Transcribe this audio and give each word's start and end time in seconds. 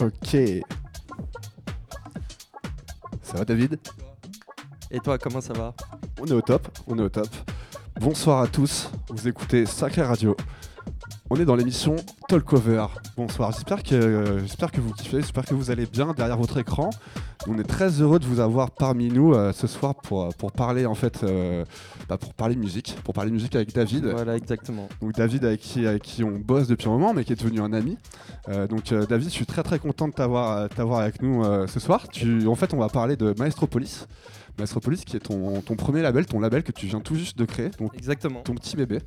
Ok. 0.00 0.36
Ça 3.22 3.38
va 3.38 3.44
David? 3.44 3.78
Et 4.90 4.98
toi, 4.98 5.18
comment 5.18 5.40
ça 5.40 5.52
va? 5.52 5.72
On 6.20 6.26
est 6.26 6.32
au 6.32 6.40
top, 6.40 6.66
on 6.88 6.98
est 6.98 7.02
au 7.02 7.08
top. 7.08 7.28
Bonsoir 8.00 8.40
à 8.40 8.48
tous, 8.48 8.90
vous 9.08 9.28
écoutez 9.28 9.66
Sacré 9.66 10.02
Radio. 10.02 10.36
On 11.30 11.36
est 11.36 11.44
dans 11.44 11.54
l'émission 11.54 11.94
Talkover. 12.28 12.86
Bonsoir, 13.16 13.52
j'espère 13.52 13.82
que, 13.82 13.94
euh, 13.94 14.40
j'espère 14.40 14.72
que 14.72 14.80
vous 14.80 14.92
kiffez, 14.92 15.20
j'espère 15.20 15.44
que 15.44 15.54
vous 15.54 15.70
allez 15.70 15.86
bien 15.86 16.12
derrière 16.12 16.36
votre 16.36 16.58
écran. 16.58 16.90
On 17.46 17.58
est 17.58 17.64
très 17.64 18.00
heureux 18.00 18.18
de 18.18 18.26
vous 18.26 18.40
avoir 18.40 18.72
parmi 18.72 19.08
nous 19.08 19.32
euh, 19.32 19.52
ce 19.52 19.66
soir 19.66 19.94
pour, 19.94 20.34
pour 20.34 20.52
parler 20.52 20.86
en 20.86 20.94
fait, 20.94 21.22
euh, 21.22 21.64
bah, 22.08 22.18
pour 22.18 22.34
parler 22.34 22.56
musique, 22.56 22.96
pour 23.04 23.14
parler 23.14 23.30
musique 23.30 23.54
avec 23.54 23.72
David. 23.72 24.06
Voilà, 24.06 24.36
exactement. 24.36 24.88
Donc 25.00 25.12
David 25.12 25.44
avec 25.44 25.60
qui, 25.60 25.86
avec 25.86 26.02
qui 26.02 26.24
on 26.24 26.38
bosse 26.38 26.66
depuis 26.66 26.88
un 26.88 26.92
moment, 26.92 27.14
mais 27.14 27.24
qui 27.24 27.32
est 27.32 27.36
devenu 27.36 27.60
un 27.60 27.72
ami. 27.72 27.96
Euh, 28.48 28.66
donc 28.66 28.92
euh, 28.92 29.06
David, 29.06 29.28
je 29.28 29.34
suis 29.34 29.46
très 29.46 29.62
très 29.62 29.78
content 29.78 30.08
de 30.08 30.12
t'avoir 30.12 30.58
euh, 30.58 30.98
avec 30.98 31.22
nous 31.22 31.44
euh, 31.44 31.66
ce 31.66 31.80
soir. 31.80 32.08
Tu, 32.08 32.46
en 32.46 32.54
fait, 32.54 32.74
on 32.74 32.78
va 32.78 32.88
parler 32.88 33.16
de 33.16 33.34
Maestropolis. 33.38 34.06
Maestropolis 34.58 35.04
qui 35.04 35.16
est 35.16 35.20
ton, 35.20 35.60
ton 35.62 35.74
premier 35.74 36.00
label, 36.02 36.26
ton 36.26 36.38
label 36.38 36.62
que 36.62 36.70
tu 36.70 36.86
viens 36.86 37.00
tout 37.00 37.16
juste 37.16 37.36
de 37.36 37.44
créer, 37.44 37.70
donc 37.70 37.92
Exactement. 37.96 38.40
ton 38.42 38.54
petit 38.54 38.76
bébé. 38.76 39.00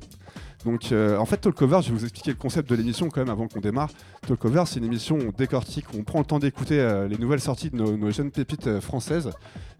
Donc 0.66 0.92
en 0.92 1.24
fait 1.24 1.38
Talkover, 1.38 1.78
je 1.82 1.88
vais 1.88 1.98
vous 1.98 2.02
expliquer 2.02 2.32
le 2.32 2.36
concept 2.36 2.68
de 2.68 2.74
l'émission 2.74 3.08
quand 3.08 3.20
même 3.20 3.30
avant 3.30 3.48
qu'on 3.48 3.60
démarre. 3.60 3.88
Talkover, 4.26 4.64
c'est 4.66 4.78
une 4.78 4.84
émission 4.84 5.16
où 5.16 5.28
on 5.28 5.30
décortique, 5.30 5.86
où 5.94 5.98
on 5.98 6.02
prend 6.02 6.18
le 6.18 6.26
temps 6.26 6.38
d'écouter 6.38 7.06
les 7.08 7.16
nouvelles 7.16 7.40
sorties 7.40 7.70
de 7.70 7.76
nos, 7.76 7.96
nos 7.96 8.10
jeunes 8.10 8.30
pépites 8.30 8.80
françaises 8.80 9.30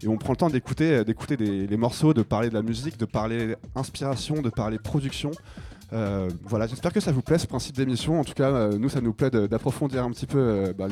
et 0.01 0.07
on 0.07 0.17
prend 0.17 0.33
le 0.33 0.37
temps 0.37 0.49
d'écouter 0.49 1.03
d'écouter 1.03 1.37
des, 1.37 1.67
les 1.67 1.77
morceaux, 1.77 2.15
de 2.15 2.23
parler 2.23 2.49
de 2.49 2.55
la 2.55 2.63
musique, 2.63 2.97
de 2.97 3.05
parler 3.05 3.55
inspiration, 3.75 4.41
de 4.41 4.49
parler 4.49 4.79
production. 4.79 5.29
Euh, 5.91 6.29
voilà, 6.43 6.67
j'espère 6.67 6.93
que 6.93 6.99
ça 6.99 7.11
vous 7.11 7.21
plaît 7.21 7.37
ce 7.37 7.47
principe 7.47 7.75
d'émission. 7.75 8.19
En 8.19 8.23
tout 8.23 8.33
cas, 8.33 8.49
euh, 8.49 8.77
nous, 8.77 8.89
ça 8.89 9.01
nous 9.01 9.13
plaît 9.13 9.29
d'approfondir 9.31 10.03
un 10.03 10.11
petit 10.11 10.27
peu 10.27 10.37
euh, 10.37 10.73
bah, 10.77 10.87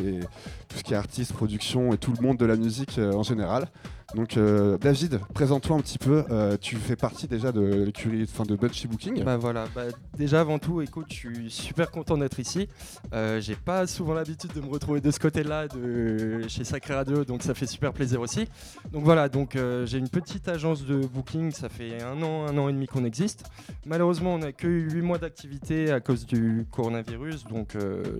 tout 0.68 0.78
ce 0.78 0.84
qui 0.84 0.94
est 0.94 0.98
artiste, 0.98 1.34
production 1.34 1.94
et 1.94 1.98
tout 1.98 2.14
le 2.18 2.26
monde 2.26 2.38
de 2.38 2.46
la 2.46 2.56
musique 2.56 3.00
en 3.00 3.24
général. 3.24 3.68
Donc, 4.16 4.38
euh, 4.38 4.78
David, 4.78 5.20
présente-toi 5.34 5.76
un 5.76 5.82
petit 5.82 5.98
peu. 5.98 6.24
Euh, 6.32 6.56
tu 6.60 6.78
fais 6.78 6.96
partie 6.96 7.28
déjà 7.28 7.52
de 7.52 7.84
l'écurie, 7.84 8.24
enfin 8.24 8.46
de 8.46 8.56
Bunchy 8.56 8.88
Booking. 8.88 9.22
Bah 9.24 9.36
voilà, 9.36 9.66
bah, 9.76 9.84
déjà 10.18 10.40
avant 10.40 10.60
tout, 10.60 10.82
écoute, 10.82 11.08
je 11.10 11.16
suis 11.16 11.52
super 11.52 11.92
content 11.92 12.18
d'être 12.18 12.40
ici. 12.40 12.70
Euh, 13.14 13.42
J'ai 13.42 13.56
pas 13.56 13.86
souvent 13.86 14.14
l'habitude 14.14 14.54
de 14.54 14.62
me 14.62 14.68
retrouver 14.68 15.02
de 15.02 15.12
ce 15.12 15.20
côté-là, 15.20 15.68
de 15.68 16.48
chez 16.48 16.64
Sacré 16.64 16.94
Radio, 16.94 17.26
donc 17.26 17.44
ça 17.44 17.54
fait 17.54 17.68
super 17.68 17.92
plaisir 17.92 18.22
aussi. 18.22 18.48
Donc 18.94 19.04
voilà, 19.04 19.28
donc 19.28 19.58
euh, 19.58 19.86
j'ai 19.86 19.98
une 19.98 20.08
petite 20.08 20.48
agence 20.48 20.86
de 20.86 21.06
booking, 21.06 21.52
ça 21.52 21.68
fait 21.68 22.02
un 22.02 22.22
an, 22.24 22.48
un 22.48 22.58
an 22.58 22.70
et 22.70 22.74
demi 22.74 22.88
qu'on 22.88 23.04
existe. 23.04 23.44
Malheureusement, 23.86 24.36
on 24.36 24.40
n'a 24.40 24.54
que 24.54 24.68
8 24.68 25.02
mois 25.02 25.18
d'activité 25.18 25.92
à 25.92 26.00
cause 26.00 26.26
du 26.26 26.66
coronavirus, 26.72 27.44
donc, 27.44 27.76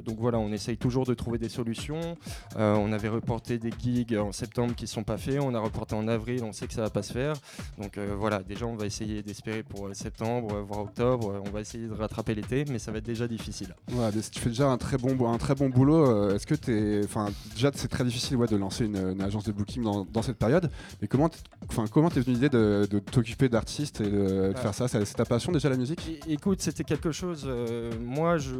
donc 0.06 0.18
voilà, 0.20 0.38
on 0.38 0.52
essaye 0.52 0.78
toujours 0.78 1.06
de 1.06 1.14
trouver 1.14 1.38
des 1.38 1.50
solutions. 1.50 2.18
On 2.58 2.92
avait 2.92 3.10
reporté 3.10 3.58
des 3.58 3.72
gigs 3.72 4.18
en 4.18 4.34
septembre 4.34 4.76
qui 4.76 4.84
ne 4.84 4.90
sont 4.90 5.04
pas 5.04 5.18
faits, 5.18 5.40
on 5.42 5.56
a 5.56 5.60
reporté 5.78 5.96
en 5.96 6.08
avril, 6.08 6.44
on 6.44 6.52
sait 6.54 6.66
que 6.68 6.74
ça 6.74 6.82
va 6.82 6.90
pas 6.90 7.04
se 7.04 7.14
faire. 7.14 7.34
Donc 7.78 7.98
euh, 7.98 8.16
voilà, 8.18 8.42
déjà 8.42 8.66
on 8.66 8.76
va 8.76 8.86
essayer 8.88 9.22
d'espérer 9.22 9.62
pour 9.64 9.88
euh, 9.88 9.94
septembre, 9.94 10.56
euh, 10.56 10.62
voire 10.62 10.82
octobre, 10.82 11.42
on 11.46 11.50
va 11.52 11.62
essayer 11.62 11.88
de 11.88 11.94
rattraper 11.94 12.34
l'été, 12.34 12.66
mais 12.70 12.80
ça 12.80 12.92
va 12.92 12.98
être 12.98 13.06
déjà 13.06 13.28
difficile. 13.28 13.76
Ouais, 13.94 14.10
mais 14.14 14.22
tu 14.22 14.40
fais 14.40 14.50
déjà 14.50 14.68
un 14.70 14.78
très 14.78 14.98
bon, 14.98 15.32
un 15.32 15.38
très 15.38 15.54
bon 15.56 15.70
boulot. 15.70 16.08
euh, 16.10 16.36
Est-ce 16.36 16.48
que 16.48 16.56
t'es, 16.56 17.02
enfin, 17.04 17.28
déjà 17.54 17.70
c'est 17.76 17.88
très 17.88 18.04
difficile 18.04 18.38
ouais, 18.38 18.48
de 18.48 18.56
lancer 18.56 18.86
une, 18.86 18.98
une 18.98 19.22
agence 19.22 19.44
de 19.44 19.52
booking 19.52 19.84
dans, 19.84 20.06
dans 20.06 20.22
cette 20.24 20.38
période. 20.38 20.70
Mais 21.02 21.08
comment, 21.08 21.30
t'es- 21.30 21.38
enfin, 21.70 21.86
comment 21.92 22.10
t'es 22.10 22.22
venu 22.22 22.34
l'idée 22.34 22.50
de, 22.50 22.88
de 22.90 22.98
t'occuper 23.00 23.50
d'artistes 23.50 24.02
et 24.02 24.06
de, 24.10 24.10
de 24.10 24.54
Ah. 24.56 24.60
faire 24.60 24.74
ça? 24.74 24.88
C'est 24.88 25.06
c'est 25.06 25.14
ta 25.16 25.26
passion 25.26 25.52
déjà 25.52 25.70
la 25.70 25.78
musique? 25.78 26.02
É- 26.28 26.34
Écoute, 26.34 26.62
c'était 26.62 26.84
quelque 26.84 27.12
chose. 27.12 27.44
euh, 27.46 27.92
moi, 28.02 28.38
je, 28.40 28.56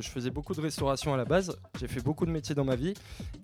je 0.00 0.08
faisais 0.08 0.30
beaucoup 0.30 0.54
de 0.54 0.60
restauration 0.60 1.12
à 1.14 1.16
la 1.16 1.24
base. 1.24 1.56
J'ai 1.80 1.88
fait 1.88 2.00
beaucoup 2.02 2.26
de 2.26 2.30
métiers 2.30 2.54
dans 2.54 2.64
ma 2.64 2.76
vie. 2.76 2.94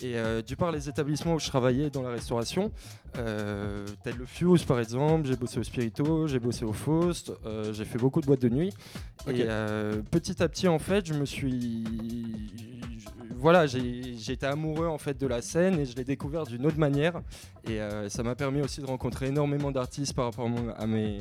Et 0.01 0.17
euh, 0.17 0.43
du 0.43 0.55
par 0.57 0.71
les 0.71 0.89
établissements 0.89 1.35
où 1.35 1.39
je 1.41 1.47
travaillais 1.49 1.91
dans 1.91 2.03
la 2.03 2.11
restauration, 2.11 2.71
euh, 3.19 3.87
tel 4.03 4.17
le 4.17 4.25
Fuse 4.27 4.65
par 4.65 4.79
exemple, 4.81 5.27
j'ai 5.27 5.37
bossé 5.37 5.59
au 5.59 5.63
Spirito, 5.63 6.27
j'ai 6.27 6.39
bossé 6.39 6.65
au 6.65 6.73
Faust, 6.73 7.33
euh, 7.47 7.73
j'ai 7.73 7.85
fait 7.85 7.99
beaucoup 7.99 8.21
de 8.21 8.27
boîtes 8.27 8.43
de 8.43 8.49
nuit. 8.49 8.73
Et 9.29 9.45
euh, 9.49 10.03
petit 10.11 10.43
à 10.43 10.49
petit, 10.49 10.69
en 10.69 10.79
fait, 10.79 11.07
je 11.07 11.15
me 11.15 11.25
suis. 11.25 11.85
Voilà, 13.39 13.67
été 14.33 14.47
amoureux 14.47 14.87
en 14.87 14.97
fait 14.99 15.19
de 15.21 15.27
la 15.27 15.43
scène 15.43 15.79
et 15.79 15.85
je 15.85 15.95
l'ai 15.95 16.05
découvert 16.05 16.45
d'une 16.47 16.65
autre 16.67 16.79
manière. 16.79 17.21
Et 17.69 17.81
euh, 17.81 18.09
ça 18.09 18.23
m'a 18.23 18.35
permis 18.35 18.63
aussi 18.63 18.81
de 18.81 18.87
rencontrer 18.87 19.27
énormément 19.27 19.71
d'artistes 19.71 20.15
par 20.15 20.25
rapport 20.27 20.47
à, 20.47 20.49
mon- 20.49 20.71
à 20.71 20.87
mes 20.87 21.19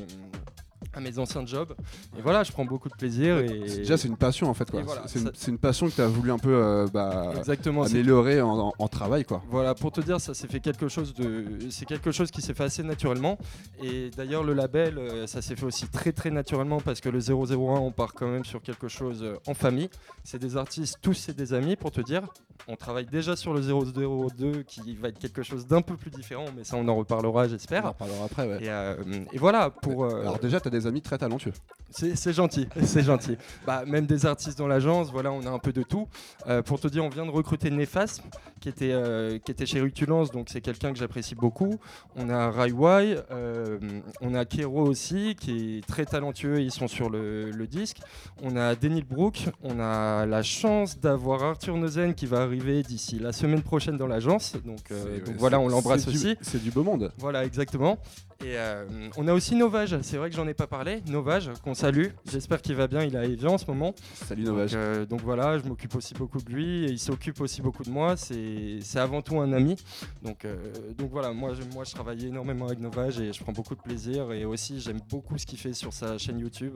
à 0.96 1.00
mes 1.00 1.18
anciens 1.18 1.44
jobs. 1.46 1.74
Et 2.18 2.22
voilà, 2.22 2.42
je 2.42 2.50
prends 2.52 2.64
beaucoup 2.64 2.88
de 2.88 2.94
plaisir. 2.94 3.38
Et... 3.38 3.60
Déjà 3.60 3.96
c'est 3.96 4.08
une 4.08 4.16
passion 4.16 4.48
en 4.48 4.54
fait. 4.54 4.70
quoi. 4.70 4.80
Et 4.80 4.82
voilà, 4.82 5.02
c'est, 5.06 5.18
une, 5.20 5.26
ça- 5.26 5.32
c'est 5.34 5.50
une 5.50 5.58
passion 5.58 5.86
que 5.88 5.92
tu 5.94 6.00
as 6.00 6.08
voulu 6.08 6.32
un 6.32 6.38
peu 6.38 6.54
euh, 6.54 6.86
bah, 6.92 7.32
Exactement. 7.36 7.82
améliorer 7.84 8.40
en, 8.40 8.58
en- 8.68 8.72
en 8.78 8.88
travail 8.88 9.24
quoi. 9.24 9.42
Voilà, 9.50 9.74
pour 9.74 9.92
te 9.92 10.00
dire, 10.00 10.20
ça 10.20 10.34
s'est 10.34 10.48
fait 10.48 10.60
quelque 10.60 10.88
chose 10.88 11.14
de, 11.14 11.44
c'est 11.70 11.84
quelque 11.86 12.10
chose 12.10 12.30
qui 12.30 12.40
s'est 12.42 12.54
fait 12.54 12.64
assez 12.64 12.82
naturellement. 12.82 13.38
Et 13.82 14.10
d'ailleurs, 14.16 14.42
le 14.42 14.54
label, 14.54 14.98
euh, 14.98 15.26
ça 15.26 15.42
s'est 15.42 15.54
fait 15.56 15.66
aussi 15.66 15.86
très 15.88 16.12
très 16.12 16.30
naturellement 16.30 16.80
parce 16.80 17.00
que 17.00 17.08
le 17.08 17.18
001, 17.20 17.80
on 17.80 17.92
part 17.92 18.14
quand 18.14 18.26
même 18.28 18.44
sur 18.44 18.62
quelque 18.62 18.88
chose 18.88 19.20
euh, 19.22 19.36
en 19.46 19.54
famille. 19.54 19.90
C'est 20.24 20.38
des 20.38 20.56
artistes, 20.56 20.98
tous 21.02 21.14
c'est 21.14 21.36
des 21.36 21.52
amis, 21.52 21.76
pour 21.76 21.90
te 21.92 22.00
dire. 22.00 22.22
On 22.68 22.74
travaille 22.76 23.06
déjà 23.06 23.36
sur 23.36 23.52
le 23.54 23.60
002 23.60 24.62
qui 24.62 24.96
va 24.96 25.08
être 25.08 25.18
quelque 25.18 25.42
chose 25.42 25.66
d'un 25.66 25.82
peu 25.82 25.96
plus 25.96 26.10
différent, 26.10 26.46
mais 26.56 26.64
ça 26.64 26.76
on 26.76 26.88
en 26.88 26.96
reparlera, 26.96 27.42
On 27.42 27.44
en 27.44 27.48
j'espère. 27.48 27.86
reparlera 27.86 28.24
après. 28.24 28.48
Ouais. 28.48 28.64
Et, 28.64 28.70
euh, 28.70 28.96
et 29.32 29.38
voilà, 29.38 29.70
pour. 29.70 30.04
euh, 30.04 30.22
Alors 30.22 30.38
déjà 30.38 30.58
tu 30.60 30.68
as 30.68 30.70
des 30.70 30.85
amis 30.86 31.02
très 31.02 31.18
talentueux. 31.18 31.52
C'est 31.90 32.32
gentil, 32.32 32.66
c'est 32.82 33.02
gentil. 33.02 33.36
Bah, 33.66 33.84
même 33.86 34.06
des 34.06 34.26
artistes 34.26 34.58
dans 34.58 34.66
l'agence, 34.66 35.10
voilà, 35.10 35.30
on 35.32 35.46
a 35.46 35.50
un 35.50 35.58
peu 35.58 35.72
de 35.72 35.82
tout. 35.82 36.08
Euh, 36.46 36.60
pour 36.62 36.78
te 36.80 36.88
dire, 36.88 37.04
on 37.04 37.08
vient 37.08 37.24
de 37.24 37.30
recruter 37.30 37.70
Nefas, 37.70 38.20
qui 38.60 38.68
était, 38.68 38.90
euh, 38.92 39.38
qui 39.38 39.52
était 39.52 39.66
chez 39.66 39.80
Rutulance, 39.80 40.30
donc 40.30 40.48
c'est 40.50 40.60
quelqu'un 40.60 40.92
que 40.92 40.98
j'apprécie 40.98 41.34
beaucoup. 41.36 41.78
On 42.16 42.28
a 42.28 42.50
Raiwai, 42.50 43.18
euh, 43.30 43.78
on 44.20 44.34
a 44.34 44.44
Kero 44.44 44.82
aussi, 44.82 45.36
qui 45.40 45.78
est 45.78 45.86
très 45.86 46.04
talentueux, 46.04 46.60
ils 46.60 46.72
sont 46.72 46.88
sur 46.88 47.08
le, 47.08 47.50
le 47.50 47.66
disque. 47.66 47.98
On 48.42 48.56
a 48.56 48.74
Denil 48.74 49.04
Brook, 49.04 49.44
on 49.62 49.78
a 49.80 50.26
la 50.26 50.42
chance 50.42 50.98
d'avoir 50.98 51.44
Arthur 51.44 51.76
Neuzen 51.76 52.14
qui 52.14 52.26
va 52.26 52.42
arriver 52.42 52.82
d'ici 52.82 53.18
la 53.18 53.32
semaine 53.32 53.62
prochaine 53.62 53.96
dans 53.96 54.08
l'agence. 54.08 54.54
Donc, 54.64 54.80
C'est- 54.88 54.94
donc 55.20 55.28
ouais, 55.28 55.34
voilà, 55.38 55.60
on 55.60 55.68
l'embrasse 55.68 56.06
aussi. 56.08 56.36
C'est 56.42 56.62
du 56.62 56.70
beau 56.72 56.82
monde. 56.82 57.12
Voilà, 57.18 57.44
exactement. 57.44 57.96
Et 58.44 58.58
euh, 58.58 58.84
on 59.16 59.26
a 59.28 59.32
aussi 59.32 59.54
Novage, 59.54 59.98
c'est 60.02 60.18
vrai 60.18 60.28
que 60.28 60.36
j'en 60.36 60.46
ai 60.46 60.52
pas 60.52 60.66
parlé. 60.66 61.00
Novage, 61.06 61.50
qu'on 61.64 61.74
salue. 61.74 62.08
J'espère 62.30 62.60
qu'il 62.60 62.74
va 62.74 62.86
bien, 62.86 63.02
il 63.02 63.14
est 63.14 63.18
à 63.18 63.24
Evian 63.24 63.54
en 63.54 63.58
ce 63.58 63.64
moment. 63.66 63.94
Salut 64.14 64.44
Donc, 64.44 64.54
Novage. 64.54 64.72
euh, 64.74 65.06
donc 65.06 65.22
voilà, 65.22 65.58
je 65.58 65.64
m'occupe 65.64 65.94
aussi 65.96 66.12
beaucoup 66.12 66.40
de 66.42 66.50
lui 66.52 66.84
et 66.84 66.90
il 66.90 66.98
s'occupe 66.98 67.40
aussi 67.40 67.62
beaucoup 67.62 67.82
de 67.82 67.90
moi. 67.90 68.16
C'est 68.16 68.78
c'est 68.82 68.98
avant 68.98 69.22
tout 69.22 69.40
un 69.40 69.52
ami. 69.54 69.76
Donc, 70.22 70.44
euh, 70.44 70.54
donc 70.98 71.10
voilà, 71.10 71.32
moi 71.32 71.54
je, 71.54 71.62
moi 71.74 71.84
je 71.84 71.92
travaille 71.92 72.26
énormément 72.26 72.66
avec 72.66 72.78
Novage 72.78 73.18
et 73.20 73.32
je 73.32 73.42
prends 73.42 73.52
beaucoup 73.52 73.74
de 73.74 73.80
plaisir. 73.80 74.30
Et 74.32 74.44
aussi, 74.44 74.80
j'aime 74.80 75.00
beaucoup 75.08 75.38
ce 75.38 75.46
qu'il 75.46 75.58
fait 75.58 75.72
sur 75.72 75.94
sa 75.94 76.18
chaîne 76.18 76.38
YouTube. 76.38 76.74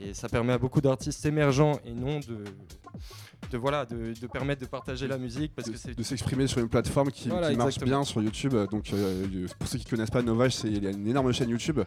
Et 0.00 0.14
ça 0.14 0.30
permet 0.30 0.54
à 0.54 0.58
beaucoup 0.58 0.80
d'artistes 0.80 1.24
émergents 1.26 1.78
et 1.84 1.92
non 1.92 2.20
de, 2.20 2.42
de, 3.50 3.58
voilà, 3.58 3.84
de, 3.84 4.14
de 4.18 4.26
permettre 4.26 4.60
de 4.62 4.66
partager 4.66 5.06
la 5.06 5.18
musique 5.18 5.52
parce 5.54 5.68
que 5.70 5.76
c'est 5.76 5.96
de 5.96 6.02
s'exprimer 6.02 6.46
sur 6.46 6.60
une 6.60 6.68
plateforme 6.68 7.10
qui, 7.10 7.28
Voilà, 7.28 7.50
qui 7.50 7.56
marche 7.56 7.78
bien 7.80 8.02
sur 8.04 8.22
YouTube. 8.22 8.54
Donc, 8.70 8.92
euh, 8.92 9.46
pour 9.58 9.68
ceux 9.68 9.78
qui 9.78 9.84
connaissent 9.84 10.10
pas 10.10 10.22
Novage, 10.22 10.54
c'est 10.54 10.68
il 10.68 10.82
y 10.82 10.86
a 10.86 10.90
une 10.90 11.06
énorme 11.06 11.32
chaîne 11.32 11.50
YouTube. 11.50 11.80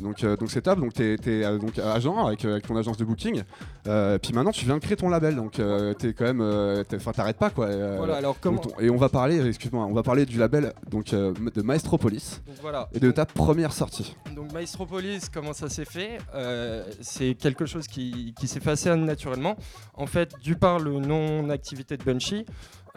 Donc, 0.00 0.24
euh, 0.24 0.36
donc 0.36 0.50
c'est 0.50 0.62
top. 0.62 0.80
Donc, 0.80 0.94
t'es 0.94 1.14
es, 1.26 1.58
donc 1.58 1.78
agent 1.78 2.26
avec, 2.26 2.44
euh, 2.44 2.52
avec 2.52 2.66
ton 2.66 2.76
agence 2.76 2.96
de 2.96 3.04
booking. 3.04 3.42
Euh, 3.88 4.18
puis 4.18 4.32
maintenant, 4.32 4.52
tu 4.52 4.64
viens 4.64 4.76
de 4.76 4.80
créer 4.80 4.96
ton 4.96 5.08
label. 5.08 5.36
Donc, 5.36 5.58
euh, 5.58 5.92
t'es 5.94 6.12
quand 6.14 6.24
même, 6.24 6.40
euh, 6.40 6.82
enfin, 6.94 7.12
t'arrêtes 7.12 7.38
pas 7.38 7.50
quoi. 7.50 7.66
Euh, 7.66 7.96
Voilà, 7.98 8.16
alors 8.16 8.38
comment. 8.40 8.60
donc, 8.60 8.74
ton- 8.76 8.80
et 8.80 8.88
on 8.90 8.96
va 8.96 9.08
parler, 9.08 9.46
excuse-moi, 9.46 9.84
on 9.84 9.92
va 9.92 10.02
parler 10.02 10.24
du 10.24 10.38
label 10.38 10.72
donc 10.90 11.12
euh, 11.12 11.32
de 11.54 11.62
Maestropolis 11.62 12.40
Donc 12.46 12.56
voilà. 12.62 12.88
et 12.92 13.00
de 13.00 13.10
ta 13.10 13.26
première 13.26 13.72
sortie. 13.72 14.16
Donc 14.34 14.52
Maestropolis, 14.52 15.28
comment 15.28 15.52
ça 15.52 15.68
s'est 15.68 15.84
fait? 15.84 16.18
Euh, 16.34 16.84
C'est 17.00 17.34
quelque 17.34 17.66
chose 17.66 17.86
qui, 17.86 18.34
qui 18.38 18.48
s'est 18.48 18.60
fait 18.60 18.70
assez 18.70 18.94
naturellement. 18.96 19.56
En 19.94 20.06
fait, 20.06 20.32
du 20.42 20.56
par 20.56 20.78
le 20.78 20.91
non-activité 21.00 21.96
de 21.96 22.04
Bunchy, 22.04 22.44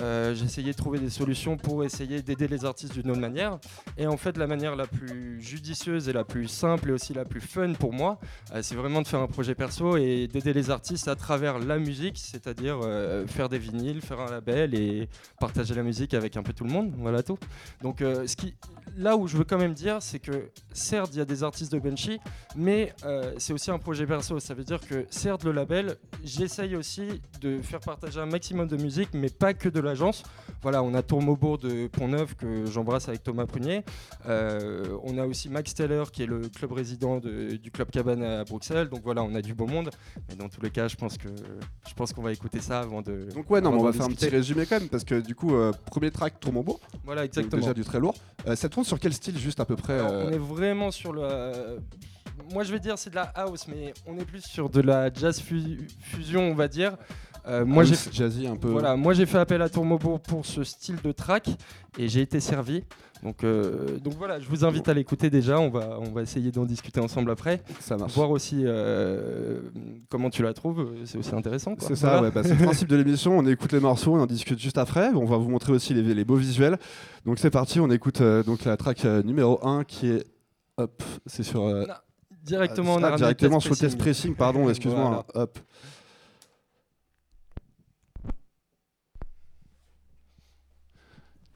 euh, 0.02 0.36
essayé 0.36 0.72
de 0.72 0.78
trouver 0.78 1.00
des 1.00 1.10
solutions 1.10 1.56
pour 1.56 1.84
essayer 1.84 2.22
d'aider 2.22 2.48
les 2.48 2.66
artistes 2.66 2.94
d'une 2.94 3.12
autre 3.12 3.20
manière. 3.20 3.60
Et 3.98 4.08
en 4.08 4.18
fait, 4.18 4.38
la 4.38 4.48
manière 4.48 4.76
la 4.76 4.88
plus 4.88 5.42
judicieuse 5.42 6.10
et 6.10 6.14
la 6.14 6.24
plus 6.24 6.48
simple 6.48 6.90
et 6.90 6.92
aussi 6.92 7.14
la 7.14 7.24
plus 7.24 7.42
fun 7.42 7.74
pour 7.74 7.94
moi, 7.94 8.20
euh, 8.54 8.62
c'est 8.62 8.76
vraiment 8.76 9.02
de 9.02 9.08
faire 9.08 9.22
un 9.22 9.28
projet 9.28 9.56
perso 9.56 9.98
et 9.98 10.28
d'aider 10.28 10.54
les 10.54 10.70
artistes 10.70 11.08
à 11.08 11.16
travers 11.16 11.60
la 11.60 11.78
musique, 11.78 12.18
c'est-à-dire 12.18 12.80
euh, 12.84 13.26
faire 13.26 13.48
des 13.48 13.58
vinyles, 13.58 14.02
faire 14.02 14.20
un 14.20 14.30
label 14.30 14.76
et 14.76 15.08
partager 15.40 15.74
la 15.74 15.84
musique 15.84 16.14
avec 16.14 16.36
un 16.36 16.44
peu 16.44 16.52
tout 16.52 16.66
le 16.66 16.72
monde. 16.72 16.94
Voilà 16.98 17.24
tout. 17.24 17.38
Donc, 17.82 18.00
ce 18.00 18.36
qui, 18.36 18.56
là 18.98 19.16
où 19.16 19.28
je 19.28 19.38
veux 19.38 19.44
quand 19.44 19.58
même 19.58 19.74
dire, 19.74 19.98
c'est 20.02 20.20
que 20.20 20.50
certes, 20.74 21.12
il 21.14 21.20
y 21.20 21.22
a 21.22 21.26
des 21.26 21.44
artistes 21.44 21.72
de 21.72 21.80
Benchy, 21.80 22.20
mais 22.56 22.94
c'est 23.38 23.54
aussi 23.54 23.72
un 23.72 23.80
projet 23.80 24.06
perso. 24.06 24.40
Ça 24.40 24.54
veut 24.54 24.64
dire 24.64 24.80
que 24.80 25.06
certes, 25.10 25.44
le 25.44 25.52
label, 25.52 25.98
j'essaye 26.24 26.76
aussi 26.76 27.22
de 27.42 27.62
faire 27.62 27.80
partager 27.80 28.20
un 28.20 28.26
maximum 28.26 28.68
de 28.68 28.78
musique, 28.78 29.10
mais 29.14 29.30
pas 29.30 29.54
que 29.54 29.70
de 29.70 29.80
l'agence. 29.86 30.24
Voilà, 30.62 30.84
on 30.84 30.94
a 30.94 31.02
Tourmaubourg 31.04 31.58
de 31.60 31.88
Pont-Neuf 31.88 32.36
que 32.36 32.66
j'embrasse 32.66 33.08
avec 33.08 33.24
Thomas 33.24 33.46
Prunier. 33.46 33.84
Euh, 34.28 34.98
on 35.04 35.18
a 35.18 35.26
aussi 35.26 35.50
Max 35.50 35.74
Teller 35.76 36.04
qui 36.12 36.24
est 36.24 36.26
le 36.26 36.42
club 36.50 36.72
résident 36.72 37.20
du 37.20 37.72
club 37.72 37.90
Cabane 37.92 38.24
à 38.24 38.44
Bruxelles. 38.44 38.90
Donc 38.90 39.02
voilà, 39.04 39.24
on 39.24 39.34
a 39.36 39.42
du 39.42 39.54
beau 39.54 39.68
monde. 39.68 39.90
Mais 40.30 40.36
dans 40.36 40.50
tous 40.50 40.62
les 40.62 40.70
cas, 40.72 40.88
je 40.88 40.96
pense 40.96 41.18
que 41.18 41.30
je 41.88 41.94
pense 41.94 42.14
qu'on 42.14 42.22
va 42.24 42.32
écouter 42.32 42.60
ça 42.62 42.80
avant 42.80 43.02
de. 43.02 43.28
Donc 43.34 43.50
ouais, 43.50 43.62
non, 43.62 43.70
avant 43.70 43.82
on 43.82 43.84
va 43.84 43.94
faire 43.94 44.06
un 44.06 44.10
petit 44.10 44.30
résumé 44.30 44.66
quand 44.66 44.80
même 44.80 44.90
parce 44.90 45.04
que 45.04 45.22
du 45.22 45.36
coup, 45.36 45.56
euh, 45.56 45.72
premier 45.86 46.12
track 46.12 46.40
Tourmaubourg, 46.40 46.80
Voilà, 47.04 47.26
exactement. 47.26 47.62
déjà 47.62 47.74
du 47.74 47.84
très 47.84 48.00
lourd. 48.00 48.16
Euh, 48.48 48.56
ça 48.56 48.68
tourne 48.70 48.86
sur 48.86 49.00
quel 49.00 49.14
style 49.14 49.38
juste 49.38 49.60
à 49.60 49.66
peu 49.66 49.76
près 49.76 49.94
euh, 49.94 50.26
On 50.28 50.32
est 50.32 50.38
vraiment 50.38 50.92
sur 50.92 51.14
le. 51.14 51.78
Moi, 52.52 52.64
je 52.64 52.72
vais 52.72 52.80
dire 52.80 52.98
c'est 52.98 53.10
de 53.10 53.16
la 53.16 53.24
house, 53.36 53.68
mais 53.68 53.94
on 54.06 54.18
est 54.18 54.26
plus 54.26 54.42
sur 54.42 54.70
de 54.70 54.82
la 54.82 55.12
jazz 55.14 55.40
fu- 55.40 55.88
fusion, 56.00 56.42
on 56.52 56.56
va 56.56 56.68
dire. 56.68 56.98
Euh, 57.48 57.66
moi, 57.66 57.84
j'ai 57.84 57.94
house, 57.94 58.10
jazzy 58.12 58.48
un 58.48 58.56
peu. 58.56 58.70
voilà, 58.70 58.96
moi 58.96 59.14
j'ai 59.14 59.26
fait 59.26 59.38
appel 59.38 59.62
à 59.62 59.70
Tourmaubourg 59.70 60.20
pour 60.20 60.46
ce 60.46 60.64
style 60.64 60.98
de 61.04 61.12
track 61.12 61.50
et 61.98 62.08
j'ai 62.08 62.22
été 62.22 62.40
servi. 62.40 62.84
Donc, 63.24 63.44
euh, 63.44 63.98
donc 64.00 64.14
voilà, 64.18 64.40
je 64.40 64.48
vous 64.48 64.66
invite 64.66 64.88
à 64.88 64.94
l'écouter 64.94 65.30
déjà. 65.30 65.60
On 65.60 65.70
va, 65.70 66.00
on 66.00 66.12
va 66.12 66.22
essayer 66.22 66.52
d'en 66.52 66.66
discuter 66.66 67.00
ensemble 67.00 67.32
après. 67.32 67.62
Ça 67.80 67.98
marche. 67.98 68.14
Voir 68.14 68.32
aussi 68.32 68.62
euh, 68.64 69.62
comment 70.10 70.30
tu 70.30 70.44
la 70.44 70.54
trouves, 70.54 70.88
c'est 71.06 71.18
aussi 71.18 71.34
intéressant. 71.34 71.76
C'est 71.80 71.96
ça, 71.96 72.10
Voilà. 72.10 72.24
ouais, 72.24 72.32
bah, 72.32 72.42
c'est 72.44 72.56
le 72.56 72.64
principe 72.64 72.90
de 72.90 72.96
l'émission. 72.96 73.38
On 73.38 73.46
écoute 73.46 73.72
les 73.72 73.80
morceaux, 73.80 74.16
on 74.16 74.22
en 74.22 74.26
discute 74.26 74.60
juste 74.60 74.78
après. 74.78 75.10
On 75.10 75.26
va 75.26 75.38
vous 75.38 75.50
montrer 75.50 75.72
aussi 75.72 75.94
les, 75.94 76.14
les 76.14 76.26
beaux 76.26 76.36
visuels. 76.36 76.78
Donc 77.26 77.40
c'est 77.40 77.52
parti, 77.52 77.80
on 77.80 77.90
écoute 77.90 78.22
donc 78.22 78.66
la 78.66 78.78
track 78.78 79.04
numéro 79.24 79.66
1 79.66 79.84
qui 79.84 80.10
est. 80.10 80.26
Hop, 80.78 81.02
c'est 81.26 81.44
sur. 81.44 81.86
Directement, 82.44 82.96
on 82.96 82.98
a 82.98 83.08
ah, 83.08 83.10
ramené 83.12 83.18
directement 83.18 83.60
sur 83.60 83.72
le 83.72 83.78
test 83.78 83.98
pressing. 83.98 84.36
pardon, 84.36 84.70
excuse-moi. 84.70 85.26
Voilà. 85.34 85.46
Hop. 85.46 85.58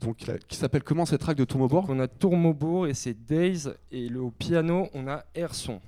Donc, 0.01 0.17
qui 0.47 0.55
s'appelle 0.57 0.83
comment 0.83 1.05
cette 1.05 1.21
track 1.21 1.37
de 1.37 1.43
Tourmaubourg 1.43 1.87
Donc, 1.87 1.97
on 1.97 1.99
a 1.99 2.07
Tourmaubourg 2.07 2.87
et 2.87 2.93
c'est 2.93 3.13
Days. 3.13 3.67
Et 3.91 4.07
le, 4.07 4.21
au 4.21 4.31
piano, 4.31 4.87
on 4.93 5.07
a 5.07 5.23
Airson. 5.35 5.79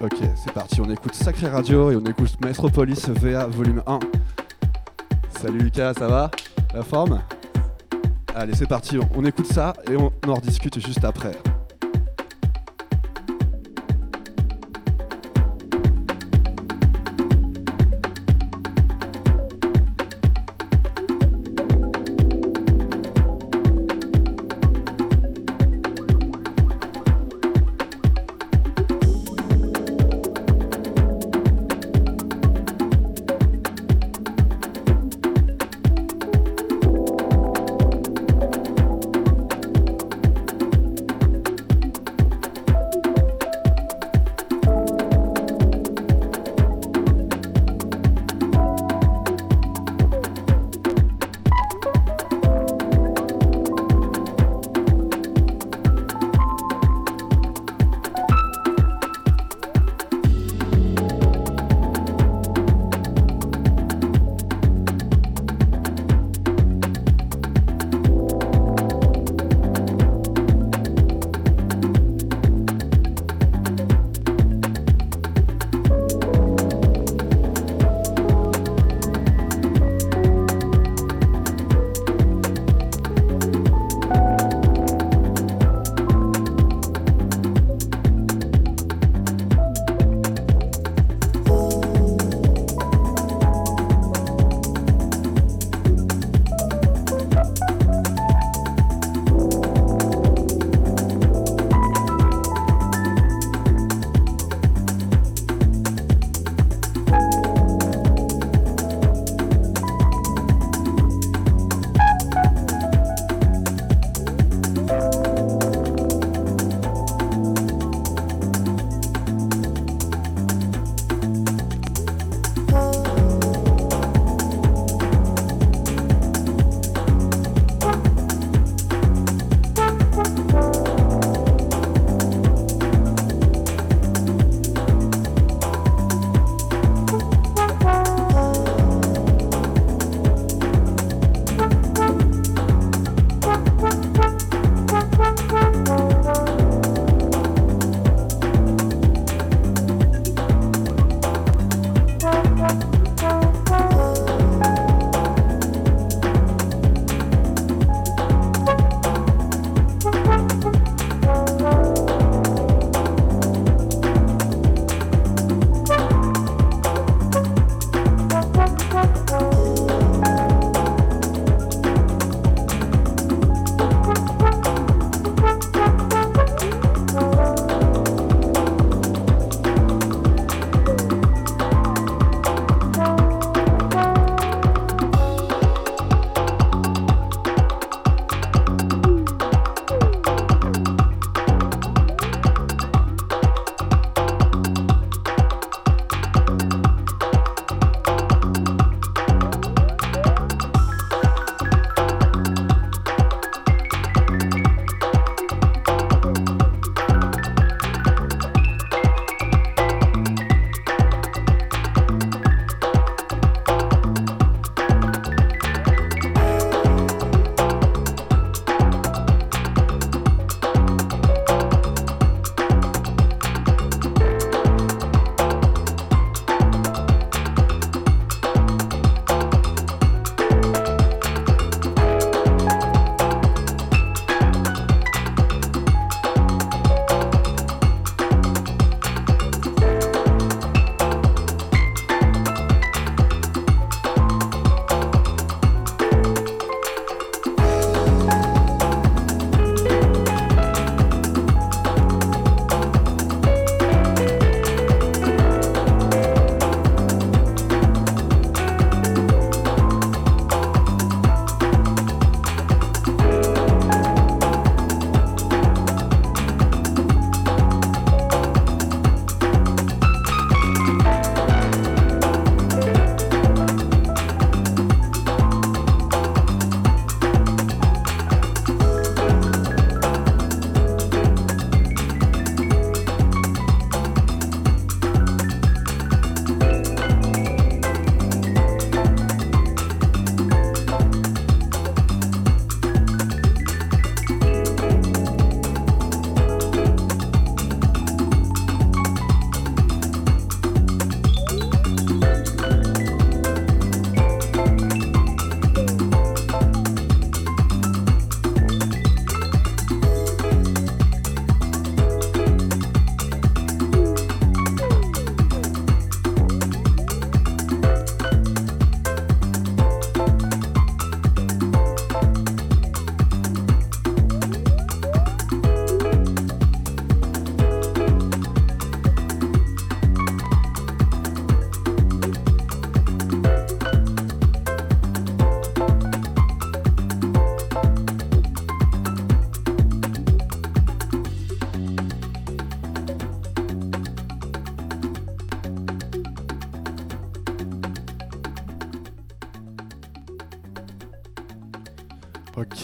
Ok, 0.00 0.16
c'est 0.36 0.52
parti, 0.52 0.80
on 0.82 0.90
écoute 0.90 1.14
Sacré 1.14 1.48
Radio 1.48 1.90
et 1.90 1.96
on 1.96 2.04
écoute 2.04 2.38
Maestropolis 2.44 3.08
VA 3.08 3.46
volume 3.46 3.82
1. 3.86 3.98
Salut 5.40 5.58
Lucas, 5.58 5.94
ça 5.94 6.06
va? 6.06 6.30
La 6.74 6.82
forme? 6.82 7.22
Allez, 8.34 8.54
c'est 8.54 8.68
parti, 8.68 8.98
on 9.14 9.24
écoute 9.24 9.46
ça 9.46 9.72
et 9.90 9.96
on 9.96 10.12
en 10.26 10.34
rediscute 10.34 10.78
juste 10.84 11.02
après. 11.02 11.32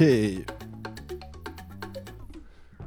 Ok. 0.02 0.44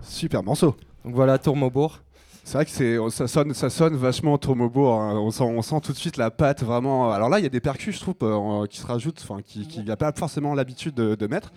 Super 0.02 0.44
morceau. 0.44 0.76
Donc 1.04 1.16
voilà, 1.16 1.38
Tourmobourg. 1.38 2.02
C'est 2.44 2.58
vrai 2.58 2.66
que 2.66 2.72
c'est, 2.72 2.98
ça 3.10 3.28
sonne, 3.28 3.54
ça 3.54 3.70
sonne 3.70 3.96
vachement 3.96 4.38
Tourmobourg. 4.38 5.02
hein. 5.02 5.18
On, 5.18 5.32
sent, 5.32 5.44
on 5.44 5.62
sent 5.62 5.82
tout 5.82 5.94
de 5.94 5.98
suite 5.98 6.18
la 6.18 6.30
patte 6.30 6.64
vraiment. 6.64 7.12
Alors 7.12 7.30
là, 7.30 7.40
il 7.40 7.44
y 7.44 7.46
a 7.46 7.50
des 7.50 7.60
percus, 7.60 7.96
je 7.96 8.02
trouve, 8.02 8.16
euh, 8.22 8.68
qui 8.68 8.78
se 8.78 8.86
rajoutent, 8.86 9.20
enfin, 9.28 9.42
qui, 9.42 9.68
qui 9.68 9.82
n'a 9.84 9.98
pas 9.98 10.12
forcément 10.14 10.54
l'habitude 10.54 10.94
de, 10.94 11.16
de 11.16 11.28
mettre. 11.28 11.52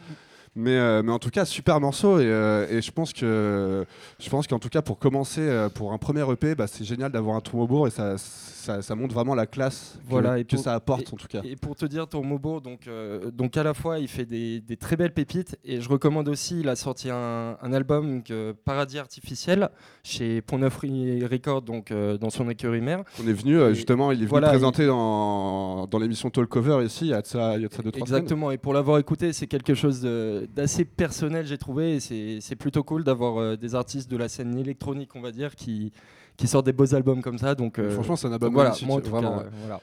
Mais, 0.59 0.77
euh, 0.77 1.03
mais 1.05 1.13
en 1.13 1.21
tout 1.21 1.31
cas, 1.31 1.45
super 1.45 1.81
morceau. 1.81 2.19
Et, 2.19 2.25
euh, 2.27 2.67
et 2.69 2.83
je 2.83 2.91
pense 2.91 3.13
que, 3.13 3.87
je 4.19 4.29
pense 4.29 4.49
qu'en 4.49 4.59
tout 4.59 4.69
cas, 4.69 4.83
pour 4.83 4.99
commencer, 4.99 5.41
euh, 5.41 5.69
pour 5.69 5.93
un 5.93 5.99
premier 5.99 6.29
EP, 6.33 6.57
bah, 6.57 6.67
c'est 6.67 6.83
génial 6.85 7.13
d'avoir 7.13 7.37
un 7.37 7.41
Tourmobourg 7.41 7.87
et 7.87 7.91
ça, 7.91 8.19
ça, 8.19 8.83
ça 8.83 8.95
montre 8.97 9.15
vraiment 9.15 9.37
la 9.37 9.47
classe 9.47 9.99
que, 10.09 10.41
et 10.41 10.45
ça 10.59 10.75
apporte 10.75 11.13
en 11.13 11.17
tout 11.17 11.29
cas. 11.29 11.43
Et 11.45 11.55
pour 11.55 11.77
te 11.77 11.87
dire, 11.87 12.09
Tourmobourg, 12.09 12.61
donc, 12.61 12.89
euh, 12.89 13.31
donc 13.31 13.57
à 13.57 13.63
la 13.63 13.73
fois, 13.73 14.01
il 14.01 14.09
fait 14.09 14.25
des, 14.27 14.59
des 14.61 14.77
très 14.77 14.97
belles 14.97 15.15
pépites. 15.15 15.57
Et 15.65 15.81
je 15.81 15.89
recommande 15.89 16.29
aussi, 16.29 16.59
il 16.59 16.69
a 16.69 16.75
sorti 16.75 17.09
un, 17.09 17.57
un 17.63 17.73
album, 17.73 18.25
que 18.25 18.51
Paradis 18.65 18.99
Artificiel, 18.99 19.69
chez 20.03 20.43
Pont 20.43 20.59
Neuf 20.59 20.77
Record, 20.79 21.63
donc 21.63 21.93
dans 21.93 22.31
son 22.31 22.51
écurie 22.51 22.81
mère. 22.81 23.05
On 23.23 23.29
est 23.29 23.33
venu, 23.33 23.61
Et 23.61 23.75
justement, 23.77 24.11
il 24.11 24.17
est 24.17 24.19
venu 24.23 24.29
voilà, 24.31 24.49
présenter 24.49 24.87
dans, 24.87 25.87
dans 25.87 25.99
l'émission 26.01 26.31
Talkover 26.31 26.85
ici, 26.85 27.05
il 27.05 27.11
y 27.11 27.15
a 27.15 27.23
de 27.23 27.27
ça, 27.29 27.57
il 27.57 27.63
y 27.63 27.65
a 27.65 27.69
de 27.69 27.73
ça 27.73 27.81
deux, 27.83 27.93
trois 27.93 28.05
semaines. 28.09 28.23
Exactement, 28.23 28.51
et 28.51 28.59
pour 28.59 28.75
l'avoir 28.75 28.99
écouté, 28.99 29.33
c'est 29.33 29.47
quelque 29.47 29.75
chose 29.75 30.01
de- 30.01 30.48
d'assez 30.55 30.85
personnel, 30.85 31.47
j'ai 31.47 31.59
trouvé, 31.59 31.97
et 32.11 32.41
c'est 32.41 32.57
plutôt 32.57 32.83
cool 32.83 33.05
d'avoir 33.05 33.39
euh, 33.39 33.57
des 33.57 33.75
artistes 33.75 34.11
de 34.11 34.17
la 34.17 34.29
scène 34.29 34.57
électronique, 34.59 35.11
on 35.15 35.21
va 35.21 35.31
dire, 35.33 35.55
qui, 35.57 35.93
qui 36.37 36.47
sortent 36.47 36.67
des 36.67 36.73
beaux 36.73 36.95
albums 36.95 37.23
comme 37.23 37.39
ça. 37.39 37.55
Donc, 37.55 37.79
euh, 37.79 37.91
Franchement, 37.91 38.17
c'est 38.17 38.27
un 38.29 38.33
album 38.33 38.53
voilà, 38.53 38.75
moi, 38.85 38.97
en 38.97 39.01
tout 39.01 39.11
vraiment. 39.11 39.39
cas, 39.39 39.45
ouais. 39.45 39.51
voilà. 39.63 39.81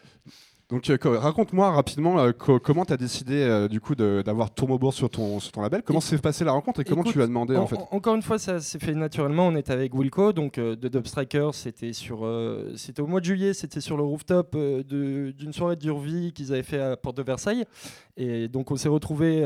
Donc 0.67 0.89
euh, 0.89 0.97
co- 0.97 1.19
raconte-moi 1.19 1.69
rapidement 1.69 2.17
euh, 2.19 2.31
co- 2.31 2.59
comment 2.59 2.85
tu 2.85 2.93
as 2.93 2.97
décidé 2.97 3.35
euh, 3.35 3.67
du 3.67 3.79
coup 3.79 3.93
d'avoir 3.93 4.49
Tourmobourg 4.51 4.95
sur 4.95 5.11
ton, 5.11 5.39
sur 5.39 5.51
ton 5.51 5.61
label? 5.61 5.83
Comment 5.83 5.99
s'est 6.01 6.17
passée 6.17 6.43
la 6.43 6.53
rencontre 6.53 6.79
et 6.79 6.83
comment 6.83 7.01
Écoute, 7.03 7.11
tu 7.11 7.19
lui 7.19 7.23
as 7.23 7.27
demandé 7.27 7.55
en, 7.55 7.61
En- 7.61 7.67
fait? 7.67 7.75
en- 7.75 7.87
encore 7.91 8.15
une 8.15 8.23
fois, 8.23 8.39
ça 8.39 8.59
s'est 8.59 8.79
fait 8.79 8.95
naturellement. 8.95 9.45
On 9.49 9.55
était 9.55 9.73
avec 9.73 9.93
Wilco, 9.93 10.33
donc 10.33 10.55
de 10.59 10.87
Dub 10.87 11.05
Striker. 11.05 11.51
C'était 11.53 11.93
sur, 11.93 12.27
c'était 12.77 13.01
au 13.03 13.05
mois 13.05 13.19
de 13.19 13.25
juillet. 13.25 13.53
C'était 13.53 13.79
sur 13.79 13.95
le 13.95 14.01
rooftop 14.01 14.57
d'une 14.57 15.53
soirée 15.53 15.75
d'Urvie 15.75 16.33
qu'ils 16.33 16.51
avaient 16.51 16.63
fait 16.63 16.81
à 16.81 16.97
Porte 16.97 17.17
de 17.17 17.21
Versailles. 17.21 17.65
Et 18.17 18.47
donc 18.47 18.71
on 18.71 18.77
s'est 18.77 18.87
retrouvé 18.87 19.41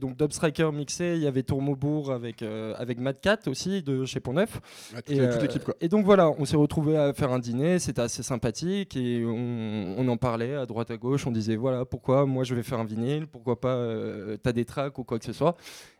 donc 0.00 0.16
Dub 0.18 0.30
Striker 0.32 0.70
mixé. 0.72 1.14
Il 1.16 1.22
y 1.22 1.26
avait 1.26 1.42
Tourmobourg 1.42 2.12
avec 2.12 2.42
euh, 2.42 2.74
avec 2.76 2.98
Mad 3.00 3.18
Cat 3.20 3.38
aussi 3.46 3.82
de 3.82 4.04
chez 4.04 4.20
Pont 4.20 4.34
Neuf. 4.34 4.60
Et, 5.08 5.16
toute 5.16 5.18
euh, 5.18 5.58
quoi. 5.64 5.74
et 5.80 5.88
donc 5.88 6.04
voilà, 6.04 6.30
on 6.38 6.44
s'est 6.44 6.56
retrouvé 6.56 6.96
à 6.98 7.12
faire 7.14 7.32
un 7.32 7.38
dîner, 7.38 7.78
c'était 7.78 8.02
assez 8.02 8.22
sympathique 8.22 8.94
et 8.96 9.24
on, 9.24 9.94
on 9.96 10.08
en 10.08 10.16
parlait 10.18 10.54
à 10.54 10.66
droite 10.66 10.90
à 10.90 10.96
gauche. 10.98 11.26
On 11.26 11.30
disait 11.30 11.56
voilà 11.56 11.86
pourquoi 11.86 12.26
moi 12.26 12.44
je 12.44 12.54
vais 12.54 12.62
faire 12.62 12.78
un 12.78 12.84
vinyle, 12.84 13.26
pourquoi 13.26 13.58
pas 13.58 13.74
euh, 13.74 14.36
t'as 14.42 14.52
des 14.52 14.66
tracks 14.66 14.98
ou 14.98 15.04
quoi 15.04 15.18
que 15.18 15.24
ce 15.24 15.32
soit? 15.32 15.56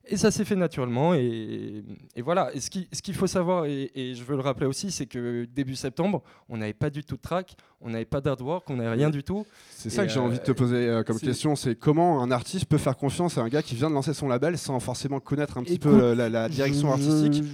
Et 0.06 0.18
ça 0.18 0.30
s'est 0.30 0.44
fait 0.44 0.56
naturellement 0.56 1.14
et, 1.14 1.82
et 2.14 2.20
voilà. 2.20 2.54
Et 2.54 2.60
ce 2.60 2.68
qui- 2.68 2.86
ce 2.92 3.00
qu'il 3.00 3.14
faut 3.14 3.26
savoir 3.26 3.64
et, 3.64 3.90
et 3.94 4.14
je 4.14 4.22
veux 4.22 4.34
le 4.36 4.42
rappeler 4.42 4.66
aussi, 4.66 4.90
c'est 4.90 5.06
que 5.06 5.46
début 5.46 5.76
septembre, 5.76 6.22
on 6.50 6.58
n'avait 6.58 6.74
pas 6.74 6.90
du 6.90 7.02
tout 7.04 7.16
de 7.16 7.22
track, 7.22 7.56
on 7.84 7.90
n'avait 7.90 8.04
pas 8.06 8.20
d'artwork, 8.20 8.68
on 8.70 8.76
n'avait 8.76 8.90
rien 8.90 9.10
du 9.10 9.22
tout. 9.22 9.46
C'est 9.70 9.90
ça 9.90 10.04
que 10.06 10.12
j'ai 10.12 10.18
envie 10.20 10.38
de 10.38 10.42
te 10.42 10.50
euh, 10.50 10.54
poser 10.54 10.88
euh, 10.88 11.02
comme 11.02 11.18
question, 11.20 11.54
c'est 11.54 11.74
comment 11.74 12.22
un 12.22 12.30
artiste 12.30 12.64
peut 12.64 12.78
faire 12.78 12.96
confiance 12.96 13.38
à 13.38 13.42
un 13.42 13.48
gars 13.48 13.62
qui 13.62 13.74
vient 13.74 13.90
de 13.90 13.94
lancer 13.94 14.14
son 14.14 14.26
label 14.28 14.56
sans 14.58 14.80
forcément 14.80 15.20
connaître 15.20 15.58
un 15.58 15.62
petit 15.62 15.74
Écoute, 15.74 15.90
peu 15.92 16.02
euh, 16.02 16.14
la, 16.14 16.28
la 16.28 16.48
direction 16.48 16.88
Je- 16.88 16.92
artistique. 16.92 17.44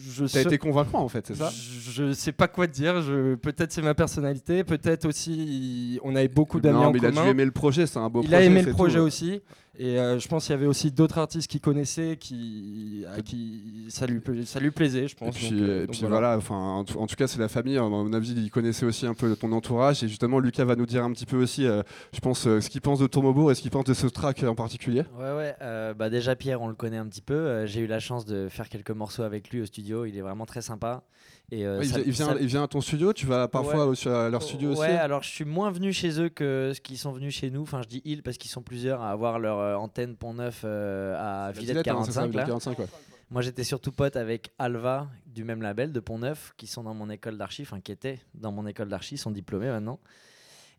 Je, 0.00 0.22
T'as 0.22 0.28
sais- 0.28 0.42
été 0.42 0.58
convaincant 0.58 1.00
en 1.00 1.08
fait, 1.08 1.26
c'est 1.26 1.34
ça 1.34 1.50
Je 1.50 1.90
je 1.90 2.12
sais 2.12 2.30
pas 2.30 2.46
quoi 2.46 2.68
te 2.68 2.72
dire. 2.72 3.02
Je... 3.02 3.34
Peut-être 3.34 3.72
c'est 3.72 3.82
ma 3.82 3.94
personnalité. 3.94 4.62
Peut-être 4.62 5.06
aussi 5.06 5.98
on 6.04 6.14
avait 6.14 6.28
beaucoup 6.28 6.60
d'amis 6.60 6.78
Non, 6.78 6.86
en 6.86 6.92
mais 6.92 6.98
il 7.00 7.06
a 7.06 7.08
commun. 7.10 7.24
dû 7.24 7.30
aimer 7.30 7.44
le 7.44 7.50
projet, 7.50 7.86
c'est 7.86 7.98
un 7.98 8.08
beau 8.08 8.20
il 8.22 8.28
projet. 8.28 8.36
a 8.36 8.44
aimé 8.44 8.62
le 8.62 8.72
projet 8.72 8.98
tout. 8.98 9.04
aussi. 9.04 9.40
Et 9.80 9.96
euh, 9.98 10.18
je 10.18 10.26
pense 10.26 10.44
qu'il 10.46 10.50
y 10.52 10.58
avait 10.58 10.66
aussi 10.66 10.90
d'autres 10.90 11.18
artistes 11.18 11.48
qui 11.48 11.60
connaissaient, 11.60 12.16
qui, 12.18 13.04
à 13.16 13.22
qui 13.22 13.86
ça 13.90 14.06
lui, 14.08 14.18
pla- 14.18 14.44
ça 14.44 14.58
lui 14.58 14.72
plaisait, 14.72 15.06
je 15.06 15.14
Et 15.14 15.16
pense. 15.16 15.36
puis, 15.36 15.50
Donc, 15.50 15.60
euh, 15.60 15.82
et 15.84 15.86
donc 15.86 15.96
puis 15.96 16.04
voilà, 16.04 16.36
enfin, 16.36 16.56
en, 16.56 16.84
tout, 16.84 16.98
en 16.98 17.06
tout 17.06 17.14
cas, 17.14 17.28
c'est 17.28 17.38
la 17.38 17.46
famille. 17.48 17.78
À 17.78 17.82
mon 17.82 18.12
avis, 18.12 18.32
il 18.32 18.50
connaissait 18.50 18.84
aussi 18.84 19.06
un 19.06 19.14
peu 19.14 19.36
ton 19.36 19.52
entourage. 19.52 20.02
Et 20.02 20.08
justement, 20.08 20.40
Lucas 20.40 20.64
va 20.64 20.74
nous 20.74 20.84
dire 20.86 21.04
un 21.04 21.12
petit 21.12 21.26
peu 21.26 21.36
aussi, 21.40 21.64
euh, 21.64 21.82
je 22.12 22.18
pense, 22.18 22.46
euh, 22.48 22.60
ce 22.60 22.68
qu'il 22.70 22.80
pense 22.80 22.98
de 22.98 23.06
Tourmobourg 23.06 23.52
et 23.52 23.54
ce 23.54 23.62
qu'il 23.62 23.70
pense 23.70 23.84
de 23.84 23.94
ce 23.94 24.08
track 24.08 24.42
en 24.42 24.56
particulier. 24.56 25.04
Ouais, 25.16 25.32
ouais. 25.36 25.54
euh, 25.62 25.94
bah 25.94 26.10
déjà, 26.10 26.34
Pierre, 26.34 26.60
on 26.60 26.66
le 26.68 26.74
connaît 26.74 26.96
un 26.98 27.06
petit 27.06 27.22
peu. 27.22 27.34
Euh, 27.34 27.66
J'ai 27.66 27.80
eu 27.80 27.86
la 27.86 28.00
chance 28.00 28.24
de 28.26 28.48
faire 28.50 28.68
quelques 28.68 28.90
morceaux 28.90 29.22
avec 29.22 29.48
lui 29.50 29.60
au 29.60 29.66
studio. 29.66 30.04
Il 30.06 30.16
est 30.18 30.22
vraiment 30.22 30.44
très 30.46 30.60
sympa. 30.60 31.04
Et, 31.50 31.64
euh, 31.66 31.78
Ouais, 31.78 31.86
il, 31.86 31.88
ça- 31.90 31.96
vient, 31.96 32.04
il, 32.06 32.12
vient, 32.12 32.26
ça- 32.26 32.36
il 32.40 32.46
vient 32.46 32.62
à 32.64 32.68
ton 32.68 32.80
studio, 32.82 33.12
tu 33.14 33.24
vas 33.26 33.48
parfois 33.48 33.88
Ouais. 33.88 34.06
à 34.08 34.28
leur 34.28 34.42
studio 34.42 34.72
aussi. 34.72 34.80
Ouais, 34.82 34.88
alors 34.90 35.22
je 35.22 35.30
suis 35.30 35.46
moins 35.46 35.70
venu 35.70 35.92
chez 35.94 36.20
eux 36.20 36.28
que 36.28 36.72
ce 36.74 36.80
qu'ils 36.80 36.98
sont 36.98 37.12
venus 37.12 37.34
chez 37.34 37.50
nous. 37.50 37.62
Enfin, 37.62 37.80
je 37.82 37.88
dis 37.88 38.02
ils 38.04 38.22
parce 38.22 38.36
qu'ils 38.36 38.50
sont 38.50 38.60
plusieurs 38.62 39.00
à 39.00 39.10
avoir 39.10 39.38
leur 39.38 39.58
euh, 39.58 39.74
antenne 39.76 40.14
Pont 40.16 40.34
Neuf 40.34 40.62
euh, 40.64 41.16
à 41.18 41.50
Villette 41.52 41.68
Villette, 41.78 41.88
hein, 41.88 42.02
c'est 42.04 42.12
ça, 42.12 42.20
45. 42.28 42.34
là. 42.36 42.44
45, 42.44 42.78
ouais. 42.80 42.86
Moi, 43.30 43.40
j'étais 43.42 43.64
surtout 43.64 43.92
pote 43.92 44.16
avec 44.16 44.52
Alva 44.58 45.06
du 45.26 45.44
même 45.44 45.62
label 45.62 45.92
de 45.92 46.00
Pont 46.00 46.18
Neuf, 46.18 46.52
qui 46.58 46.66
sont 46.66 46.82
dans 46.82 46.94
mon 46.94 47.08
école 47.10 47.38
d'archi, 47.38 47.62
enfin 47.62 47.80
qui 47.80 47.92
étaient 47.92 48.20
dans 48.34 48.52
mon 48.52 48.66
école 48.66 48.88
d'archi, 48.88 49.16
sont 49.18 49.30
diplômés 49.30 49.68
maintenant. 49.68 50.00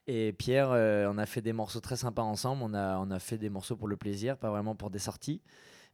Et 0.07 0.33
Pierre, 0.33 0.69
on 0.69 1.17
a 1.19 1.25
fait 1.27 1.41
des 1.41 1.53
morceaux 1.53 1.79
très 1.81 1.95
sympas 1.95 2.23
ensemble. 2.23 2.63
On 2.63 2.73
a, 2.73 2.97
on 2.97 3.11
a 3.11 3.19
fait 3.19 3.37
des 3.37 3.49
morceaux 3.49 3.75
pour 3.75 3.87
le 3.87 3.95
plaisir, 3.97 4.37
pas 4.37 4.49
vraiment 4.49 4.73
pour 4.73 4.89
des 4.89 4.97
sorties. 4.97 5.41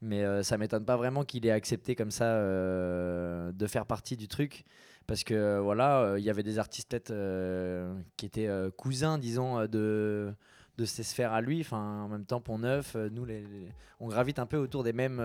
Mais 0.01 0.23
euh, 0.23 0.43
ça 0.43 0.57
m'étonne 0.57 0.85
pas 0.85 0.97
vraiment 0.97 1.23
qu'il 1.23 1.45
ait 1.45 1.51
accepté 1.51 1.95
comme 1.95 2.11
ça 2.11 2.25
euh, 2.25 3.51
de 3.53 3.67
faire 3.67 3.85
partie 3.85 4.17
du 4.17 4.27
truc. 4.27 4.65
Parce 5.07 5.23
que 5.23 5.59
voilà, 5.59 5.99
euh, 6.01 6.19
il 6.19 6.25
y 6.25 6.29
avait 6.29 6.43
des 6.43 6.59
artistes 6.59 6.89
peut-être 6.89 7.11
euh, 7.11 7.93
qui 8.17 8.25
étaient 8.25 8.49
cousins, 8.77 9.17
disons, 9.17 9.65
de, 9.67 10.33
de 10.77 10.85
ces 10.85 11.03
sphères 11.03 11.31
à 11.33 11.41
lui. 11.41 11.61
Enfin, 11.61 12.03
en 12.03 12.07
même 12.09 12.25
temps, 12.25 12.41
Pont 12.41 12.59
Neuf, 12.59 12.95
nous, 13.11 13.25
les, 13.25 13.41
les- 13.41 13.69
on 13.99 14.07
gravite 14.07 14.39
un 14.39 14.45
peu 14.45 14.57
autour 14.57 14.83
des 14.83 14.93
mêmes 14.93 15.21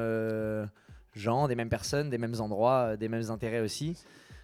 gens, 1.15 1.49
des 1.49 1.55
mêmes 1.57 1.69
personnes, 1.69 2.09
des 2.11 2.19
mêmes 2.19 2.37
endroits, 2.41 2.97
des 2.97 3.09
mêmes 3.09 3.31
intérêts 3.31 3.61
aussi. 3.61 3.97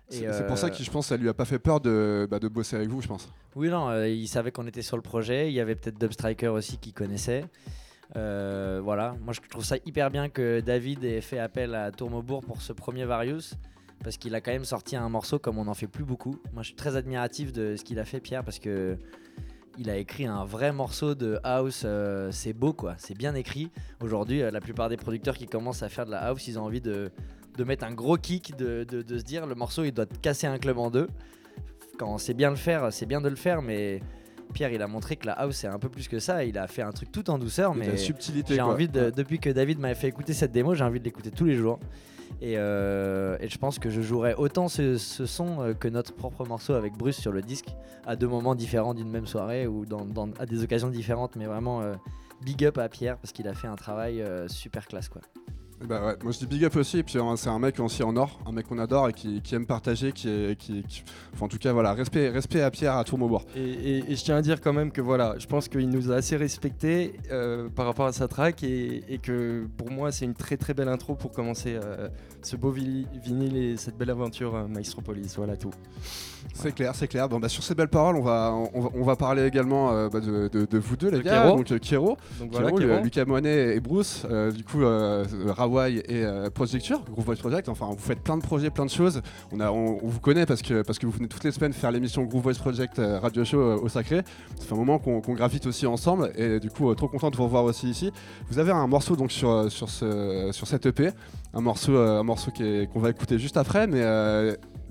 C'est 0.09 0.47
pour 0.47 0.57
ça 0.59 0.71
que 0.71 0.77
je 0.83 0.91
pense 0.91 1.07
que 1.07 1.09
ça 1.11 1.17
lui 1.17 1.29
a 1.29 1.35
pas 1.35 1.45
fait 1.45 1.59
peur 1.59 1.81
de, 1.81 2.29
bah, 2.31 2.39
de 2.39 2.47
bosser 2.49 2.77
avec 2.77 2.89
vous, 2.89 3.01
je 3.03 3.09
pense. 3.09 3.29
Oui, 3.57 3.69
non, 3.69 3.89
euh, 3.89 4.09
il 4.09 4.29
savait 4.29 4.53
qu'on 4.53 4.67
était 4.67 4.83
sur 4.83 4.97
le 4.97 5.03
projet. 5.03 5.49
Il 5.51 5.55
y 5.55 5.61
avait 5.61 5.75
peut-être 5.75 5.99
Dub 5.99 6.13
Striker 6.13 6.49
aussi 6.49 6.79
qui 6.79 6.93
connaissait. 6.93 7.45
Euh, 8.15 8.81
voilà, 8.83 9.17
moi 9.21 9.33
je 9.35 9.41
trouve 9.49 9.65
ça 9.65 9.77
hyper 9.85 10.11
bien 10.11 10.29
que 10.29 10.61
David 10.61 11.03
ait 11.05 11.21
fait 11.21 11.39
appel 11.41 11.75
à 11.75 11.91
Tourmobourg 11.91 12.45
pour 12.45 12.63
ce 12.63 12.73
premier 12.73 13.05
Varius. 13.05 13.55
Parce 14.05 14.19
qu'il 14.19 14.35
a 14.35 14.41
quand 14.43 14.53
même 14.53 14.65
sorti 14.67 14.95
un 14.95 15.09
morceau 15.09 15.39
comme 15.39 15.59
on 15.59 15.65
n'en 15.65 15.75
fait 15.75 15.87
plus 15.89 16.05
beaucoup. 16.05 16.39
Moi 16.53 16.63
je 16.63 16.69
suis 16.69 16.77
très 16.77 16.97
admiratif 16.97 17.53
de 17.53 17.77
ce 17.77 17.83
qu'il 17.83 17.99
a 17.99 18.05
fait, 18.05 18.21
Pierre, 18.21 18.45
parce 18.45 18.59
que 18.59 18.97
il 19.79 19.91
a 19.91 19.97
écrit 19.97 20.27
un 20.27 20.45
vrai 20.45 20.73
morceau 20.73 21.15
de 21.15 21.39
house. 21.43 21.83
euh, 21.85 22.31
c'est 22.31 22.53
beau 22.53 22.73
quoi, 22.73 22.95
c'est 22.99 23.17
bien 23.17 23.35
écrit. 23.35 23.71
Aujourd'hui, 24.03 24.43
euh, 24.43 24.51
la 24.51 24.61
plupart 24.61 24.89
des 24.89 24.97
producteurs 24.97 25.37
qui 25.37 25.47
commencent 25.47 25.83
à 25.83 25.89
faire 25.89 26.07
de 26.07 26.11
la 26.13 26.19
house, 26.29 26.47
ils 26.47 26.59
ont 26.59 26.63
envie 26.65 26.81
de, 26.81 27.11
de 27.57 27.65
mettre 27.65 27.85
un 27.85 27.93
gros 27.93 28.17
kick, 28.17 28.57
de, 28.57 28.85
de- 28.85 29.19
se 29.19 29.25
dire 29.25 29.47
le 29.47 29.55
morceau 29.55 29.85
il 29.85 29.93
doit 29.93 30.07
casser 30.23 30.47
un 30.47 30.59
club 30.59 30.79
en 30.79 30.91
deux. 30.91 31.09
Quand 31.99 32.13
on 32.13 32.19
sait 32.19 32.35
bien 32.35 32.51
le 32.51 32.57
faire, 32.57 32.93
c'est 32.93 33.07
bien 33.07 33.21
de 33.23 33.29
le 33.29 33.37
faire, 33.37 33.63
mais 33.63 34.01
Pierre 34.53 34.71
il 34.73 34.83
a 34.83 34.87
montré 34.87 35.17
que 35.17 35.27
la 35.27 35.33
house 35.33 35.57
c'est 35.57 35.67
un 35.67 35.79
peu 35.79 35.89
plus 35.89 36.09
que 36.09 36.19
ça. 36.19 36.45
Il 36.45 36.57
a 36.59 36.67
fait 36.67 36.83
un 36.83 36.93
truc 36.93 37.11
tout 37.13 37.29
en 37.31 37.39
douceur, 37.39 37.75
mais 37.75 37.87
la 37.87 37.97
subtilité. 37.99 38.55
j'ai 38.55 38.61
envie 38.73 38.89
de, 38.89 39.11
depuis 39.11 39.39
que 39.39 39.51
David 39.51 39.79
m'avait 39.79 39.95
fait 39.95 40.09
écouter 40.09 40.33
cette 40.33 40.53
démo, 40.53 40.75
j'ai 40.75 40.85
envie 40.85 41.01
de 41.01 41.05
l'écouter 41.05 41.31
tous 41.31 41.45
les 41.45 41.55
jours. 41.57 41.79
Et, 42.43 42.55
euh, 42.59 43.37
et 43.41 43.49
je 43.49 43.57
pense 43.57 43.79
que 43.79 43.89
je 43.89 44.03
jouerai 44.03 44.35
autant 44.35 44.69
ce, 44.69 44.99
ce 44.99 45.27
son 45.27 45.61
euh, 45.63 45.75
que 45.75 45.87
notre 45.89 46.13
propre 46.13 46.45
morceau 46.45 46.75
avec 46.75 46.93
Bruce 46.95 47.17
sur 47.17 47.31
le 47.33 47.41
disque, 47.41 47.69
à 48.05 48.17
deux 48.17 48.27
moments 48.27 48.55
différents 48.57 48.95
d'une 48.95 49.09
même 49.09 49.27
soirée 49.27 49.67
ou 49.67 49.87
dans, 49.87 50.05
dans- 50.05 50.29
à 50.39 50.45
des 50.45 50.63
occasions 50.63 50.91
différentes, 50.91 51.37
mais 51.37 51.47
vraiment 51.47 51.83
euh, 51.83 51.95
big 52.45 52.65
up 52.65 52.79
à 52.79 52.89
Pierre 52.89 53.17
parce 53.19 53.33
qu'il 53.33 53.47
a 53.49 53.55
fait 53.55 53.69
un 53.69 53.77
travail 53.77 54.21
euh, 54.21 54.49
super 54.49 54.87
classe 54.87 55.09
quoi. 55.09 55.23
Bah 55.85 56.07
ouais, 56.07 56.15
moi 56.23 56.33
je 56.33 56.39
dis 56.39 56.47
big 56.47 56.65
up 56.65 56.75
aussi, 56.77 57.03
puis 57.03 57.17
c'est 57.37 57.49
un 57.51 57.59
mec 57.59 57.79
aussi 57.81 58.03
en 58.03 58.17
or, 58.17 58.41
un 58.47 58.53
mec 58.53 58.67
qu'on 58.67 58.79
adore 58.79 59.11
et 59.11 59.13
qui, 59.13 59.43
aime 59.53 59.67
partager, 59.67 60.13
qui 60.13 60.57
en 61.39 61.49
tout 61.49 61.59
cas 61.59 61.73
voilà, 61.75 61.93
respect, 61.93 62.31
respect 62.31 62.63
à 62.63 62.71
Pierre 62.71 62.95
à 62.97 63.05
Tourmobourg. 63.05 63.45
Et, 63.55 63.61
et- 63.99 64.11
et 64.13 64.17
je 64.17 64.25
tiens 64.25 64.37
à 64.37 64.43
dire 64.43 64.61
quand 64.63 64.73
même 64.73 64.91
que 64.91 65.03
voilà, 65.03 65.35
je 65.39 65.47
pense 65.47 65.69
qu'il 65.69 65.89
nous 65.91 66.11
a 66.11 66.17
assez 66.17 66.37
respecté 66.37 67.13
euh, 67.31 67.69
par 67.69 67.85
rapport 67.85 68.07
à 68.07 68.13
sa 68.13 68.27
track 68.27 68.63
et, 68.63 69.21
que 69.23 69.67
pour 69.77 69.91
moi 69.91 70.13
c'est 70.13 70.25
une 70.25 70.35
très 70.35 70.57
très 70.57 70.73
belle 70.73 70.89
intro 70.89 71.15
pour 71.15 71.31
commencer 71.33 71.75
euh, 71.83 72.09
ce 72.43 72.57
beau 72.57 72.71
vi- 72.73 73.07
vinyle 73.23 73.57
et 73.57 73.77
cette 73.77 73.99
belle 73.99 74.11
aventure 74.11 74.55
euh, 74.55 74.67
Maestropolis. 74.67 75.35
Voilà 75.37 75.57
tout. 75.59 75.71
C'est 76.55 76.75
clair, 76.75 76.95
c'est 76.95 77.09
clair. 77.09 77.29
Bon 77.29 77.39
bah 77.39 77.49
sur 77.49 77.63
ces 77.63 77.75
belles 77.75 77.89
paroles, 77.89 78.17
on 78.17 78.23
va, 78.23 78.53
on 78.75 78.81
va, 78.81 78.89
on 78.95 79.03
va 79.05 79.17
parler 79.17 79.45
également 79.47 79.93
euh, 79.93 80.09
bah, 80.09 80.21
de, 80.21 80.49
de- 80.49 80.65
de 80.65 80.79
vous 80.79 80.97
deux 80.97 81.11
les 81.11 81.19
De 81.19 81.23
gars, 81.23 81.43
Kero. 81.43 81.57
donc 81.57 81.71
euh, 81.71 81.79
Kero, 81.79 82.17
Donc 82.41 82.51
voilà, 82.53 82.69
Kero, 82.69 82.79
Kéron. 82.79 82.97
le- 82.99 83.03
Lucas 83.03 83.25
Moinet 83.27 83.77
et 83.77 83.81
Bruce, 83.81 84.25
euh, 84.31 84.51
du 84.51 84.65
coup 84.65 84.81
Rawai 85.53 86.03
et 86.09 86.25
Projecture, 86.55 87.03
Groove 87.13 87.25
Voice 87.27 87.37
Project. 87.37 87.69
Enfin, 87.69 87.87
vous 87.91 87.99
faites 87.99 88.21
plein 88.21 88.37
de 88.39 88.43
projets, 88.43 88.71
plein 88.71 88.87
de 88.87 88.91
choses. 88.91 89.21
On, 89.53 89.61
a, 89.61 89.71
on, 89.71 89.99
on 90.03 90.09
vous 90.09 90.21
connaît 90.21 90.47
parce 90.47 90.63
que, 90.63 90.83
parce 90.83 90.99
que 90.99 91.07
vous 91.07 91.13
venez 91.13 91.29
toutes 91.29 91.45
les 91.45 91.53
semaines 91.53 91.73
faire 91.73 91.91
l'émission 91.91 92.23
Groove 92.25 92.43
Voice 92.45 92.55
Project 92.59 93.01
Radio 93.21 93.45
Show 93.45 93.59
au 93.83 93.89
Sacré. 93.89 94.23
Ça 94.59 94.65
fait 94.67 94.75
un 94.75 94.79
moment 94.79 94.99
qu'on 94.99 95.21
gravite 95.21 95.67
aussi 95.67 95.87
ensemble 95.87 96.31
et 96.37 96.59
du 96.61 96.71
coup 96.71 96.95
trop 96.95 97.09
content 97.09 97.31
de 97.31 97.37
vous 97.37 97.45
revoir 97.45 97.65
aussi 97.65 97.89
ici. 97.91 98.11
Vous 98.51 98.59
avez 98.59 98.73
un 98.73 98.87
morceau 98.87 99.17
donc 99.17 99.31
sur, 99.33 99.71
sur, 99.71 99.89
ce, 99.91 100.49
sur 100.53 100.67
cette 100.67 100.87
EP, 100.87 101.11
un 101.55 101.61
morceau, 101.61 101.97
un 101.97 102.23
morceau 102.23 102.51
qu'on 102.51 103.01
va 103.01 103.11
écouter 103.11 103.39
juste 103.39 103.57
après, 103.57 103.87
mais 103.87 104.03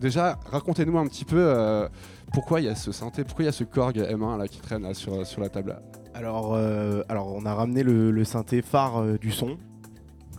déjà 0.06 0.38
racontez-nous 0.52 0.98
un 0.98 1.08
petit 1.08 1.26
peu. 1.26 1.38
euh, 1.40 1.90
pourquoi 2.32 2.62
il 2.62 2.66
y 2.66 2.70
a 2.70 2.76
ce 2.76 2.92
synthé, 2.92 3.24
pourquoi 3.24 3.44
il 3.44 3.46
y 3.48 3.50
a 3.50 3.54
ce 3.54 3.64
Korg 3.64 3.98
M1 3.98 4.38
là 4.38 4.48
qui 4.48 4.60
traîne 4.60 4.84
là, 4.84 4.94
sur, 4.94 5.16
la 5.40 5.50
table 5.50 5.80
Alors, 6.14 6.54
euh, 6.54 7.02
alors, 7.10 7.34
on 7.34 7.46
a 7.46 7.54
ramené 7.54 7.82
le, 7.84 8.24
synthé 8.24 8.62
phare 8.62 8.98
euh, 8.98 9.18
du 9.18 9.32
son. 9.32 9.58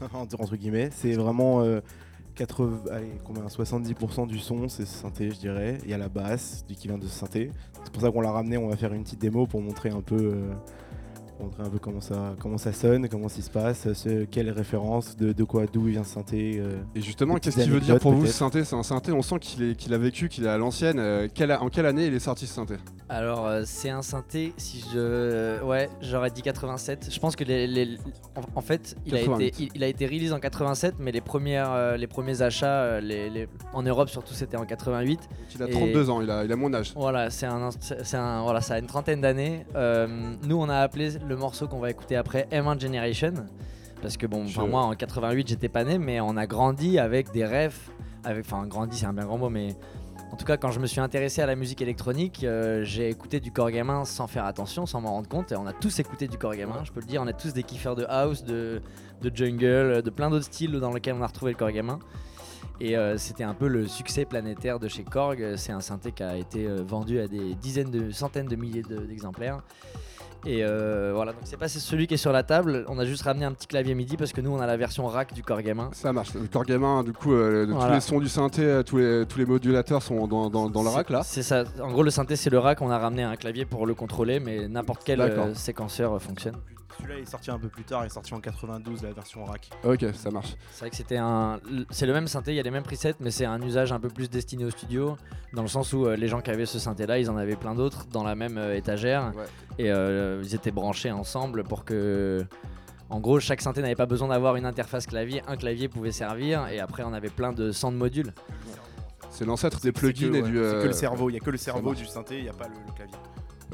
entre 0.12 0.56
guillemets. 0.56 0.90
C'est 0.92 1.14
vraiment 1.14 1.64
80, 2.34 2.90
allez, 2.92 3.12
combien, 3.24 3.46
70% 3.46 4.26
du 4.26 4.38
son, 4.38 4.68
c'est 4.68 4.86
synthé, 4.86 5.30
je 5.30 5.38
dirais. 5.38 5.78
Il 5.84 5.90
y 5.90 5.94
a 5.94 5.98
la 5.98 6.10
basse, 6.10 6.64
qui 6.68 6.86
vient 6.86 6.98
de 6.98 7.06
synthé. 7.06 7.50
C'est 7.82 7.92
pour 7.92 8.02
ça 8.02 8.10
qu'on 8.10 8.20
l'a 8.20 8.30
ramené. 8.30 8.58
On 8.58 8.68
va 8.68 8.76
faire 8.76 8.92
une 8.92 9.04
petite 9.04 9.20
démo 9.20 9.46
pour 9.46 9.62
montrer 9.62 9.88
un 9.88 10.02
peu 10.02 10.34
montrer 11.40 11.62
un 11.62 11.70
peu 11.70 11.78
comment 11.78 12.00
ça, 12.00 12.34
comment 12.40 12.58
ça 12.58 12.72
sonne, 12.72 13.08
comment 13.08 13.28
ça 13.28 13.42
se 13.42 13.50
passe, 13.50 13.92
ce, 13.92 14.24
quelle 14.24 14.50
référence, 14.50 15.16
de, 15.16 15.32
de 15.32 15.44
quoi, 15.44 15.66
d'où 15.66 15.84
vient 15.84 16.04
ce 16.04 16.14
synthé. 16.14 16.58
Euh, 16.58 16.78
et 16.94 17.00
justement, 17.00 17.36
qu'est-ce 17.36 17.60
qu'il 17.60 17.70
veut 17.70 17.80
dire 17.80 17.98
pour 17.98 18.12
vous 18.12 18.26
ce 18.26 18.32
synthé? 18.32 18.64
C'est 18.64 18.76
un 18.76 18.82
synthé, 18.82 19.12
on 19.12 19.22
sent 19.22 19.38
qu'il 19.40 19.76
qu'il 19.76 19.94
a 19.94 19.98
vécu, 19.98 20.28
qu'il 20.28 20.44
est 20.44 20.48
à 20.48 20.58
l'ancienne. 20.58 20.98
Euh, 20.98 21.28
en 21.60 21.68
quelle 21.68 21.86
année 21.86 22.06
il 22.06 22.14
est 22.14 22.20
sorti 22.20 22.46
ce 22.46 22.54
synthé? 22.54 22.76
Alors, 23.08 23.46
euh, 23.46 23.62
c'est 23.64 23.90
un 23.90 24.02
synthé, 24.02 24.52
si 24.56 24.84
je. 24.92 25.62
Ouais, 25.62 25.88
j'aurais 26.00 26.30
dit 26.30 26.42
87. 26.42 27.08
Je 27.10 27.20
pense 27.20 27.36
que 27.36 27.44
les. 27.44 27.98
En, 28.54 28.60
fait, 28.60 28.96
il 29.06 29.14
a, 29.14 29.20
été, 29.20 29.70
il, 29.74 29.84
a 29.84 29.86
été 29.86 30.06
release 30.06 30.32
en 30.32 30.40
87, 30.40 30.96
mais 30.98 31.12
les, 31.12 31.20
premières, 31.20 31.96
les 31.96 32.06
premiers 32.06 32.42
achats 32.42 33.00
les, 33.00 33.48
en 33.72 33.82
Europe, 33.82 34.08
surtout, 34.08 34.34
c'était 34.34 34.56
en 34.56 34.66
88. 34.66 35.20
il 35.54 35.62
a 35.62 35.68
32 35.68 36.10
ans, 36.10 36.20
il 36.20 36.30
a, 36.30 36.44
il 36.44 36.52
a 36.52 36.56
mon 36.56 36.72
âge. 36.74 36.92
Voilà, 36.96 37.30
c'est 37.30 37.46
un, 37.46 37.70
un, 38.12 38.42
voilà, 38.42 38.60
ça 38.60 38.74
a 38.74 38.78
une 38.78 38.86
trentaine 38.86 39.20
d'années. 39.20 39.64
nous, 39.74 40.56
on 40.56 40.68
a 40.68 40.78
appelé 40.78 41.10
le 41.26 41.36
morceau 41.36 41.68
qu'on 41.68 41.80
va 41.80 41.90
écouter 41.90 42.16
après, 42.16 42.48
M1 42.50 42.80
Generation. 42.80 43.34
Parce 44.02 44.16
que 44.16 44.26
bon, 44.26 44.44
moi 44.68 44.82
en 44.82 44.94
88 44.94 45.48
j'étais 45.48 45.68
pas 45.68 45.84
né, 45.84 45.98
mais 45.98 46.20
on 46.20 46.36
a 46.36 46.46
grandi 46.46 46.98
avec 46.98 47.32
des 47.32 47.44
rêves. 47.44 47.78
Avec, 48.24 48.44
enfin, 48.44 48.66
grandi 48.66 48.98
c'est 48.98 49.06
un 49.06 49.12
bien 49.12 49.24
grand 49.24 49.38
mot, 49.38 49.48
mais 49.48 49.76
en 50.32 50.36
tout 50.36 50.44
cas, 50.44 50.56
quand 50.56 50.70
je 50.70 50.80
me 50.80 50.86
suis 50.86 51.00
intéressé 51.00 51.40
à 51.40 51.46
la 51.46 51.54
musique 51.54 51.80
électronique, 51.80 52.42
euh, 52.42 52.82
j'ai 52.84 53.08
écouté 53.08 53.40
du 53.40 53.52
corps 53.52 53.70
gamin 53.70 54.04
sans 54.04 54.26
faire 54.26 54.44
attention, 54.44 54.84
sans 54.84 55.00
m'en 55.00 55.12
rendre 55.12 55.28
compte. 55.28 55.52
Et 55.52 55.56
on 55.56 55.66
a 55.66 55.72
tous 55.72 55.98
écouté 56.00 56.26
du 56.26 56.36
corps 56.36 56.54
gamin, 56.54 56.82
je 56.84 56.92
peux 56.92 57.00
le 57.00 57.06
dire. 57.06 57.22
On 57.22 57.28
est 57.28 57.38
tous 57.38 57.52
des 57.52 57.62
kiffeurs 57.62 57.94
de 57.94 58.04
house, 58.08 58.44
de, 58.44 58.82
de 59.22 59.34
jungle, 59.34 60.02
de 60.02 60.10
plein 60.10 60.28
d'autres 60.28 60.44
styles 60.44 60.72
dans 60.72 60.92
lesquels 60.92 61.14
on 61.14 61.22
a 61.22 61.26
retrouvé 61.26 61.52
le 61.52 61.56
corps 61.56 61.70
gamin. 61.70 62.00
Et 62.80 62.96
euh, 62.96 63.16
c'était 63.16 63.44
un 63.44 63.54
peu 63.54 63.68
le 63.68 63.86
succès 63.86 64.24
planétaire 64.24 64.78
de 64.78 64.88
chez 64.88 65.04
Korg. 65.04 65.54
C'est 65.56 65.72
un 65.72 65.80
synthé 65.80 66.12
qui 66.12 66.22
a 66.22 66.36
été 66.36 66.66
euh, 66.66 66.82
vendu 66.82 67.20
à 67.20 67.28
des 67.28 67.54
dizaines 67.54 67.90
de 67.90 68.10
centaines 68.10 68.48
de 68.48 68.56
milliers 68.56 68.82
d'exemplaires. 68.82 69.62
Et 70.46 70.62
euh, 70.62 71.10
voilà, 71.12 71.32
donc 71.32 71.40
c'est 71.44 71.56
pas 71.56 71.66
celui 71.66 72.06
qui 72.06 72.14
est 72.14 72.18
sur 72.18 72.30
la 72.30 72.44
table. 72.44 72.84
On 72.88 72.98
a 73.00 73.04
juste 73.04 73.22
ramené 73.22 73.44
un 73.44 73.52
petit 73.52 73.66
clavier 73.66 73.94
MIDI 73.94 74.16
parce 74.16 74.32
que 74.32 74.40
nous 74.40 74.52
on 74.52 74.60
a 74.60 74.66
la 74.66 74.76
version 74.76 75.06
rack 75.06 75.34
du 75.34 75.42
Core 75.42 75.62
Gamin. 75.62 75.90
Ça 75.92 76.12
marche. 76.12 76.34
Le 76.34 76.46
Core 76.46 76.64
Gamin, 76.64 77.02
du 77.02 77.12
coup, 77.12 77.32
euh, 77.32 77.66
tous 77.66 77.92
les 77.92 78.00
sons 78.00 78.20
du 78.20 78.28
synthé, 78.28 78.62
euh, 78.62 78.82
tous 78.84 78.98
les, 78.98 79.26
tous 79.26 79.38
les 79.38 79.46
modulateurs 79.46 80.02
sont 80.02 80.28
dans, 80.28 80.48
dans, 80.48 80.82
le 80.82 80.88
rack 80.88 81.10
là. 81.10 81.22
C'est 81.24 81.42
ça. 81.42 81.64
En 81.82 81.90
gros, 81.90 82.04
le 82.04 82.10
synthé 82.10 82.36
c'est 82.36 82.50
le 82.50 82.60
rack. 82.60 82.80
On 82.80 82.90
a 82.90 82.98
ramené 82.98 83.24
un 83.24 83.34
clavier 83.34 83.64
pour 83.64 83.86
le 83.86 83.94
contrôler, 83.94 84.38
mais 84.38 84.68
n'importe 84.68 85.02
quel 85.04 85.20
séquenceur 85.56 86.22
fonctionne. 86.22 86.56
Celui-là 86.98 87.18
est 87.18 87.24
sorti 87.30 87.50
un 87.50 87.58
peu 87.58 87.68
plus 87.68 87.84
tard, 87.84 88.02
il 88.04 88.06
est 88.06 88.10
sorti 88.10 88.32
en 88.34 88.40
92, 88.40 89.02
la 89.02 89.12
version 89.12 89.44
rack. 89.44 89.70
Ok, 89.84 90.04
ça 90.14 90.30
marche. 90.30 90.56
C'est 90.70 90.80
vrai 90.80 90.90
que 90.90 90.96
c'était 90.96 91.16
un. 91.16 91.60
C'est 91.90 92.06
le 92.06 92.12
même 92.12 92.28
synthé, 92.28 92.52
il 92.52 92.56
y 92.56 92.60
a 92.60 92.62
les 92.62 92.70
mêmes 92.70 92.82
presets, 92.82 93.14
mais 93.20 93.30
c'est 93.30 93.44
un 93.44 93.60
usage 93.60 93.92
un 93.92 94.00
peu 94.00 94.08
plus 94.08 94.30
destiné 94.30 94.64
au 94.64 94.70
studio, 94.70 95.16
dans 95.52 95.62
le 95.62 95.68
sens 95.68 95.92
où 95.92 96.06
euh, 96.06 96.16
les 96.16 96.28
gens 96.28 96.40
qui 96.40 96.50
avaient 96.50 96.66
ce 96.66 96.78
synthé-là, 96.78 97.18
ils 97.18 97.30
en 97.30 97.36
avaient 97.36 97.56
plein 97.56 97.74
d'autres 97.74 98.06
dans 98.06 98.24
la 98.24 98.34
même 98.34 98.58
euh, 98.58 98.76
étagère, 98.76 99.32
et 99.78 99.90
euh, 99.90 100.40
ils 100.42 100.54
étaient 100.54 100.70
branchés 100.70 101.10
ensemble 101.10 101.64
pour 101.64 101.84
que. 101.84 102.44
En 103.08 103.20
gros, 103.20 103.38
chaque 103.38 103.60
synthé 103.60 103.82
n'avait 103.82 103.94
pas 103.94 104.06
besoin 104.06 104.28
d'avoir 104.28 104.56
une 104.56 104.66
interface 104.66 105.06
clavier, 105.06 105.40
un 105.46 105.56
clavier 105.56 105.88
pouvait 105.88 106.10
servir, 106.10 106.66
et 106.66 106.80
après 106.80 107.04
on 107.04 107.12
avait 107.12 107.28
plein 107.30 107.52
de 107.52 107.70
100 107.70 107.92
de 107.92 107.96
modules. 107.96 108.34
C'est 109.30 109.44
l'ancêtre 109.44 109.80
des 109.80 109.92
plugins 109.92 110.32
et 110.32 110.42
du. 110.42 110.56
C'est 110.56 110.82
que 110.82 110.86
le 110.86 110.92
cerveau, 110.92 111.28
il 111.30 111.34
n'y 111.34 111.38
a 111.38 111.40
que 111.40 111.50
le 111.50 111.58
cerveau 111.58 111.94
du 111.94 112.06
synthé, 112.06 112.38
il 112.38 112.44
n'y 112.44 112.48
a 112.48 112.52
pas 112.52 112.66
le 112.66 112.94
clavier. 112.94 113.16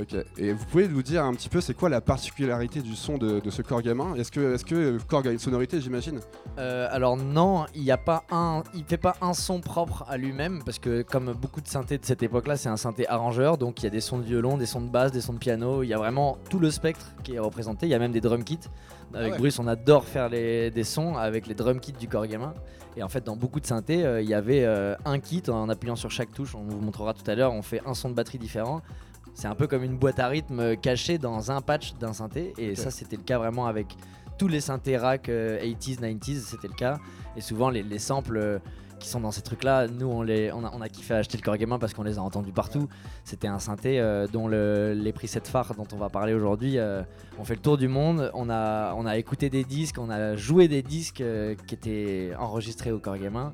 Ok. 0.00 0.14
Et 0.38 0.52
vous 0.52 0.64
pouvez 0.64 0.88
nous 0.88 1.02
dire 1.02 1.22
un 1.22 1.35
petit 1.35 1.50
peu 1.50 1.61
c'est 1.61 1.74
quoi 1.74 1.90
la 1.90 2.00
particularité 2.00 2.81
du 2.81 2.94
son 2.94 3.18
de, 3.18 3.42
ce 3.50 3.61
corps 3.61 3.83
gamin? 3.83 4.14
Est-ce 4.14 4.33
que, 4.33 4.55
est 4.55 4.64
que 4.64 4.98
Korg 5.07 5.28
a 5.28 5.33
une 5.33 5.38
sonorité, 5.38 5.81
j'imagine? 5.81 6.20
Euh, 6.59 6.88
Alors 6.90 7.16
non, 7.16 7.66
il 7.74 7.85
ne 7.85 7.92
a 7.92 7.98
pas 7.98 8.24
un, 8.31 8.62
il 8.74 8.85
fait 8.85 8.96
pas 8.96 9.16
un 9.20 9.35
son 9.35 9.61
propre 9.61 10.05
à 10.09 10.16
lui-même 10.16 10.62
parce 10.64 10.78
que 10.78 11.02
comme 11.02 11.33
beaucoup 11.35 11.61
de 11.61 11.68
synthés 11.68 11.98
de 11.98 12.07
cette 12.07 12.22
époque-là, 12.22 12.57
c'est 12.57 12.70
un 12.70 12.78
synthé 12.78 13.07
arrangeur, 13.07 13.59
donc 13.59 13.83
il 13.83 13.85
y 13.85 13.87
a 13.87 13.90
des 13.90 14.00
sons 14.00 14.18
de 14.18 14.24
violon, 14.24 14.57
des 14.57 14.66
sons 14.66 14.81
de 14.81 14.88
basse, 14.88 15.12
des 15.12 15.20
sons 15.20 15.35
de 15.35 15.38
piano. 15.38 15.83
Il 15.83 15.88
y 15.88 15.94
a 15.94 15.98
vraiment 15.98 16.38
tout 16.48 16.59
le 16.59 16.70
spectre 16.70 17.12
qui 17.22 17.35
est 17.35 17.38
représenté. 17.38 17.87
Il 17.87 17.90
y 17.90 17.94
a 17.94 17.98
même 17.98 18.12
des 18.12 18.20
drum 18.20 18.44
kits. 18.44 18.59
Avec 19.14 19.35
ah 19.35 19.38
Bruce, 19.38 19.59
on 19.59 19.66
adore 19.66 20.05
faire 20.05 20.31
des 20.31 20.85
sons 20.85 21.16
avec 21.16 21.46
les 21.46 21.55
drum 21.55 21.81
kits 21.81 21.92
du 21.92 22.09
corps 22.09 22.26
gamin. 22.26 22.55
Et 22.96 23.02
en 23.02 23.09
fait, 23.09 23.24
dans 23.24 23.37
beaucoup 23.37 23.61
de 23.61 23.66
synthés, 23.66 24.05
euh, 24.05 24.20
il 24.20 24.28
y 24.28 24.35
avait 24.35 24.64
euh, 24.64 24.94
un 25.05 25.18
kit 25.18 25.42
en 25.48 25.68
appuyant 25.68 25.96
sur 25.96 26.11
chaque 26.11 26.33
touche. 26.33 26.55
On 26.55 26.62
vous 26.62 26.81
montrera 26.81 27.14
tout 27.14 27.28
à 27.31 27.35
l'heure. 27.35 27.52
On 27.52 27.62
fait 27.62 27.81
un 27.87 27.94
son 27.94 28.11
de 28.11 28.14
batterie 28.14 28.38
différent 28.38 28.83
c'est 29.34 29.48
un 29.48 29.54
peu 29.54 29.66
comme 29.66 29.82
une 29.82 29.96
boîte 29.96 30.18
à 30.18 30.28
rythme 30.28 30.76
cachée 30.76 31.18
dans 31.18 31.50
un 31.50 31.60
patch 31.60 31.94
d'un 31.94 32.12
synthé. 32.12 32.52
Et 32.58 32.74
ça, 32.74 32.90
c'était 32.90 33.16
le 33.16 33.22
cas 33.22 33.38
vraiment 33.38 33.66
avec 33.66 33.96
tous 34.38 34.48
les 34.48 34.60
synthés 34.60 34.96
rack 34.96 35.28
80s, 35.28 35.30
euh, 35.30 36.14
90s, 36.14 36.38
c'était 36.40 36.68
le 36.68 36.74
cas. 36.74 36.98
Et 37.36 37.40
souvent, 37.40 37.70
les, 37.70 37.98
samples 37.98 38.36
euh, 38.36 38.58
qui 38.98 39.08
sont 39.08 39.20
dans 39.20 39.30
ces 39.30 39.42
trucs-là, 39.42 39.86
nous, 39.88 40.06
on, 40.06 40.22
les, 40.22 40.52
on, 40.52 40.64
a, 40.64 40.88
kiffé 40.88 41.14
acheter 41.14 41.38
le 41.38 41.42
Core 41.42 41.56
Gamin 41.56 41.78
parce 41.78 41.94
qu'on 41.94 42.02
les 42.02 42.18
a 42.18 42.22
entendus 42.22 42.52
partout. 42.52 42.88
C'était 43.24 43.48
un 43.48 43.58
synthé 43.58 44.00
euh, 44.00 44.26
dont 44.26 44.48
les 44.48 45.12
presets 45.12 45.40
phares 45.44 45.74
dont 45.74 45.86
on 45.92 45.96
va 45.96 46.08
parler 46.08 46.34
aujourd'hui 46.34 46.78
ont 47.38 47.44
fait 47.44 47.54
le 47.54 47.60
tour 47.60 47.78
du 47.78 47.88
monde. 47.88 48.30
On 48.34 48.50
a, 48.50 48.94
on 48.94 49.06
a 49.06 49.16
écouté 49.16 49.48
des 49.48 49.64
disques, 49.64 49.96
on 49.98 50.10
a 50.10 50.36
joué 50.36 50.68
des 50.68 50.82
disques 50.82 51.22
qui 51.66 51.74
étaient 51.74 52.32
enregistrés 52.38 52.92
au 52.92 52.98
Core 52.98 53.18
Gamin. 53.18 53.52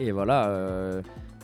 Et 0.00 0.10
voilà 0.10 0.50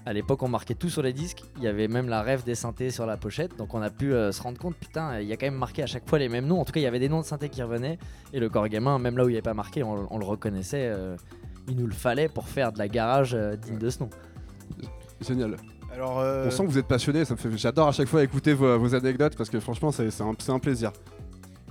à 0.06 0.12
l'époque, 0.12 0.42
on 0.42 0.48
marquait 0.48 0.74
tout 0.74 0.88
sur 0.88 1.02
les 1.02 1.12
disques. 1.12 1.42
Il 1.56 1.62
y 1.62 1.66
avait 1.66 1.88
même 1.88 2.08
la 2.08 2.22
rêve 2.22 2.44
des 2.44 2.54
synthés 2.54 2.90
sur 2.90 3.06
la 3.06 3.16
pochette. 3.16 3.56
Donc, 3.56 3.74
on 3.74 3.82
a 3.82 3.90
pu 3.90 4.12
euh, 4.12 4.32
se 4.32 4.42
rendre 4.42 4.58
compte, 4.58 4.76
putain, 4.76 5.20
il 5.20 5.28
y 5.28 5.32
a 5.32 5.36
quand 5.36 5.46
même 5.46 5.58
marqué 5.58 5.82
à 5.82 5.86
chaque 5.86 6.08
fois 6.08 6.18
les 6.18 6.28
mêmes 6.28 6.46
noms. 6.46 6.60
En 6.60 6.64
tout 6.64 6.72
cas, 6.72 6.80
il 6.80 6.84
y 6.84 6.86
avait 6.86 6.98
des 6.98 7.08
noms 7.08 7.20
de 7.20 7.26
synthés 7.26 7.48
qui 7.48 7.62
revenaient. 7.62 7.98
Et 8.32 8.40
le 8.40 8.48
corps 8.48 8.68
gamin, 8.68 8.98
même 8.98 9.16
là 9.18 9.24
où 9.24 9.28
il 9.28 9.32
n'y 9.32 9.36
avait 9.36 9.42
pas 9.42 9.54
marqué, 9.54 9.82
on, 9.82 10.18
le 10.18 10.24
reconnaissait. 10.24 10.88
Euh, 10.90 11.16
il 11.68 11.76
nous 11.76 11.86
le 11.86 11.92
fallait 11.92 12.28
pour 12.28 12.48
faire 12.48 12.72
de 12.72 12.78
la 12.78 12.88
garage 12.88 13.34
euh, 13.34 13.56
digne 13.56 13.78
de 13.78 13.90
ce 13.90 14.00
nom. 14.00 14.10
Génial. 15.20 15.56
Alors, 15.92 16.16
On 16.18 16.50
sent 16.50 16.64
que 16.64 16.70
vous 16.70 16.78
êtes 16.78 16.86
passionné. 16.86 17.24
Ça 17.24 17.36
fait... 17.36 17.50
J'adore 17.56 17.88
à 17.88 17.92
chaque 17.92 18.08
fois 18.08 18.22
écouter 18.22 18.54
vos, 18.54 18.94
anecdotes 18.94 19.36
parce 19.36 19.50
que 19.50 19.60
franchement, 19.60 19.92
c'est 19.92 20.08
un, 20.20 20.34
un, 20.48 20.58
plaisir. 20.58 20.92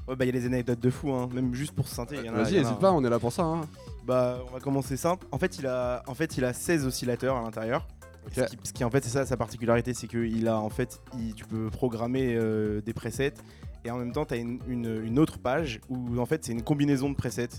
Ouais, 0.08 0.16
bah, 0.16 0.26
il 0.26 0.28
y 0.28 0.38
a 0.38 0.40
des 0.40 0.46
anecdotes 0.46 0.80
de 0.80 0.90
fou, 0.90 1.12
hein. 1.12 1.30
même 1.34 1.54
juste 1.54 1.74
pour 1.74 1.88
se 1.88 1.96
synthé. 1.96 2.18
Vas-y, 2.18 2.54
n'hésite 2.54 2.80
pas, 2.80 2.92
on 2.92 3.04
est 3.04 3.10
là 3.10 3.18
pour 3.18 3.32
ça. 3.32 3.44
Hein. 3.44 3.62
Bah, 4.06 4.40
on 4.48 4.54
va 4.54 4.60
commencer 4.60 4.98
simple. 4.98 5.26
En 5.32 5.38
fait, 5.38 5.58
il 5.58 5.68
a, 5.68 6.04
en 6.06 6.14
fait, 6.14 6.38
il 6.38 6.46
a 6.46 6.54
16 6.54 6.86
oscillateurs 6.86 7.38
à 7.38 7.42
l'intérieur. 7.42 7.88
Ce, 8.32 8.74
qui, 8.74 8.84
en 8.84 8.90
fait 8.90 9.04
c'est 9.04 9.10
ça 9.10 9.26
sa 9.26 9.38
particularité, 9.38 9.94
c'est 9.94 10.08
qu'il 10.08 10.48
a 10.48 10.58
en 10.58 10.70
fait, 10.70 11.02
tu 11.36 11.46
peux 11.46 11.70
programmer 11.70 12.36
euh, 12.36 12.82
des 12.82 12.94
presets 12.94 13.34
et 13.86 13.92
en 13.92 13.98
même 13.98 14.12
temps 14.12 14.26
tu 14.26 14.34
as 14.34 14.38
une, 14.38 15.20
autre 15.20 15.40
page 15.40 15.82
où 15.90 16.20
en 16.20 16.26
fait 16.26 16.46
c'est 16.46 16.52
une 16.52 16.64
combinaison 16.64 17.10
de 17.10 17.16
presets. 17.16 17.50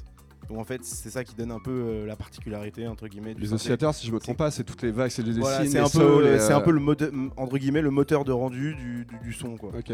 Donc 0.48 0.59
en 0.59 0.64
fait 0.64 0.85
c'est 0.85 1.11
ça 1.11 1.24
qui 1.24 1.35
donne 1.35 1.53
un 1.53 1.61
peu 1.61 1.70
euh, 1.70 2.07
la 2.07 2.16
particularité 2.16 2.87
entre 2.87 3.09
guillemets. 3.09 3.35
les 3.38 3.53
oscillateurs, 3.53 3.94
si 3.94 4.07
je 4.07 4.12
me 4.12 4.18
trompe 4.18 4.38
pas, 4.38 4.50
c'est 4.50 4.64
toutes 4.64 4.83
les 4.83 4.90
vagues, 4.90 5.11
c'est 5.11 5.22
les 5.22 5.33
voilà, 5.33 5.66
c'est 5.66 5.79
un, 5.79 5.88
peu, 5.88 6.38
c'est 6.38 6.53
un 6.53 6.61
peu 6.61 6.70
le 6.70 6.81
mode, 6.81 7.12
entre 7.37 7.59
guillemets 7.59 7.83
le 7.83 7.90
moteur 7.90 8.24
de 8.24 8.33
rendu 8.33 8.74
du, 9.22 9.33
son 9.33 9.57
quoi. 9.57 9.70
Ok, 9.79 9.92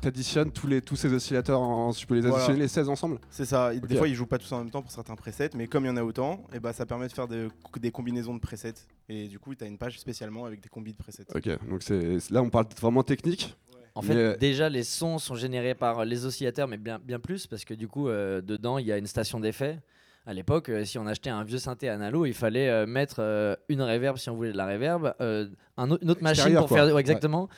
t'additionnes 0.00 0.50
tous 0.50 0.66
les 0.66 0.80
tous 0.80 0.96
ces 0.96 1.12
oscillateurs, 1.12 1.60
en, 1.60 1.92
tu 1.92 2.06
peux 2.06 2.14
les 2.14 2.26
additionner 2.26 2.60
les 2.60 2.68
16 2.68 2.88
ensemble? 2.88 3.18
C'est 3.30 3.44
ça. 3.44 3.74
Des 3.74 3.96
fois 3.96 4.08
ils 4.08 4.14
jouent 4.14 4.26
pas 4.26 4.38
tous 4.38 4.52
en 4.52 4.58
même 4.58 4.70
temps 4.70 4.82
pour 4.82 4.92
certains 4.92 5.16
presets, 5.16 5.50
mais 5.54 5.66
comme 5.66 5.84
il 5.84 5.88
y 5.88 5.90
en 5.90 5.96
a 5.96 6.04
autant, 6.04 6.44
et 6.54 6.60
bah 6.60 6.72
ça 6.72 6.86
permet 6.86 7.08
de 7.08 7.12
faire 7.12 7.28
des 7.28 7.90
combinaisons 7.90 8.34
de 8.34 8.40
presets 8.40 8.74
et 9.08 9.28
du 9.28 9.38
coup, 9.38 9.54
tu 9.54 9.62
as 9.62 9.66
une 9.68 9.78
page 9.78 9.98
spécialement 10.00 10.46
avec 10.46 10.60
des 10.60 10.68
combis 10.68 10.92
de 10.92 10.96
presets. 10.96 11.24
Ok, 11.34 11.48
donc 11.68 11.82
là, 12.30 12.42
on 12.42 12.50
parle 12.50 12.66
vraiment 12.80 13.04
technique. 13.04 13.56
En 13.96 14.02
fait, 14.02 14.38
déjà, 14.38 14.68
les 14.68 14.84
sons 14.84 15.18
sont 15.18 15.34
générés 15.36 15.74
par 15.74 16.04
les 16.04 16.26
oscillateurs, 16.26 16.68
mais 16.68 16.76
bien, 16.76 16.98
bien 17.02 17.18
plus, 17.18 17.46
parce 17.46 17.64
que 17.64 17.72
du 17.72 17.88
coup, 17.88 18.08
euh, 18.08 18.42
dedans, 18.42 18.76
il 18.76 18.86
y 18.86 18.92
a 18.92 18.98
une 18.98 19.06
station 19.06 19.40
d'effet. 19.40 19.78
À 20.26 20.34
l'époque, 20.34 20.68
euh, 20.68 20.84
si 20.84 20.98
on 20.98 21.06
achetait 21.06 21.30
un 21.30 21.44
vieux 21.44 21.56
synthé 21.56 21.88
analo, 21.88 22.26
il 22.26 22.34
fallait 22.34 22.68
euh, 22.68 22.84
mettre 22.84 23.58
une 23.70 23.80
reverb 23.80 24.18
si 24.18 24.28
on 24.28 24.34
voulait 24.34 24.52
de 24.52 24.56
la 24.56 24.66
reverb, 24.66 25.14
un 25.18 25.46
une 25.78 26.10
autre 26.10 26.22
machine 26.22 26.54
pour 26.56 26.68
faire. 26.68 26.98
exactement. 26.98 27.48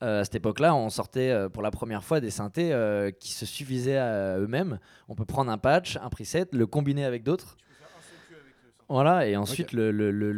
à 0.00 0.24
cette 0.24 0.34
époque-là, 0.34 0.74
on 0.74 0.90
sortait 0.90 1.32
pour 1.52 1.62
la 1.62 1.70
première 1.70 2.02
fois 2.02 2.20
des 2.20 2.30
synthés 2.30 2.76
qui 3.20 3.32
se 3.32 3.46
suffisaient 3.46 3.98
à 3.98 4.38
eux-mêmes. 4.38 4.80
On 5.08 5.14
peut 5.14 5.24
prendre 5.24 5.52
un 5.52 5.58
patch, 5.58 5.96
un 5.96 6.08
preset, 6.08 6.46
le 6.50 6.66
combiner 6.66 7.04
avec 7.04 7.22
d'autres 7.22 7.56
voilà, 8.88 9.26
et 9.26 9.36
ensuite 9.36 9.72
le, 9.72 9.90
le, 9.90 10.10
le, 10.10 10.32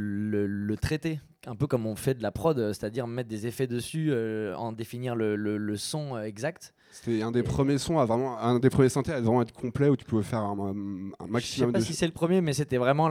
le, 0.46 0.76
traiter, 0.76 1.20
un 1.46 1.54
peu 1.54 1.66
comme 1.66 1.86
on 1.86 1.94
fait 1.94 2.14
de 2.14 2.22
la 2.22 2.32
prod, 2.32 2.72
c'est-à-dire 2.72 3.06
mettre 3.06 3.28
des 3.28 3.46
effets 3.46 3.66
dessus, 3.66 4.08
euh, 4.10 4.54
en 4.56 4.72
définir 4.72 5.14
le, 5.14 5.76
son 5.76 6.16
euh, 6.16 6.24
exact. 6.24 6.74
C'était 6.90 7.22
un 7.22 7.30
des 7.30 7.42
premiers 7.42 7.78
sons 7.78 7.98
à 7.98 8.04
vraiment, 8.04 8.38
un 8.38 8.58
des 8.58 8.70
premiers 8.70 8.88
synthés 8.88 9.12
à 9.12 9.20
vraiment 9.20 9.42
être 9.42 9.52
complet 9.52 9.88
où 9.88 9.96
tu 9.96 10.04
pouvais 10.04 10.22
faire 10.22 10.40
un, 10.40 10.54
maximum. 11.28 11.40
Je 11.40 11.40
sais 11.40 11.66
pas 11.72 11.80
si 11.80 11.94
c'est 11.94 12.06
le 12.06 12.12
premier, 12.12 12.40
mais 12.40 12.52
c'était 12.52 12.78
vraiment 12.78 13.08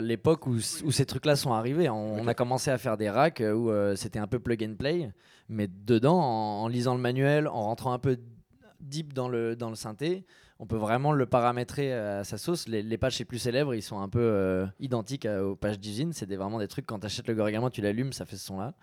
l'époque 0.00 0.46
où, 0.46 0.54
où, 0.54 0.92
ces 0.92 1.06
trucs-là 1.06 1.36
sont 1.36 1.52
arrivés. 1.52 1.88
On, 1.90 2.26
a 2.26 2.34
commencé 2.34 2.70
à 2.70 2.78
faire 2.78 2.96
des 2.96 3.10
racks 3.10 3.40
où 3.40 3.70
euh, 3.70 3.96
c'était 3.96 4.20
un 4.20 4.26
peu 4.26 4.38
plug 4.38 4.62
and 4.64 4.74
play, 4.78 5.10
mais 5.48 5.68
dedans, 5.68 6.18
en, 6.18 6.62
en, 6.62 6.68
lisant 6.68 6.94
le 6.94 7.00
manuel, 7.00 7.48
en 7.48 7.62
rentrant 7.64 7.92
un 7.92 7.98
peu 7.98 8.16
deep 8.80 9.12
dans 9.12 9.28
le, 9.28 9.56
dans 9.56 9.70
le 9.70 9.76
synthé, 9.76 10.24
on 10.60 10.66
peut 10.66 10.76
vraiment 10.76 11.12
le 11.12 11.24
paramétrer 11.24 11.92
à 11.94 12.22
sa 12.22 12.36
sauce. 12.36 12.68
Les, 12.68 12.98
pages 12.98 13.18
les 13.18 13.24
plus 13.24 13.38
célèbres, 13.38 13.74
ils 13.74 13.82
sont 13.82 13.98
un 13.98 14.10
peu 14.10 14.20
euh, 14.20 14.66
identiques 14.78 15.24
aux 15.24 15.56
pages 15.56 15.80
d'usine. 15.80 16.12
C'est 16.12 16.30
vraiment 16.36 16.58
des 16.58 16.68
trucs, 16.68 16.84
quand 16.84 16.98
tu 16.98 17.06
achètes 17.06 17.26
le 17.28 17.34
Gorgamin, 17.34 17.70
tu 17.70 17.80
l'allumes, 17.80 18.12
ça 18.12 18.26
fait 18.26 18.36
ce 18.36 18.44
son-là. 18.44 18.74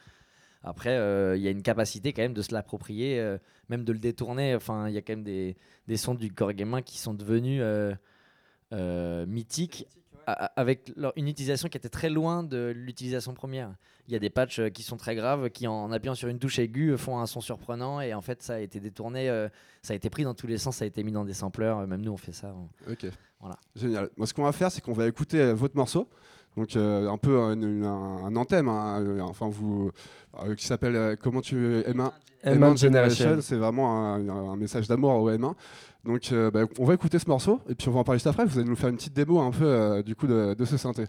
Après, 0.64 0.98
euh, 0.98 1.38
il 1.38 1.44
y 1.44 1.48
a 1.48 1.52
une 1.52 1.62
capacité 1.62 2.14
quand 2.14 2.24
même 2.24 2.34
de 2.34 2.42
se 2.42 2.52
l'approprier, 2.52 3.20
euh, 3.20 3.38
même 3.70 3.84
de 3.84 3.94
le 3.94 4.00
détourner. 4.00 4.56
Enfin, 4.56 4.90
il 4.90 4.96
y 4.96 4.98
a 4.98 5.04
quand 5.04 5.14
même 5.14 5.24
des, 5.24 5.56
sons 5.98 6.16
du 6.16 6.30
Gorgamin 6.30 6.82
qui 6.82 6.98
sont 6.98 7.14
devenus 7.14 7.62
mythiques 9.28 9.86
avec 10.26 10.92
une 11.16 11.28
utilisation 11.28 11.70
qui 11.70 11.78
était 11.78 11.90
très 11.90 12.10
loin 12.10 12.42
de 12.42 12.74
l'utilisation 12.76 13.36
première. 13.36 13.76
Il 14.08 14.14
y 14.14 14.16
a 14.16 14.20
des 14.20 14.30
patchs 14.30 14.62
qui 14.74 14.84
sont 14.84 14.98
très 14.98 15.16
graves, 15.16 15.50
qui 15.50 15.68
en 15.68 15.92
appuyant 15.92 16.16
sur 16.16 16.30
une 16.30 16.40
touche 16.40 16.60
aiguë 16.60 16.98
font 16.98 17.20
un 17.20 17.26
son 17.26 17.42
surprenant 17.42 18.00
et 18.00 18.14
en 18.14 18.22
fait 18.22 18.42
ça 18.42 18.56
a 18.56 18.60
été 18.60 18.80
détourné, 18.80 19.28
ça 19.82 19.94
a 19.94 19.96
été 19.98 20.10
pris 20.10 20.24
dans 20.24 20.34
tous 20.34 20.48
les 20.48 20.58
sens, 20.58 20.78
ça 20.78 20.86
a 20.86 20.88
été 20.88 21.04
mis 21.04 21.12
dans 21.12 21.26
des 21.26 21.34
sampleurs, 21.34 21.86
même 21.86 22.02
nous 22.02 22.14
on 22.14 22.18
fait 22.18 22.32
ça. 22.32 22.56
Ok. 22.90 23.06
Voilà. 23.42 23.58
Génial. 23.76 24.10
Moi 24.16 24.26
ce 24.26 24.34
qu'on 24.34 24.44
va 24.44 24.54
faire 24.54 24.72
c'est 24.72 24.82
qu'on 24.82 24.94
va 24.94 25.08
écouter 25.08 25.52
votre 25.52 25.76
morceau. 25.76 26.08
Donc 26.56 26.76
un 26.76 27.18
peu 27.18 27.38
un, 27.38 27.62
un, 27.62 28.36
anthème, 28.38 28.70
hein, 28.70 29.20
enfin 29.22 29.50
vous, 29.50 29.92
qui 30.56 30.66
s'appelle 30.66 31.18
comment 31.18 31.42
tu 31.42 31.56
M1 31.56 32.12
M1 32.44 32.78
Generation. 32.78 33.38
C'est 33.42 33.56
vraiment 33.56 34.14
un, 34.16 34.56
message 34.56 34.88
d'amour 34.88 35.22
au 35.22 35.30
M1. 35.30 35.54
Donc 36.06 36.32
euh, 36.32 36.52
bah, 36.52 36.62
on 36.80 36.86
va 36.86 36.94
écouter 36.94 37.20
ce 37.20 37.28
morceau 37.28 37.60
et 37.68 37.76
puis 37.76 37.90
on 37.90 37.92
va 37.92 38.00
en 38.00 38.04
parler 38.04 38.18
juste 38.18 38.28
après. 38.28 38.46
Vous 38.46 38.58
allez 38.60 38.70
nous 38.70 38.76
faire 38.76 38.90
une 38.90 38.96
petite 38.96 39.14
démo 39.14 39.40
un 39.40 39.52
peu 39.52 39.66
euh, 39.66 40.04
du 40.04 40.16
coup 40.16 40.28
de, 40.28 40.56
ce 40.64 40.78
synthé. 40.78 41.06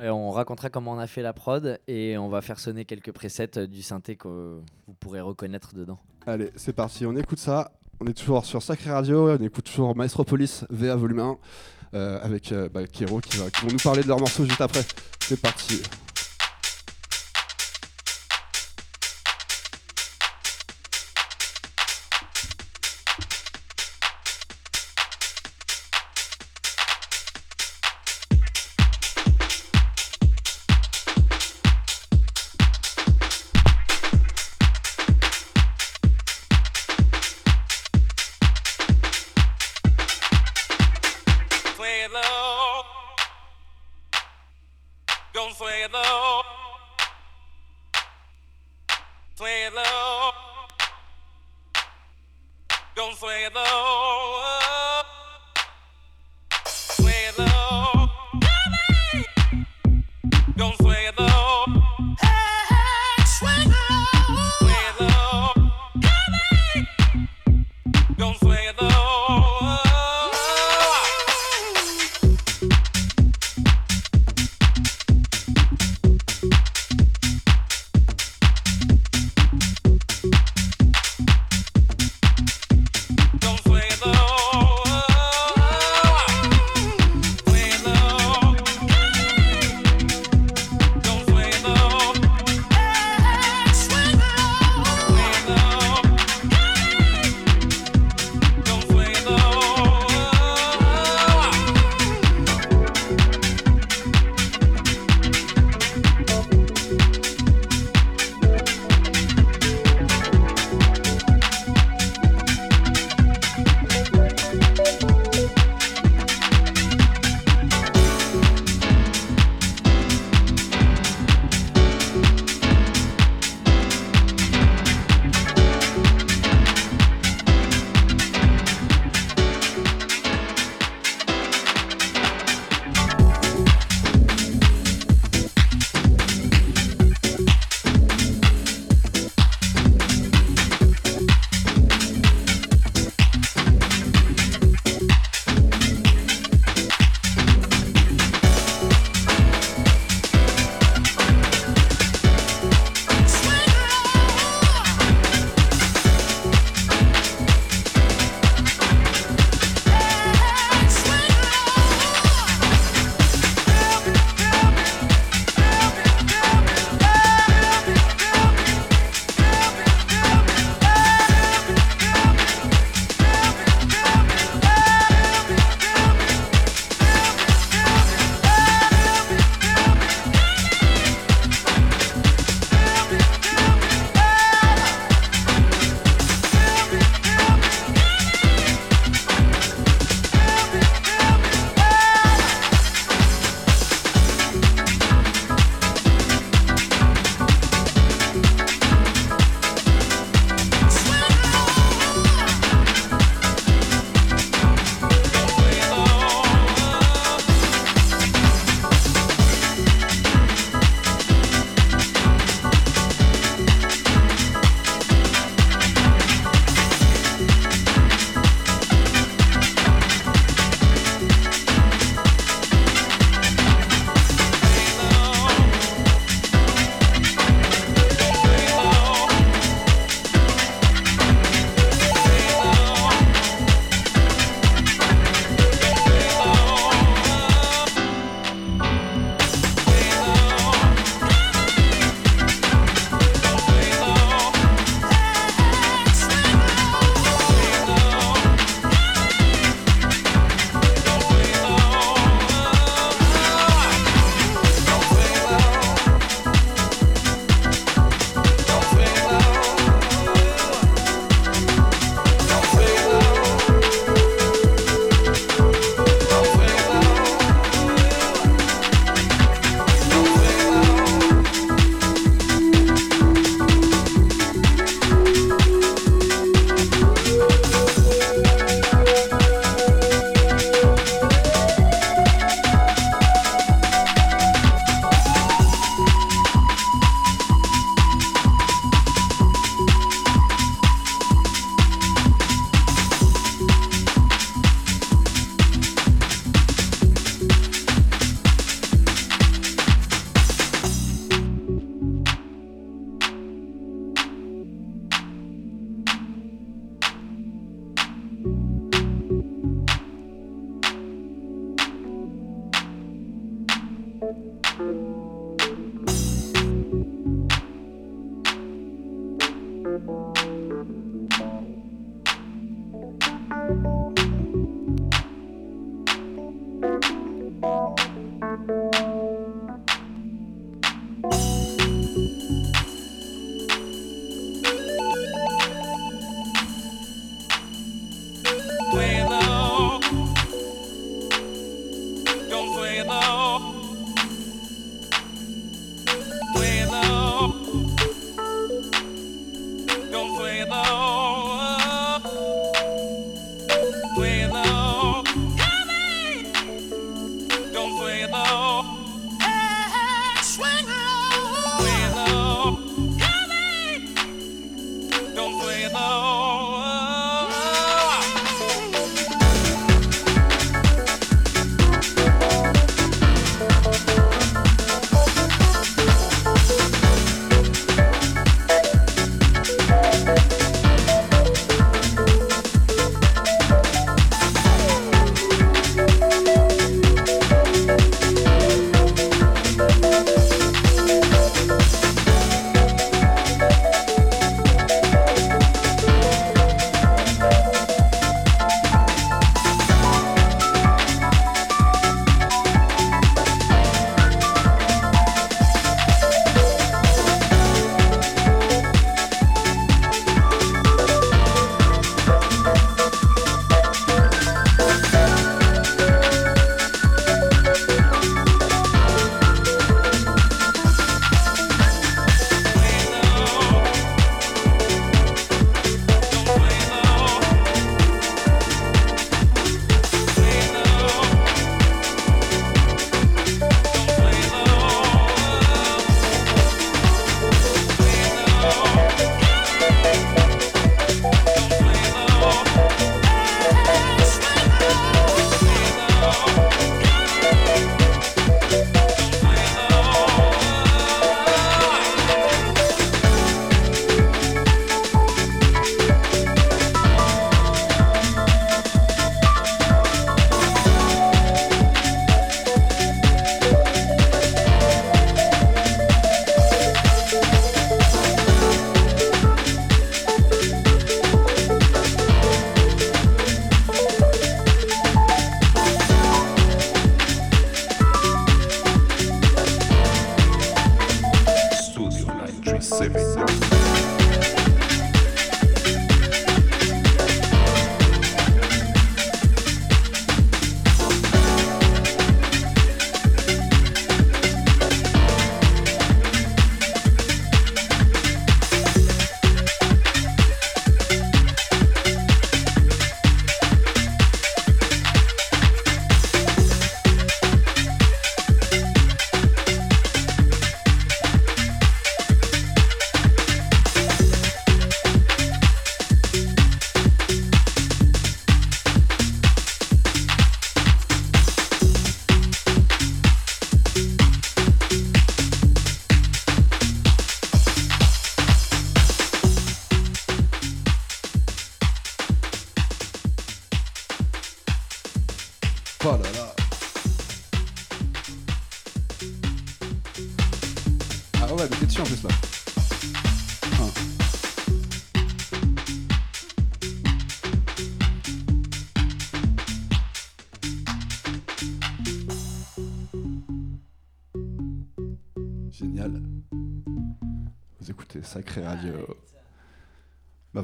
On 0.00 0.30
racontera 0.30 0.70
comment 0.70 0.92
on 0.92 0.98
a 0.98 1.06
fait 1.06 1.22
la 1.22 1.32
prod 1.32 1.78
et 1.86 2.16
on 2.18 2.28
va 2.28 2.40
faire 2.40 2.58
sonner 2.58 2.84
quelques 2.84 3.12
presets 3.12 3.58
euh, 3.58 3.66
du 3.66 3.82
synthé 3.82 4.16
que 4.16 4.28
vous 4.28 4.94
pourrez 5.00 5.20
reconnaître 5.20 5.74
dedans. 5.74 5.98
Allez, 6.26 6.50
c'est 6.56 6.72
parti, 6.72 7.06
on 7.06 7.16
écoute 7.16 7.38
ça. 7.38 7.72
On 8.00 8.06
est 8.06 8.14
toujours 8.14 8.44
sur 8.44 8.62
Sacré 8.62 8.90
Radio, 8.90 9.30
on 9.30 9.42
écoute 9.42 9.64
toujours 9.64 9.94
Maestropolis 9.94 10.64
VA 10.70 10.96
volume 10.96 11.20
1 11.20 11.38
avec 12.22 12.52
bah, 12.72 12.86
Kiro 12.86 13.20
qui, 13.20 13.36
va, 13.36 13.50
qui 13.50 13.66
vont 13.66 13.70
nous 13.70 13.78
parler 13.78 14.02
de 14.02 14.08
leur 14.08 14.18
morceau 14.18 14.44
juste 14.44 14.60
après. 14.60 14.82
C'est 15.20 15.40
parti. 15.40 15.82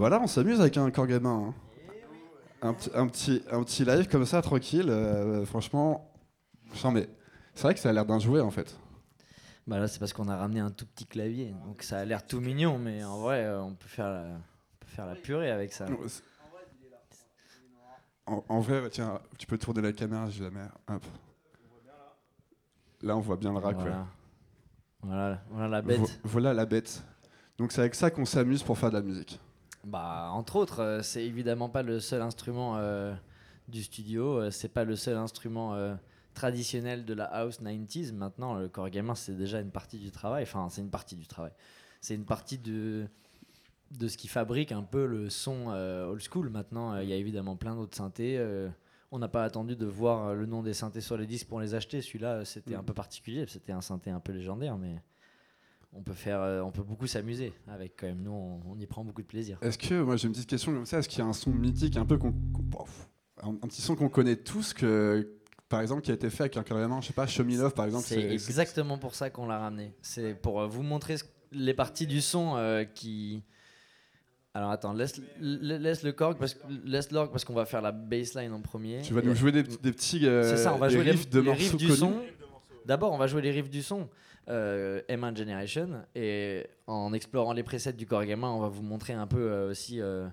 voilà, 0.09 0.25
on 0.25 0.27
s'amuse 0.27 0.59
avec 0.59 0.75
un 0.79 0.91
corps 0.91 1.07
gamin. 1.07 1.53
Hein. 2.63 2.75
Un, 2.95 3.07
petit, 3.07 3.43
un 3.51 3.63
petit 3.63 3.85
live 3.85 4.09
comme 4.09 4.25
ça, 4.25 4.41
tranquille. 4.41 4.89
Euh, 4.89 5.45
franchement, 5.45 6.11
mais 6.91 7.11
c'est 7.55 7.63
vrai 7.65 7.75
que 7.75 7.81
ça 7.81 7.91
a 7.91 7.93
l'air 7.93 8.07
d'un 8.07 8.19
jouet 8.19 8.41
en 8.41 8.51
fait. 8.51 8.75
Bah 9.67 9.79
là, 9.79 9.87
c'est 9.87 9.99
parce 9.99 10.15
qu'on 10.15 10.29
a 10.29 10.37
ramené 10.37 10.61
un 10.61 10.71
tout 10.71 10.87
petit 10.87 11.05
clavier, 11.05 11.55
donc 11.67 11.83
ça 11.83 11.99
a 11.99 12.07
l'air 12.07 12.27
tout 12.27 12.41
mignon, 12.41 12.79
mais 12.79 13.05
en 13.05 13.19
vrai, 13.19 13.45
euh, 13.45 13.61
on, 13.61 13.75
peut 13.75 13.87
faire 13.87 14.09
la, 14.09 14.25
faire 14.87 15.05
la 15.05 15.15
purée 15.15 15.51
avec 15.51 15.75
ça. 15.75 15.85
En, 18.25 18.61
vrai, 18.61 18.89
tiens, 18.89 19.21
tu 19.37 19.47
peux 19.47 19.59
tourner 19.59 19.83
la 19.83 19.93
caméra, 19.93 20.31
j'ai 20.31 20.43
jamais. 20.45 20.65
Hop. 20.89 21.05
Là, 23.03 23.15
on 23.15 23.21
voit 23.21 23.37
bien 23.37 23.53
le 23.53 23.59
rack. 23.59 23.77
Voilà. 25.03 25.43
Voilà, 25.51 25.69
la 25.69 25.83
bête. 25.83 26.21
voilà 26.25 26.55
la 26.55 26.65
bête. 26.65 27.05
Donc 27.59 27.73
c'est 27.73 27.83
avec 27.83 27.95
ça 27.95 28.11
qu'on 28.11 28.25
s'amuse 28.25 28.63
pour 28.63 28.79
faire 28.79 28.89
de 28.89 28.97
la 28.97 29.03
musique. 29.03 29.39
Bah, 29.85 30.31
entre 30.33 30.57
autres, 30.57 30.81
euh, 30.81 31.03
c'est 31.03 31.25
évidemment 31.25 31.69
pas 31.69 31.83
le 31.83 32.01
seul 32.01 32.21
instrument 32.23 32.77
euh, 32.77 33.15
du 33.69 33.83
studio, 33.83 34.39
euh, 34.41 34.51
c'est 34.51 34.69
pas 34.69 34.85
le 34.85 34.97
seul 34.97 35.17
instrument 35.17 35.77
traditionnel 36.35 37.05
de 37.05 37.15
la 37.15 37.25
house 37.25 37.61
90s. 37.61 38.13
Maintenant, 38.13 38.55
le 38.55 38.69
gamin, 38.91 39.15
c'est 39.15 39.37
déjà 39.37 39.61
une 39.61 39.71
partie 39.71 39.99
du 39.99 40.11
travail. 40.11 40.45
Enfin, 40.45 40.69
c'est 40.71 40.81
une 40.83 40.91
partie 40.91 41.17
du 41.17 41.27
travail. 41.27 41.53
C'est 42.01 42.15
une 42.15 42.25
partie 42.25 42.59
de, 42.59 43.07
de 43.99 44.09
ce 44.09 44.17
qui 44.17 44.29
fabrique 44.29 44.71
un 44.71 44.85
peu 44.85 45.05
le 45.07 45.31
son 45.31 45.67
old 45.69 46.21
school. 46.23 46.49
Maintenant, 46.51 46.97
il 46.99 47.09
y 47.09 47.13
a 47.13 47.17
évidemment 47.17 47.57
plein 47.57 47.75
d'autres 47.75 47.97
synthés. 47.97 48.41
on 49.11 49.19
n'a 49.19 49.27
pas 49.27 49.43
attendu 49.43 49.75
de 49.75 49.87
voir 49.87 50.35
le 50.35 50.47
nom 50.47 50.63
des 50.63 50.75
synthés 50.75 51.01
sur 51.01 51.17
les 51.17 51.27
disques 51.27 51.49
pour 51.49 51.61
les 51.61 51.75
acheter. 51.75 52.03
Celui-là, 52.03 52.45
c'était 52.45 52.77
un 52.77 52.83
Mm. 52.83 52.87
peu 52.87 52.95
particulier. 52.95 53.45
C'était 53.49 53.73
un 53.73 53.81
synthé 53.81 54.11
un 54.11 54.21
peu 54.21 54.31
légendaire, 54.33 54.79
mais 54.79 55.03
on 55.99 56.03
peut 56.03 56.15
faire, 56.15 56.41
euh, 56.41 56.61
on 56.63 56.71
peut 56.71 56.83
beaucoup 56.83 57.07
s'amuser 57.09 57.53
avec 57.67 57.95
quand 57.99 58.07
même. 58.07 58.23
Nous, 58.23 58.31
on, 58.31 58.61
on 58.73 58.79
y 58.79 58.87
prend 58.87 59.05
beaucoup 59.05 59.23
de 59.23 59.27
plaisir. 59.27 59.59
Est-ce 59.63 59.77
que, 59.79 60.01
moi 60.01 60.17
j'ai 60.17 60.29
une 60.29 60.33
petite 60.33 60.49
question 60.49 60.73
comme 60.73 60.87
ça, 60.87 60.99
est-ce 60.99 61.09
qu'il 61.09 61.19
y 61.19 61.23
a 61.23 61.27
un 61.27 61.33
son 61.33 61.51
mythique 61.51 61.97
un 61.97 62.07
peu 62.07 62.17
qu'on. 62.19 62.33
un, 63.43 63.49
un 63.51 63.69
petit 63.69 63.83
son 63.83 63.97
qu'on 63.97 64.09
connaît 64.09 64.37
tous, 64.37 64.73
que, 64.73 65.29
par 65.69 65.81
exemple, 65.81 66.03
qui 66.03 66.11
a 66.11 66.15
été 66.15 66.31
fait 66.31 66.45
avec 66.45 66.57
un 66.57 66.63
carrément, 66.63 67.01
je 67.01 67.09
sais 67.09 67.13
pas, 67.13 67.27
Show 67.27 67.45
Me 67.45 67.57
Love 67.59 67.75
par 67.75 67.85
exemple 67.87 68.05
C'est 68.07 68.21
exactement 68.33 68.97
pour 68.99 69.15
ça 69.15 69.29
qu'on 69.31 69.47
l'a 69.47 69.59
ramené. 69.59 69.93
C'est 70.03 70.35
pour 70.35 70.61
euh, 70.61 70.67
vous 70.67 70.83
montrer 70.83 71.17
les 71.53 71.75
parties 71.75 72.07
du 72.07 72.21
son 72.21 72.55
euh, 72.57 72.85
qui. 72.85 73.43
Alors 74.55 74.71
attends, 74.71 74.93
laisse, 74.93 75.21
la- 75.41 75.79
laisse 75.79 76.03
le 76.03 76.13
cork 76.13 76.39
parce 76.39 76.57
laisse 76.85 77.11
l'orgue 77.13 77.31
parce 77.31 77.45
qu'on 77.45 77.55
va 77.55 77.65
faire 77.67 77.83
la 77.83 77.93
bassline 77.93 78.53
en 78.53 78.61
premier. 78.61 79.03
Tu 79.03 79.13
vas 79.15 79.23
nous 79.23 79.35
jouer 79.35 79.53
des, 79.53 79.63
petits- 79.63 79.79
des 79.83 79.93
petits. 79.93 80.27
euh, 80.27 80.43
C'est 80.43 80.57
ça, 80.63 80.75
on 80.75 80.79
va 80.79 80.89
jouer 80.89 81.05
les, 81.05 81.11
riffs 81.13 81.29
de 81.31 81.41
les 81.41 81.47
morceaux 81.47 81.61
riffs 81.63 81.77
du 81.77 81.91
son. 81.91 82.15
D'abord, 82.87 83.13
on 83.13 83.19
va 83.19 83.27
jouer 83.27 83.43
les 83.43 83.51
riffs 83.51 83.69
du 83.71 83.83
son. 83.83 84.09
Euh, 84.49 85.03
M1 85.09 85.37
Generation 85.37 86.03
et 86.15 86.67
en 86.87 87.13
explorant 87.13 87.53
les 87.53 87.63
presets 87.63 87.93
du 87.93 88.07
corps 88.07 88.25
gamin, 88.25 88.51
on 88.51 88.61
va 88.61 88.69
vous 88.69 88.83
montrer 88.83 89.13
un 89.13 89.27
peu 89.27 89.41
euh, 89.51 89.71
aussi 89.71 90.01
euh, 90.01 90.27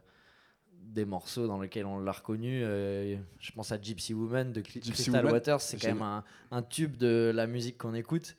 des 0.72 1.04
morceaux 1.06 1.48
dans 1.48 1.60
lesquels 1.60 1.86
on 1.86 2.00
l'a 2.00 2.12
reconnu. 2.12 2.62
euh, 2.64 3.18
je 3.40 3.52
pense 3.52 3.72
à 3.72 3.82
Gypsy 3.82 4.14
Woman 4.14 4.52
de 4.54 4.62
Cl- 4.62 4.74
Gypsy 4.76 4.92
Crystal 4.92 5.14
Woman, 5.16 5.34
Waters, 5.34 5.62
c'est 5.62 5.78
quand 5.78 5.88
même 5.94 6.02
un, 6.02 6.24
un 6.52 6.62
tube 6.62 6.96
de 6.98 7.32
la 7.36 7.48
musique 7.48 7.78
qu'on 7.78 7.94
écoute. 7.94 8.36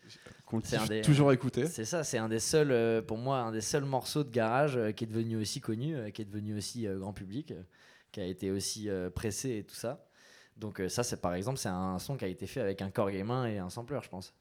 Qu'on 0.47 0.61
des- 0.89 1.03
toujours 1.03 1.33
écouter. 1.33 1.67
C'est 1.67 1.85
ça, 1.85 2.05
c'est 2.05 2.19
un 2.19 2.29
des 2.29 2.39
seuls, 2.39 3.05
pour 3.05 3.19
moi, 3.19 3.39
un 3.41 3.51
des 3.53 3.61
seuls 3.61 3.85
morceaux 3.85 4.23
de 4.25 4.31
garage 4.31 4.79
qui 4.95 5.05
est 5.05 5.09
devenu 5.09 5.37
aussi 5.37 5.61
connu, 5.61 5.97
qui 6.13 6.23
est 6.23 6.25
devenu 6.27 6.57
aussi 6.57 6.87
grand 6.87 7.13
public, 7.13 7.53
qui 8.13 8.21
a 8.21 8.25
été 8.25 8.51
aussi 8.53 8.89
pressé 9.15 9.57
et 9.59 9.65
tout 9.65 9.75
ça. 9.75 10.07
Donc 10.57 10.81
ça, 10.89 11.03
c'est 11.03 11.21
par 11.21 11.35
exemple, 11.35 11.59
c'est 11.59 11.69
un 11.69 11.99
son 11.99 12.17
qui 12.17 12.25
a 12.25 12.29
été 12.29 12.47
fait 12.47 12.61
avec 12.61 12.81
un 12.81 12.91
corps 12.91 13.11
gamin 13.11 13.47
et 13.47 13.59
un 13.59 13.69
sampler, 13.69 13.99
je 14.03 14.09
pense. 14.09 14.33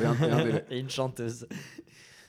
Et 0.00 0.04
un, 0.04 0.14
et 0.14 0.30
un 0.30 0.44
délai. 0.44 0.64
et 0.70 0.78
une 0.78 0.88
chanteuse. 0.90 1.46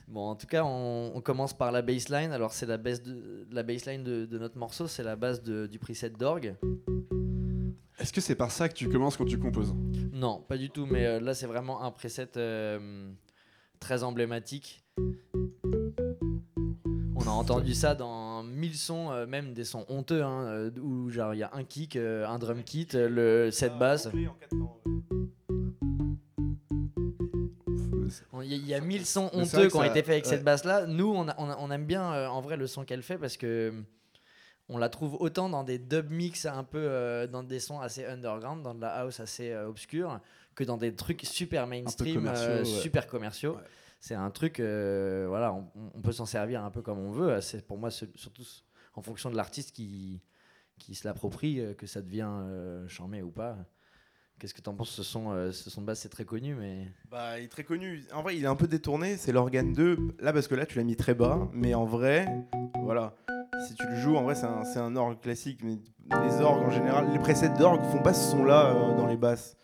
Bon, 0.08 0.28
en 0.28 0.36
tout 0.36 0.46
cas, 0.46 0.62
on, 0.64 1.12
on 1.14 1.20
commence 1.20 1.56
par 1.56 1.72
la 1.72 1.82
bassline. 1.82 2.30
Alors, 2.32 2.52
c'est 2.52 2.66
la, 2.66 2.76
basse 2.76 3.02
de, 3.02 3.46
la 3.50 3.62
bassline 3.62 4.04
de, 4.04 4.24
de 4.26 4.38
notre 4.38 4.56
morceau, 4.58 4.86
c'est 4.86 5.02
la 5.02 5.16
base 5.16 5.42
de- 5.42 5.66
du 5.66 5.78
preset 5.78 6.10
d'orgue. 6.10 6.54
Est-ce 7.98 8.12
que 8.12 8.20
c'est 8.20 8.34
par 8.36 8.50
ça 8.50 8.68
que 8.68 8.74
tu 8.74 8.88
commences 8.88 9.16
quand 9.16 9.24
tu 9.24 9.38
composes? 9.38 9.74
Non, 10.12 10.40
pas 10.46 10.58
du 10.58 10.70
tout, 10.70 10.86
mais 10.86 11.06
euh, 11.06 11.18
là, 11.20 11.34
c'est 11.34 11.46
vraiment 11.46 11.82
un 11.82 11.90
preset 11.90 12.28
euh, 12.36 13.10
très 13.80 14.02
emblématique. 14.04 14.84
On 17.16 17.26
a 17.26 17.30
entendu 17.30 17.74
ça 17.74 17.94
dans 17.94 18.42
mille 18.44 18.76
sons, 18.76 19.10
euh, 19.10 19.26
même 19.26 19.54
des 19.54 19.64
sons 19.64 19.84
honteux, 19.88 20.22
hein, 20.22 20.70
où 20.80 21.08
genre 21.10 21.34
il 21.34 21.38
y 21.38 21.42
a 21.42 21.50
un 21.54 21.64
kick, 21.64 21.96
euh, 21.96 22.26
un 22.28 22.38
drum 22.38 22.62
kit, 22.62 22.86
le 22.92 23.50
set 23.50 23.72
bass. 23.78 24.08
On- 24.12 24.80
Il 28.42 28.48
y, 28.48 28.54
a- 28.54 28.56
il 28.56 28.66
y 28.66 28.74
a 28.74 28.80
mille 28.80 29.04
sons 29.06 29.30
Mais 29.34 29.44
c'est 29.44 29.56
honteux 29.58 29.68
qui 29.68 29.76
ont 29.76 29.80
ça- 29.80 29.86
été 29.88 30.00
faits 30.02 30.08
avec 30.10 30.24
ouais. 30.24 30.30
cette 30.30 30.44
basse-là. 30.44 30.86
Nous, 30.86 31.06
on, 31.12 31.28
a- 31.28 31.34
on 31.38 31.48
a- 31.50 31.56
on 31.58 31.70
aime 31.70 31.86
bien 31.86 32.12
euh, 32.12 32.26
en 32.28 32.40
vrai 32.40 32.56
le 32.56 32.66
son 32.66 32.84
qu'elle 32.84 33.02
fait 33.02 33.18
parce 33.18 33.36
que 33.36 33.46
euh, 33.46 33.82
on 34.68 34.78
la 34.78 34.88
trouve 34.88 35.16
autant 35.20 35.48
dans 35.48 35.62
des 35.64 35.78
dub 35.78 36.10
mix 36.10 36.44
un 36.46 36.64
peu 36.64 36.78
euh, 36.78 37.26
dans 37.26 37.42
des 37.42 37.60
sons 37.60 37.80
assez 37.80 38.04
underground, 38.04 38.62
dans 38.62 38.74
de 38.74 38.80
la 38.80 38.88
house 39.02 39.20
assez 39.20 39.50
euh, 39.52 39.68
obscure, 39.68 40.20
que 40.54 40.64
dans 40.64 40.76
des 40.76 40.94
trucs 40.94 41.22
super 41.22 41.66
mainstream, 41.66 42.16
commerciaux, 42.16 42.48
euh, 42.48 42.58
ouais. 42.58 42.64
super 42.64 43.06
commerciaux. 43.06 43.54
Ouais. 43.56 43.62
C'est 44.00 44.14
un 44.14 44.30
truc, 44.30 44.60
euh, 44.60 45.26
voilà, 45.28 45.52
on, 45.54 45.66
on 45.94 46.00
peut 46.02 46.12
s'en 46.12 46.26
servir 46.26 46.64
un 46.64 46.70
peu 46.70 46.82
comme 46.82 46.98
on 46.98 47.10
veut. 47.12 47.40
C'est 47.40 47.66
pour 47.66 47.78
moi 47.78 47.90
surtout 47.90 48.42
en 48.94 49.02
fonction 49.02 49.30
de 49.30 49.36
l'artiste 49.36 49.72
qui, 49.72 50.20
qui 50.78 50.94
se 50.94 51.06
l'approprie 51.06 51.60
que 51.78 51.86
ça 51.86 52.02
devient 52.02 52.28
euh, 52.28 52.86
charmé 52.88 53.22
ou 53.22 53.30
pas. 53.30 53.56
Qu'est-ce 54.38 54.52
que 54.52 54.60
tu 54.60 54.68
en 54.68 54.74
penses? 54.74 54.90
Ce 54.90 55.02
son, 55.02 55.30
euh, 55.32 55.50
ce 55.50 55.70
son 55.70 55.80
de 55.80 55.86
base, 55.86 55.98
c'est 56.00 56.10
très 56.10 56.26
connu, 56.26 56.54
mais 56.54 56.88
Bah, 57.10 57.38
il 57.38 57.44
est 57.44 57.48
très 57.48 57.64
connu. 57.64 58.04
En 58.12 58.22
vrai, 58.22 58.36
il 58.36 58.44
est 58.44 58.48
un 58.48 58.54
peu 58.56 58.66
détourné. 58.66 59.16
C'est 59.16 59.32
l'organe 59.32 59.72
2. 59.72 59.96
Là, 60.20 60.32
parce 60.32 60.46
que 60.46 60.54
là, 60.54 60.66
tu 60.66 60.76
l'as 60.76 60.84
mis 60.84 60.96
très 60.96 61.14
bas. 61.14 61.48
Mais 61.54 61.74
en 61.74 61.86
vrai, 61.86 62.26
voilà. 62.82 63.14
Si 63.66 63.74
tu 63.74 63.86
le 63.86 63.96
joues, 63.96 64.16
en 64.16 64.22
vrai, 64.24 64.34
c'est 64.34 64.44
un, 64.44 64.64
c'est 64.64 64.78
un 64.78 64.94
orgue 64.96 65.18
classique. 65.20 65.60
Mais 65.64 65.78
les 66.26 66.40
orgues, 66.42 66.66
en 66.66 66.70
général, 66.70 67.10
les 67.12 67.18
presets 67.18 67.48
d'orgue 67.48 67.82
font 67.90 68.02
pas 68.02 68.12
ce 68.12 68.30
son-là 68.32 68.74
euh, 68.74 68.94
dans 68.96 69.06
les 69.06 69.16
basses. 69.16 69.56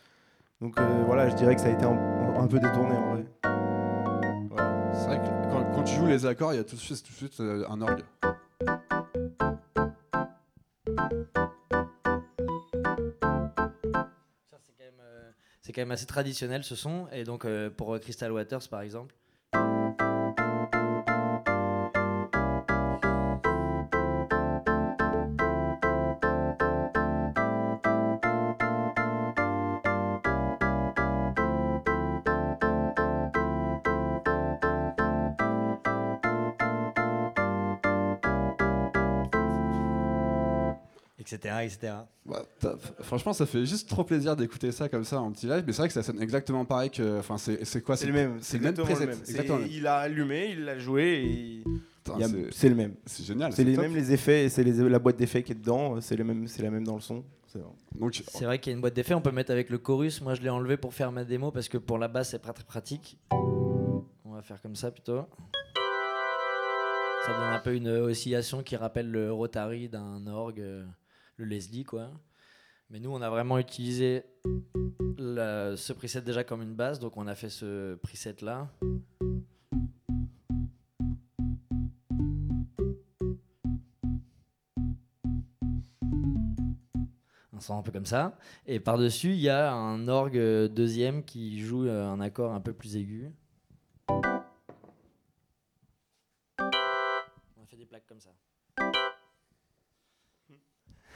Donc 0.63 0.79
euh, 0.81 1.03
voilà, 1.07 1.29
je 1.29 1.35
dirais 1.35 1.55
que 1.55 1.61
ça 1.61 1.67
a 1.67 1.71
été 1.73 1.85
un, 1.85 2.35
un 2.39 2.47
peu 2.47 2.59
détourné, 2.59 2.97
en 2.97 3.15
vrai. 3.15 3.25
Voilà. 4.49 4.93
C'est 4.95 5.07
vrai 5.07 5.19
que 5.19 5.53
quand, 5.53 5.71
quand 5.75 5.83
tu 5.85 5.97
joues 5.97 6.07
les 6.07 6.25
accords, 6.25 6.55
il 6.55 6.57
y 6.57 6.61
a 6.61 6.65
tout 6.65 6.77
de 6.77 6.81
suite, 6.81 7.03
tout 7.03 7.11
de 7.13 7.17
suite 7.17 7.41
euh, 7.41 7.67
un 7.69 7.81
orgue. 7.83 8.03
C'est 15.73 15.77
quand 15.77 15.87
même 15.87 15.93
assez 15.93 16.07
traditionnel 16.07 16.65
ce 16.65 16.77
son. 16.77 17.09
Et 17.13 17.25
donc, 17.25 17.47
euh, 17.47 17.71
pour 17.71 17.95
euh, 17.95 17.99
Crystal 17.99 18.31
Waters, 18.31 18.69
par 18.69 18.83
exemple. 18.83 19.15
Etc. 41.33 41.55
etc. 41.65 41.93
Bah. 42.27 42.45
Franchement, 43.01 43.33
ça 43.33 43.47
fait 43.47 43.65
juste 43.67 43.89
trop 43.89 44.05
plaisir 44.05 44.37
d'écouter 44.37 44.71
ça 44.73 44.89
comme 44.89 45.05
ça 45.05 45.21
en 45.21 45.33
petit 45.33 45.47
live. 45.47 45.65
Mais 45.67 45.73
c'est 45.73 45.79
vrai 45.83 45.89
que 45.89 45.95
ça 45.95 46.03
sonne 46.03 46.21
exactement 46.21 46.65
pareil 46.65 46.91
que. 46.91 47.19
Enfin, 47.19 47.39
c'est 47.39 47.65
c'est 47.65 47.81
quoi 47.83 47.97
C'est 47.97 48.07
le 48.07 48.13
même. 48.13 48.39
C'est 48.41 48.59
le 48.59 48.65
même 48.65 48.75
preset. 48.75 49.09
Il 49.71 49.87
a 49.87 49.97
allumé, 49.97 50.51
il 50.53 50.65
l'a 50.65 50.79
joué 50.79 51.03
et 51.05 51.27
il 51.27 51.65
c'est- 52.53 52.69
le 52.69 52.75
même. 52.75 52.95
C'est 53.07 53.25
génial. 53.25 53.53
C'est 53.53 53.65
les 53.65 53.75
top. 53.75 53.85
mêmes 53.85 53.95
les 53.95 54.13
effets, 54.13 54.45
et 54.45 54.49
c'est 54.49 54.65
les- 54.65 54.89
la 54.89 54.99
boîte 54.99 55.17
d'effets 55.17 55.43
qui 55.43 55.53
est 55.53 55.57
dedans, 55.57 56.01
c'est 56.01 56.17
le 56.17 56.25
même, 56.25 56.47
c'est 56.49 56.63
la 56.63 56.71
même 56.71 56.85
dans 56.85 56.97
le 56.97 57.01
son. 57.01 57.25
C'est 57.47 57.59
vrai. 57.59 57.71
Donc, 57.95 58.23
C'est 58.29 58.45
vrai 58.45 58.59
qu'il 58.59 58.71
y 58.71 58.75
a 58.75 58.77
une 58.77 58.81
boîte 58.81 58.95
d'effets, 58.95 59.15
on 59.15 59.21
peut 59.21 59.31
mettre 59.31 59.51
avec 59.53 59.69
le 59.71 59.79
chorus. 59.79 60.21
Moi, 60.23 60.35
je 60.35 60.41
l'ai 60.43 60.49
enlevé 60.49 60.77
pour 60.77 60.95
faire 60.95 61.13
ma 61.13 61.25
démo 61.25 61.51
parce 61.51 61.69
que 61.69 61.79
pour 61.79 61.99
la 61.99 62.09
basse, 62.09 62.31
c'est 62.31 62.39
pas 62.43 62.53
très 62.53 62.65
pratique. 62.65 63.19
On 63.31 64.33
va 64.33 64.43
faire 64.43 64.61
comme 64.63 64.75
ça 64.75 64.91
plutôt. 64.91 65.25
Ça 67.27 67.33
donne 67.35 67.53
un 67.53 67.59
peu 67.61 67.75
une 67.75 67.89
oscillation 67.89 68.63
qui 68.63 68.75
rappelle 68.75 69.11
le 69.11 69.33
rotary 69.33 69.89
d'un 69.89 70.27
orgue, 70.27 70.61
euh, 70.61 70.85
le 71.37 71.45
Leslie, 71.45 71.85
quoi. 71.85 72.11
Mais 72.91 73.01
nous, 73.01 73.11
on 73.11 73.23
a 73.23 73.31
vraiment 73.31 73.59
utilisé 73.59 74.23
ce 75.19 75.93
preset 75.93 76.23
déjà 76.23 76.45
comme 76.45 76.63
une 76.63 76.75
base, 76.75 76.99
donc 76.99 77.17
on 77.17 77.27
a 77.27 77.35
fait 77.35 77.49
ce 77.49 77.95
preset 77.97 78.37
là. 78.43 78.69
un 87.55 87.61
son 87.61 87.79
un 87.79 87.83
peu 87.83 87.93
comme 87.93 88.07
ça. 88.07 88.37
Et 88.67 88.81
par-dessus, 88.81 89.31
il 89.31 89.41
y 89.41 89.49
a 89.49 89.73
un 89.73 90.09
orgue 90.09 90.39
deuxième 90.67 91.25
qui 91.25 91.61
joue 91.61 91.89
un 91.89 92.21
accord 92.21 92.53
un 92.53 92.61
peu 92.61 92.73
plus 92.73 92.97
aigu. 92.97 93.31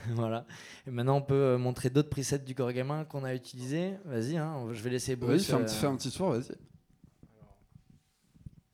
voilà. 0.15 0.45
Et 0.85 0.91
maintenant, 0.91 1.17
on 1.17 1.21
peut 1.21 1.33
euh, 1.33 1.57
montrer 1.57 1.89
d'autres 1.89 2.09
presets 2.09 2.39
du 2.39 2.55
corps 2.55 2.71
gamin 2.71 3.05
qu'on 3.05 3.23
a 3.23 3.33
utilisés. 3.35 3.95
Vas-y, 4.05 4.37
hein, 4.37 4.67
je 4.71 4.81
vais 4.81 4.89
laisser 4.91 5.15
vas-y, 5.15 5.29
Bruce. 5.29 5.47
fais 5.47 5.53
un, 5.53 5.59
euh, 5.61 5.65
petit- 5.65 5.75
fais 5.75 5.87
un 5.87 5.95
petit 5.95 6.11
tour, 6.11 6.31
vas-y. 6.31 6.55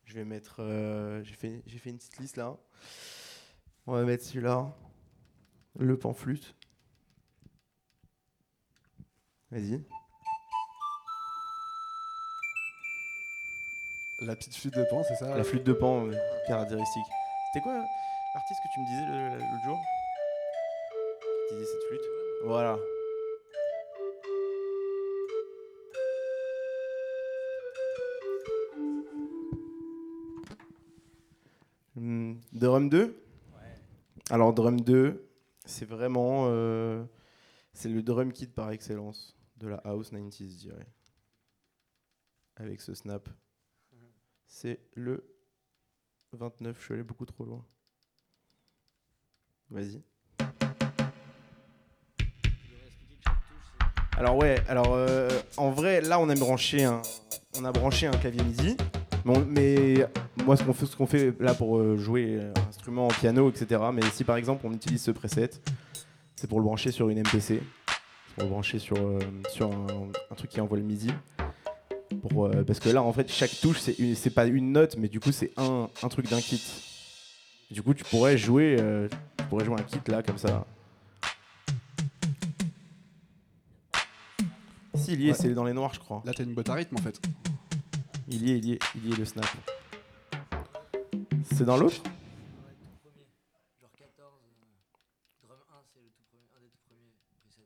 Je 0.04 0.14
vais 0.14 0.24
mettre. 0.24 0.56
euh, 0.60 1.22
j'ai 1.24 1.34
fait, 1.34 1.62
j'ai 1.66 1.78
fait 1.78 1.90
une 1.90 1.96
petite 1.98 2.18
liste 2.18 2.36
là. 2.36 2.56
On 3.86 3.92
va 3.94 4.02
mettre 4.04 4.24
celui-là. 4.24 4.72
Le 5.78 5.98
pamphlut. 5.98 6.54
Vas-y. 9.50 9.82
La 14.22 14.36
petite 14.36 14.54
flûte 14.54 14.74
de 14.76 14.84
pan, 14.84 15.02
c'est 15.02 15.16
ça 15.16 15.36
La 15.36 15.44
flûte 15.44 15.64
de 15.64 15.72
pan, 15.72 16.06
euh, 16.06 16.14
caractéristique. 16.46 17.02
C'était 17.52 17.62
quoi 17.64 17.74
l'artiste 17.74 18.60
que 18.62 18.68
tu 18.72 18.80
me 18.80 18.86
disais 18.86 19.06
le- 19.06 19.38
l'autre 19.38 19.64
jour? 19.64 19.78
Cette 21.62 21.82
flûte 21.88 22.00
Voilà. 22.44 22.78
Hmm, 31.94 32.34
Drum 32.52 32.88
2 32.88 33.16
Alors 34.30 34.52
Drum 34.52 34.80
2, 34.80 35.28
c'est 35.64 35.84
vraiment... 35.84 36.46
euh, 36.48 37.04
c'est 37.72 37.88
le 37.88 38.02
drum 38.02 38.32
kit 38.32 38.46
par 38.46 38.70
excellence 38.70 39.36
de 39.56 39.68
la 39.68 39.76
house 39.78 40.12
90s, 40.12 40.52
je 40.52 40.58
dirais. 40.58 40.86
Avec 42.56 42.80
ce 42.80 42.94
snap. 42.94 43.28
C'est 44.46 44.80
le 44.94 45.24
29, 46.32 46.78
je 46.78 46.84
suis 46.84 46.94
allé 46.94 47.02
beaucoup 47.02 47.26
trop 47.26 47.44
loin. 47.44 47.64
Vas-y. 49.70 50.02
Alors 54.16 54.36
ouais, 54.36 54.56
alors 54.68 54.94
euh, 54.94 55.28
en 55.56 55.70
vrai, 55.70 56.00
là 56.00 56.20
on 56.20 56.28
a 56.28 56.34
branché 56.36 56.84
un, 56.84 57.02
on 57.58 57.64
a 57.64 57.72
branché 57.72 58.06
un 58.06 58.12
clavier 58.12 58.42
MIDI. 58.44 58.76
Mais, 59.48 60.06
moi, 60.44 60.54
ce 60.56 60.62
qu'on 60.96 61.06
fait, 61.06 61.34
là 61.40 61.54
pour 61.54 61.78
euh, 61.78 61.96
jouer 61.96 62.38
un 62.40 62.68
instrument 62.68 63.06
en 63.06 63.10
piano, 63.10 63.50
etc. 63.50 63.82
Mais 63.92 64.02
si 64.12 64.22
par 64.22 64.36
exemple 64.36 64.66
on 64.66 64.72
utilise 64.72 65.02
ce 65.02 65.10
preset, 65.10 65.50
c'est 66.36 66.46
pour 66.46 66.60
le 66.60 66.64
brancher 66.64 66.92
sur 66.92 67.08
une 67.08 67.20
MPC, 67.20 67.60
pour 68.34 68.44
le 68.44 68.50
brancher 68.50 68.78
sur, 68.78 68.96
euh, 68.98 69.18
un, 70.30 70.34
truc 70.36 70.50
qui 70.50 70.60
envoie 70.60 70.76
le 70.76 70.84
MIDI. 70.84 71.10
Parce 72.66 72.80
que 72.80 72.90
là, 72.90 73.02
en 73.02 73.12
fait, 73.12 73.30
chaque 73.30 73.58
touche, 73.60 73.80
c'est, 73.80 73.96
c'est 74.14 74.30
pas 74.30 74.46
une 74.46 74.72
note, 74.72 74.96
mais 74.96 75.08
du 75.08 75.20
coup, 75.20 75.32
c'est 75.32 75.50
un, 75.56 75.88
un 76.02 76.08
truc 76.08 76.28
d'un 76.28 76.40
kit. 76.40 76.62
Du 77.70 77.82
coup, 77.82 77.94
tu 77.94 78.04
pourrais 78.04 78.38
jouer, 78.38 78.76
tu 79.38 79.44
pourrais 79.46 79.64
jouer 79.64 79.76
un 79.78 79.82
kit 79.82 79.98
là, 80.06 80.22
comme 80.22 80.38
ça. 80.38 80.66
Si, 85.04 85.12
il 85.12 85.20
y 85.20 85.28
est, 85.28 85.34
c'est 85.34 85.52
dans 85.52 85.64
les 85.64 85.74
noirs, 85.74 85.92
je 85.92 86.00
crois. 86.00 86.22
Là, 86.24 86.32
t'as 86.32 86.44
une 86.44 86.54
boîte 86.54 86.70
à 86.70 86.74
rythme 86.74 86.96
en 86.96 87.02
fait. 87.02 87.20
Il 88.26 88.48
y 88.48 88.52
est, 88.52 88.56
il 88.56 88.64
y 88.64 88.72
est, 88.72 88.78
il 88.94 89.10
y 89.10 89.12
est 89.12 89.16
le 89.16 89.24
snap. 89.26 89.44
C'est 91.52 91.64
dans 91.64 91.76
l'autre 91.76 92.00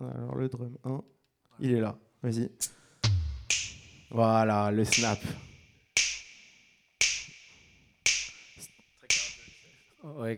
Alors 0.01 0.34
le 0.36 0.49
drum 0.49 0.76
1, 0.84 1.01
il 1.61 1.74
est 1.74 1.80
là. 1.80 1.97
Vas-y. 2.22 2.51
Voilà, 4.11 4.72
le 4.72 4.84
snap. 4.84 5.18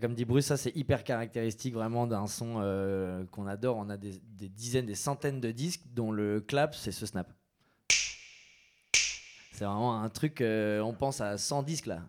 Comme 0.00 0.14
dit 0.14 0.24
Bruce, 0.24 0.46
ça 0.46 0.56
c'est 0.56 0.74
hyper 0.76 1.04
caractéristique 1.04 1.74
vraiment 1.74 2.06
d'un 2.06 2.26
son 2.26 2.56
euh, 2.58 3.24
qu'on 3.30 3.46
adore. 3.46 3.76
On 3.76 3.90
a 3.90 3.96
des, 3.96 4.20
dizaines, 4.48 4.86
des 4.86 4.94
centaines 4.94 5.40
de 5.40 5.50
disques 5.50 5.82
dont 5.94 6.12
le 6.12 6.40
clap 6.40 6.74
c'est 6.74 6.92
ce 6.92 7.06
snap. 7.06 7.32
C'est 9.52 9.64
vraiment 9.64 10.00
un 10.02 10.08
truc, 10.08 10.40
euh, 10.40 10.80
on 10.80 10.94
pense 10.94 11.20
à 11.20 11.36
100 11.36 11.62
disques 11.64 11.86
là. 11.86 12.00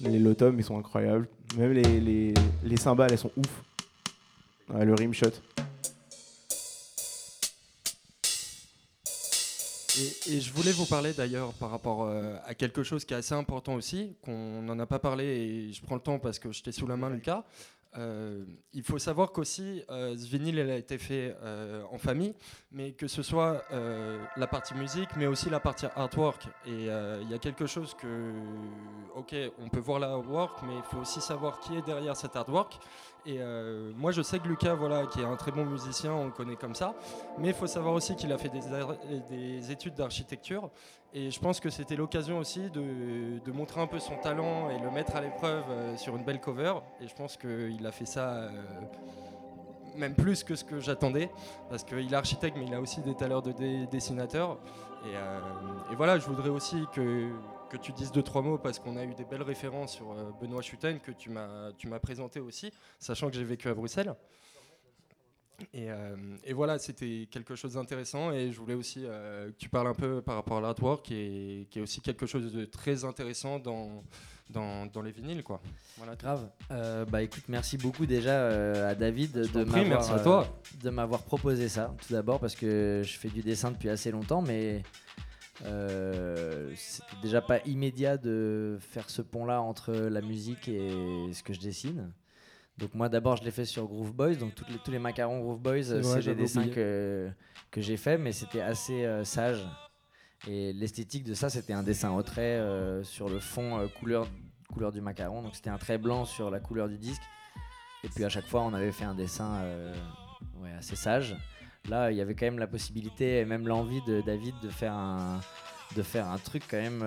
Les 0.00 0.18
lotom 0.18 0.58
ils 0.58 0.64
sont 0.64 0.78
incroyables. 0.78 1.28
Même 1.56 1.72
les, 1.72 2.00
les, 2.00 2.34
les 2.62 2.76
cymbales 2.76 3.12
elles 3.12 3.18
sont 3.18 3.32
ouf. 3.36 3.64
le 4.68 4.94
rim 4.94 5.12
shot. 5.12 5.32
Et, 9.98 10.40
je 10.40 10.52
voulais 10.52 10.72
vous 10.72 10.86
parler 10.86 11.12
d'ailleurs 11.12 11.52
par 11.54 11.70
rapport 11.70 12.04
euh, 12.04 12.36
à 12.44 12.54
quelque 12.54 12.82
chose 12.82 13.04
qui 13.04 13.14
est 13.14 13.16
assez 13.16 13.34
important 13.34 13.74
aussi, 13.74 14.16
qu'on 14.22 14.62
n'en 14.62 14.78
a 14.78 14.86
pas 14.86 14.98
parlé 14.98 15.24
et 15.24 15.72
je 15.72 15.82
prends 15.82 15.96
le 15.96 16.00
temps 16.00 16.18
parce 16.18 16.38
que 16.38 16.52
j'étais 16.52 16.72
sous 16.72 16.86
la 16.86 16.96
main 16.96 17.10
Lucas. 17.10 17.44
Euh, 17.96 18.44
il 18.74 18.82
faut 18.82 18.98
savoir 18.98 19.32
qu'aussi, 19.32 19.82
euh, 19.90 20.16
ce 20.16 20.26
vinyle 20.26 20.60
a 20.60 20.76
été 20.76 20.98
fait 20.98 21.36
euh, 21.42 21.82
en 21.90 21.98
famille, 21.98 22.34
mais 22.70 22.92
que 22.92 23.08
ce 23.08 23.22
soit 23.22 23.62
la 24.36 24.46
partie 24.46 24.74
musique, 24.74 25.08
mais 25.16 25.26
aussi 25.26 25.50
la 25.50 25.60
partie 25.60 25.86
artwork. 25.96 26.46
Et 26.66 26.86
il 27.22 27.30
y 27.30 27.34
a 27.34 27.38
quelque 27.38 27.66
chose 27.66 27.94
que, 27.94 28.32
ok, 29.14 29.34
on 29.58 29.68
peut 29.68 29.80
voir 29.80 29.98
l'artwork, 29.98 30.60
mais 30.66 30.76
il 30.76 30.82
faut 30.82 30.98
aussi 30.98 31.20
savoir 31.20 31.60
qui 31.60 31.76
est 31.76 31.82
derrière 31.82 32.16
cet 32.16 32.36
artwork. 32.36 32.78
Et 33.26 33.40
moi, 33.96 34.10
je 34.10 34.22
sais 34.22 34.38
que 34.38 34.48
Lucas, 34.48 34.74
voilà, 34.74 35.06
qui 35.06 35.20
est 35.20 35.24
un 35.24 35.36
très 35.36 35.50
bon 35.50 35.66
musicien, 35.66 36.12
on 36.12 36.26
le 36.26 36.30
connaît 36.30 36.56
comme 36.56 36.74
ça, 36.74 36.94
mais 37.38 37.48
il 37.48 37.54
faut 37.54 37.66
savoir 37.66 37.94
aussi 37.94 38.16
qu'il 38.16 38.32
a 38.32 38.38
fait 38.38 38.48
des, 38.48 38.60
des 39.28 39.70
études 39.70 39.94
d'architecture 39.94 40.70
et 41.14 41.30
je 41.30 41.40
pense 41.40 41.58
que 41.58 41.70
c'était 41.70 41.96
l'occasion 41.96 42.38
aussi 42.38 42.68
de, 42.70 43.50
montrer 43.52 43.80
un 43.80 43.86
peu 43.86 43.98
son 43.98 44.16
talent 44.16 44.68
et 44.70 44.78
le 44.78 44.90
mettre 44.90 45.16
à 45.16 45.22
l'épreuve 45.22 45.64
euh, 45.70 45.96
sur 45.96 46.14
une 46.16 46.22
belle 46.22 46.40
cover. 46.40 46.74
Et 47.00 47.08
je 47.08 47.14
pense 47.14 47.36
qu'il 47.36 47.84
a 47.86 47.92
fait 47.92 48.04
ça 48.04 48.28
euh, 48.30 48.50
même 49.96 50.14
plus 50.14 50.44
que 50.44 50.54
ce 50.54 50.64
que 50.64 50.80
j'attendais. 50.80 51.30
Parce 51.70 51.82
qu'il 51.82 52.12
est 52.12 52.16
architecte, 52.16 52.56
mais 52.58 52.66
il 52.66 52.74
a 52.74 52.80
aussi 52.80 53.00
des 53.00 53.14
talents 53.14 53.40
de 53.40 53.52
dessinateur. 53.86 54.58
Euh, 55.06 55.40
et, 55.90 55.96
voilà, 55.96 56.18
je 56.18 56.26
voudrais 56.26 56.50
aussi 56.50 56.84
que, 56.92 57.30
que 57.68 57.76
tu 57.76 57.92
dises 57.92 58.12
deux, 58.12 58.22
trois 58.22 58.42
mots, 58.42 58.58
parce 58.58 58.78
qu'on 58.78 58.96
a 58.96 59.04
eu 59.04 59.14
des 59.14 59.24
belles 59.24 59.42
références 59.42 59.92
sur 59.92 60.14
Benoît 60.40 60.62
Chuten 60.62 61.00
que 61.00 61.12
tu 61.12 61.30
m'as 61.30 61.98
présenté 62.00 62.40
aussi, 62.40 62.72
sachant 62.98 63.28
que 63.28 63.36
j'ai 63.36 63.44
vécu 63.44 63.68
à 63.68 63.74
Bruxelles. 63.74 64.14
Euh, 65.74 66.16
et, 66.44 66.52
voilà, 66.52 66.78
c'était 66.78 67.28
quelque 67.30 67.56
chose 67.56 67.74
d'intéressant 67.74 68.30
et 68.32 68.52
je 68.52 68.58
voulais 68.58 68.74
aussi 68.74 69.02
euh, 69.04 69.48
que 69.50 69.56
tu 69.56 69.68
parles 69.68 69.88
un 69.88 69.94
peu 69.94 70.22
par 70.22 70.36
rapport 70.36 70.58
à 70.58 70.60
l'artwork 70.60 71.04
qui 71.04 71.14
est, 71.14 71.70
qui 71.70 71.80
est 71.80 71.82
aussi 71.82 72.00
quelque 72.00 72.26
chose 72.26 72.52
de 72.52 72.64
très 72.64 73.04
intéressant 73.04 73.58
dans, 73.58 74.04
dans, 74.50 75.02
les 75.02 75.10
vinyles. 75.10 75.42
Quoi. 75.42 75.60
Voilà. 75.96 76.14
Grave. 76.14 76.48
Euh, 76.70 77.04
bah 77.04 77.22
écoute, 77.22 77.44
merci 77.48 77.76
beaucoup 77.76 78.06
déjà 78.06 78.88
à 78.88 78.94
David 78.94 79.32
de 79.32 79.64
m'avoir, 79.64 80.46
de 80.80 80.90
m'avoir 80.90 81.22
proposé 81.22 81.68
ça. 81.68 81.92
Tout 82.06 82.12
d'abord 82.12 82.38
parce 82.38 82.54
que 82.54 83.02
je 83.04 83.18
fais 83.18 83.28
du 83.28 83.42
dessin 83.42 83.72
depuis 83.72 83.88
assez 83.88 84.12
longtemps, 84.12 84.42
mais 84.42 84.82
c'était 85.60 87.20
déjà 87.22 87.40
pas 87.40 87.58
immédiat 87.66 88.16
de 88.16 88.78
faire 88.80 89.10
ce 89.10 89.22
pont-là 89.22 89.60
entre 89.60 89.92
la 89.92 90.20
musique 90.20 90.68
et 90.68 91.32
ce 91.32 91.42
que 91.42 91.52
je 91.52 91.60
dessine. 91.60 92.12
Donc 92.78 92.94
moi 92.94 93.08
d'abord 93.08 93.36
je 93.36 93.44
l'ai 93.44 93.50
fait 93.50 93.64
sur 93.64 93.86
Groove 93.86 94.14
Boys, 94.14 94.36
donc 94.36 94.52
les, 94.68 94.78
tous 94.78 94.92
les 94.92 95.00
macarons 95.00 95.40
Groove 95.40 95.58
Boys, 95.58 96.02
c'est 96.02 96.22
des 96.22 96.34
dessins 96.36 96.68
que, 96.68 97.28
que 97.72 97.80
j'ai 97.80 97.96
fait, 97.96 98.18
mais 98.18 98.32
c'était 98.32 98.60
assez 98.60 99.04
euh, 99.04 99.24
sage. 99.24 99.68
Et 100.46 100.72
l'esthétique 100.72 101.24
de 101.24 101.34
ça, 101.34 101.50
c'était 101.50 101.72
un 101.72 101.82
dessin 101.82 102.12
au 102.12 102.22
trait 102.22 102.58
euh, 102.58 103.02
sur 103.02 103.28
le 103.28 103.40
fond 103.40 103.80
euh, 103.80 103.88
couleur, 103.88 104.28
couleur 104.72 104.92
du 104.92 105.00
macaron, 105.00 105.42
donc 105.42 105.56
c'était 105.56 105.70
un 105.70 105.78
trait 105.78 105.98
blanc 105.98 106.24
sur 106.24 106.50
la 106.50 106.60
couleur 106.60 106.88
du 106.88 106.98
disque. 106.98 107.22
Et 108.04 108.08
puis 108.08 108.24
à 108.24 108.28
chaque 108.28 108.46
fois, 108.46 108.62
on 108.62 108.72
avait 108.72 108.92
fait 108.92 109.04
un 109.04 109.16
dessin 109.16 109.64
ouais, 110.54 110.70
assez 110.70 110.94
sage. 110.94 111.36
Là, 111.88 112.10
il 112.10 112.16
y 112.16 112.20
avait 112.20 112.34
quand 112.34 112.46
même 112.46 112.58
la 112.58 112.66
possibilité 112.66 113.38
et 113.38 113.44
même 113.44 113.66
l'envie 113.66 114.02
de 114.06 114.20
David 114.20 114.54
de 114.62 114.68
faire 114.68 114.92
un, 114.92 115.40
de 115.96 116.02
faire 116.02 116.28
un 116.28 116.38
truc 116.38 116.64
quand 116.68 116.76
même 116.76 117.02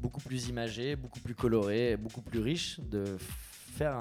beaucoup 0.00 0.20
plus 0.20 0.48
imagé, 0.48 0.96
beaucoup 0.96 1.20
plus 1.20 1.34
coloré, 1.34 1.96
beaucoup 1.96 2.22
plus 2.22 2.40
riche, 2.40 2.80
de 2.80 3.04
faire 3.70 3.98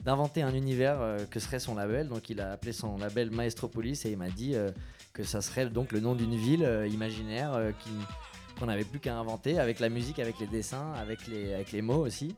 d'inventer 0.00 0.42
un 0.42 0.54
univers 0.54 1.00
euh, 1.00 1.18
que 1.30 1.40
serait 1.40 1.60
son 1.60 1.74
label. 1.74 2.08
Donc 2.08 2.28
il 2.30 2.40
a 2.40 2.52
appelé 2.52 2.72
son 2.72 2.98
label 2.98 3.30
Maestropolis 3.30 4.04
et 4.04 4.10
il 4.10 4.18
m'a 4.18 4.28
dit 4.28 4.54
euh, 4.54 4.70
que 5.12 5.22
ça 5.22 5.40
serait 5.40 5.66
donc 5.66 5.92
le 5.92 6.00
nom 6.00 6.14
d'une 6.14 6.36
ville 6.36 6.64
euh, 6.64 6.86
imaginaire 6.86 7.72
qu'on 8.58 8.66
n'avait 8.66 8.84
plus 8.84 9.00
qu'à 9.00 9.16
inventer 9.16 9.58
avec 9.58 9.80
la 9.80 9.88
musique, 9.88 10.18
avec 10.18 10.38
les 10.40 10.46
dessins, 10.46 10.92
avec 10.94 11.26
les, 11.26 11.54
avec 11.54 11.72
les 11.72 11.80
mots 11.80 12.04
aussi. 12.04 12.34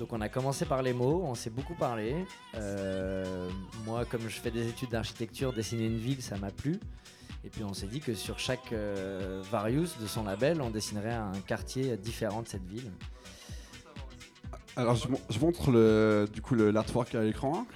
Donc 0.00 0.12
on 0.12 0.20
a 0.20 0.28
commencé 0.28 0.64
par 0.64 0.82
les 0.82 0.92
mots, 0.92 1.22
on 1.24 1.36
s'est 1.36 1.50
beaucoup 1.50 1.74
parlé. 1.74 2.16
moi, 3.84 4.04
comme 4.06 4.22
je 4.22 4.40
fais 4.40 4.50
des 4.50 4.68
études 4.68 4.90
d'architecture, 4.90 5.52
dessiner 5.52 5.86
une 5.86 5.98
ville, 5.98 6.22
ça 6.22 6.36
m'a 6.38 6.50
plu. 6.50 6.80
Et 7.44 7.48
puis 7.48 7.62
on 7.62 7.72
s'est 7.72 7.86
dit 7.86 8.00
que 8.00 8.14
sur 8.14 8.38
chaque 8.38 8.72
Varius 9.50 9.98
de 10.00 10.06
son 10.08 10.24
label, 10.24 10.60
on 10.60 10.70
dessinerait 10.70 11.14
un 11.14 11.32
quartier 11.46 11.96
différent 11.96 12.42
de 12.42 12.48
cette 12.48 12.66
ville. 12.66 12.90
Alors 14.76 14.94
je, 14.94 15.38
montre 15.40 15.70
le, 15.70 16.26
du 16.32 16.40
coup 16.40 16.54
l'artwork 16.54 17.14
à 17.14 17.22
l'écran. 17.22 17.66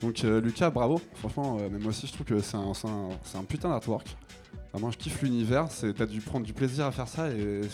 Donc 0.00 0.24
euh, 0.24 0.40
Lucas, 0.40 0.70
bravo. 0.70 1.00
Franchement, 1.14 1.58
euh, 1.60 1.68
mais 1.70 1.78
moi 1.78 1.88
aussi 1.88 2.06
je 2.06 2.12
trouve 2.12 2.26
que 2.26 2.40
c'est 2.40 2.56
un, 2.56 2.72
un, 3.34 3.44
putain 3.44 3.68
d'artwork. 3.68 4.16
Vraiment, 4.72 4.90
je 4.90 4.98
kiffe 4.98 5.22
l'univers. 5.22 5.68
T'as 5.96 6.06
dû 6.06 6.20
prendre 6.20 6.46
du 6.46 6.52
plaisir 6.52 6.86
à 6.86 6.92
faire 6.92 7.08
ça 7.08 7.28
et 7.28 7.62
je 7.62 7.68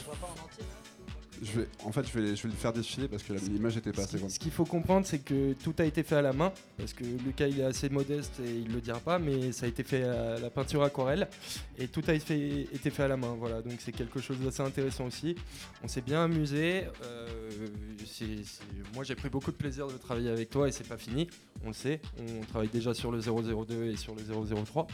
vais, 1.41 1.69
en 1.85 1.93
fait, 1.93 2.07
je 2.07 2.19
vais, 2.19 2.37
je 2.37 2.43
vais 2.43 2.49
le 2.49 2.55
faire 2.55 2.73
défiler 2.73 3.09
parce 3.09 3.23
que 3.23 3.33
l'image 3.33 3.77
était 3.77 3.93
pas 3.93 4.03
assez 4.03 4.19
grande. 4.19 4.31
Ce 4.31 4.39
qu'il 4.39 4.51
faut 4.51 4.65
comprendre, 4.65 5.07
c'est 5.07 5.19
que 5.19 5.53
tout 5.55 5.75
a 5.79 5.85
été 5.85 6.03
fait 6.03 6.17
à 6.17 6.23
la 6.23 6.33
main. 6.33 6.53
Parce 6.77 6.93
que 6.93 7.05
Lucas, 7.05 7.47
il 7.47 7.61
est 7.61 7.65
assez 7.65 7.89
modeste 7.89 8.41
et 8.45 8.51
il 8.51 8.73
le 8.73 8.81
dira 8.81 9.01
pas, 9.01 9.19
mais 9.19 9.53
ça 9.53 9.67
a 9.67 9.69
été 9.69 9.83
fait 9.83 10.05
à 10.05 10.39
la 10.39 10.51
peinture 10.51 10.83
aquarelle. 10.83 11.29
Et 11.79 11.89
tout 11.89 12.03
a 12.09 12.15
été, 12.15 12.63
été 12.75 12.91
fait 12.91 13.05
à 13.05 13.09
la 13.09 13.17
main. 13.17 13.37
Voilà, 13.39 13.63
donc 13.63 13.75
c'est 13.79 13.93
quelque 13.93 14.21
chose 14.21 14.39
d'assez 14.39 14.63
intéressant 14.63 15.07
aussi. 15.07 15.37
On 15.83 15.89
s'est 15.89 16.01
bien 16.01 16.25
amusé. 16.25 16.85
Euh, 17.05 17.39
moi, 18.95 19.05
j'ai 19.05 19.15
pris 19.15 19.29
beaucoup 19.29 19.51
de 19.51 19.57
plaisir 19.57 19.87
de 19.87 19.97
travailler 19.97 20.31
avec 20.31 20.51
toi 20.51 20.69
et 20.69 20.73
c'est 20.73 20.89
pas 20.89 20.99
fini. 20.99 21.29
On 21.65 21.69
le 21.69 21.75
sait. 21.75 22.01
On 22.19 22.45
travaille 22.47 22.69
déjà 22.69 22.95
sur 22.95 23.11
le 23.11 23.21
002 23.21 23.85
et 23.85 23.97
sur 23.97 24.15
le 24.15 24.23
003. 24.23 24.87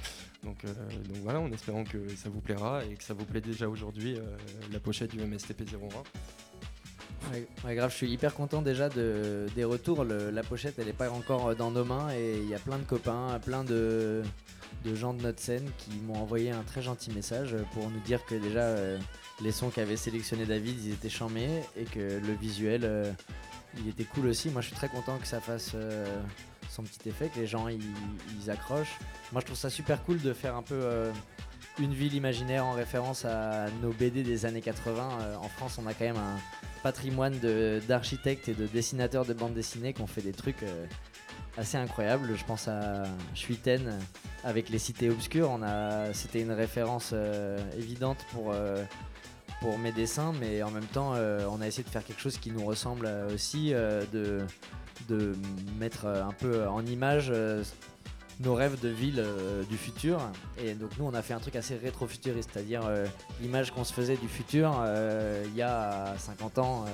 Donc, 0.45 0.65
euh, 0.65 0.69
donc 1.09 1.17
voilà, 1.23 1.41
en 1.41 1.51
espérant 1.51 1.85
que 1.85 2.09
ça 2.17 2.29
vous 2.29 2.41
plaira 2.41 2.85
et 2.85 2.95
que 2.95 3.03
ça 3.05 3.15
vous 3.15 3.25
plaît 3.25 3.41
déjà 3.41 3.69
aujourd'hui, 3.69 4.17
euh, 4.17 4.21
la 4.73 4.81
pochette 4.81 5.11
du 5.15 5.21
MSTP 5.25 5.63
01. 5.63 6.03
Ouais, 7.33 7.75
grave, 7.75 7.91
je 7.91 7.97
suis 7.97 8.11
hyper 8.11 8.35
content 8.35 8.61
déjà 8.61 8.89
de, 8.89 9.47
des 9.55 9.65
retours. 9.65 10.05
la 10.05 10.43
pochette, 10.43 10.79
elle 10.79 10.87
n'est 10.87 10.93
pas 10.93 11.11
encore 11.11 11.57
dans 11.57 11.71
nos 11.71 11.85
mains 11.85 12.13
et 12.13 12.39
il 12.39 12.49
y 12.49 12.55
a 12.55 12.59
plein 12.59 12.79
de 12.79 12.85
copains, 12.85 13.39
plein 13.43 13.65
de, 13.65 14.23
gens 14.95 15.15
de 15.15 15.23
notre 15.23 15.41
scène 15.41 15.67
qui 15.79 15.97
m'ont 16.07 16.17
envoyé 16.17 16.51
un 16.51 16.63
très 16.63 16.83
gentil 16.83 17.11
message 17.13 17.57
pour 17.73 17.91
nous 17.91 18.01
dire 18.01 18.25
que 18.27 18.35
déjà 18.35 18.61
euh, 18.61 18.99
les 19.43 19.53
sons 19.53 19.71
qu'avait 19.71 19.97
sélectionné 19.97 20.45
David, 20.45 20.85
ils 20.85 20.93
étaient 20.93 21.09
chamés 21.09 21.63
et 21.77 21.85
que 21.85 21.99
le 21.99 22.35
visuel, 22.35 22.83
euh, 22.85 23.11
il 23.79 23.89
était 23.89 24.05
cool 24.05 24.27
aussi. 24.27 24.51
Moi, 24.51 24.61
je 24.61 24.69
suis 24.69 24.77
très 24.77 24.89
content 24.89 25.19
que 25.19 25.27
ça 25.27 25.41
fasse 25.41 25.73
euh, 25.75 26.21
son 26.75 26.83
petit 26.83 27.09
effet, 27.09 27.29
que 27.29 27.39
les 27.41 27.47
gens 27.47 27.69
ils, 27.69 28.51
accrochent. 28.51 28.99
Moi, 29.33 29.41
je 29.41 29.47
trouve 29.47 29.59
ça 29.59 29.71
super 29.71 30.03
cool 30.05 30.21
de 30.21 30.33
faire 30.33 30.55
un 30.57 30.63
peu 30.63 31.11
une 31.79 31.95
ville 31.95 32.15
imaginaire 32.15 32.65
en 32.67 32.73
référence 32.73 33.25
à 33.25 33.67
nos 33.83 33.91
BD 33.91 34.23
des 34.23 34.47
années 34.47 34.61
80. 34.61 35.37
en 35.41 35.49
France, 35.49 35.79
on 35.83 35.87
a 35.87 35.95
quand 35.95 36.05
même 36.05 36.17
un 36.17 36.39
patrimoine 36.83 37.39
d'architectes 37.89 38.49
et 38.49 38.55
de 38.55 38.67
dessinateurs 38.67 39.25
de 39.25 39.33
bandes 39.33 39.55
dessinées 39.55 39.95
qui 39.95 40.03
ont 40.03 40.07
fait 40.07 40.21
des 40.21 40.33
trucs 40.33 40.63
euh, 40.63 40.87
assez 41.57 41.77
incroyables. 41.77 42.35
Je 42.37 42.45
pense 42.45 42.69
à 42.69 43.05
Schuiten 43.35 43.99
avec 44.43 44.69
les 44.69 44.79
cités 44.79 45.11
obscures. 45.11 45.51
On 45.51 45.63
a, 45.63 46.13
c'était 46.13 46.41
une 46.41 46.53
référence 46.53 47.11
euh, 47.13 47.59
évidente 47.77 48.19
pour, 48.33 48.53
euh, 48.53 48.83
pour 49.61 49.79
mes 49.79 49.93
dessins, 49.93 50.33
mais 50.41 50.63
en 50.63 50.71
même 50.71 50.87
temps, 50.87 51.15
euh, 51.15 51.47
on 51.51 51.61
a 51.61 51.67
essayé 51.67 51.85
de 51.85 51.89
faire 51.89 52.05
quelque 52.05 52.21
chose 52.21 52.39
qui 52.39 52.51
nous 52.51 52.65
ressemble 52.65 53.09
aussi, 53.33 53.73
de, 53.73 54.47
de 55.09 55.35
mettre 55.79 56.07
un 56.07 56.33
peu 56.33 56.67
en 56.67 56.85
image 56.87 57.33
nos 58.41 58.55
rêves 58.55 58.81
de 58.81 58.89
ville 58.89 59.25
du 59.69 59.77
futur. 59.77 60.21
Et 60.59 60.75
donc 60.75 60.91
nous, 60.99 61.05
on 61.05 61.15
a 61.15 61.23
fait 61.23 61.35
un 61.35 61.41
truc 61.41 61.57
assez 61.57 61.77
rétro-futuriste, 61.77 62.51
c'est-à-dire 62.53 62.83
l'image 63.41 63.71
qu'on 63.71 63.85
se 63.85 63.93
faisait 63.93 64.17
du 64.17 64.29
futur 64.29 64.75
il 65.47 65.55
y 65.55 65.63
a 65.63 66.15
50 66.19 66.59
ans 66.59 66.85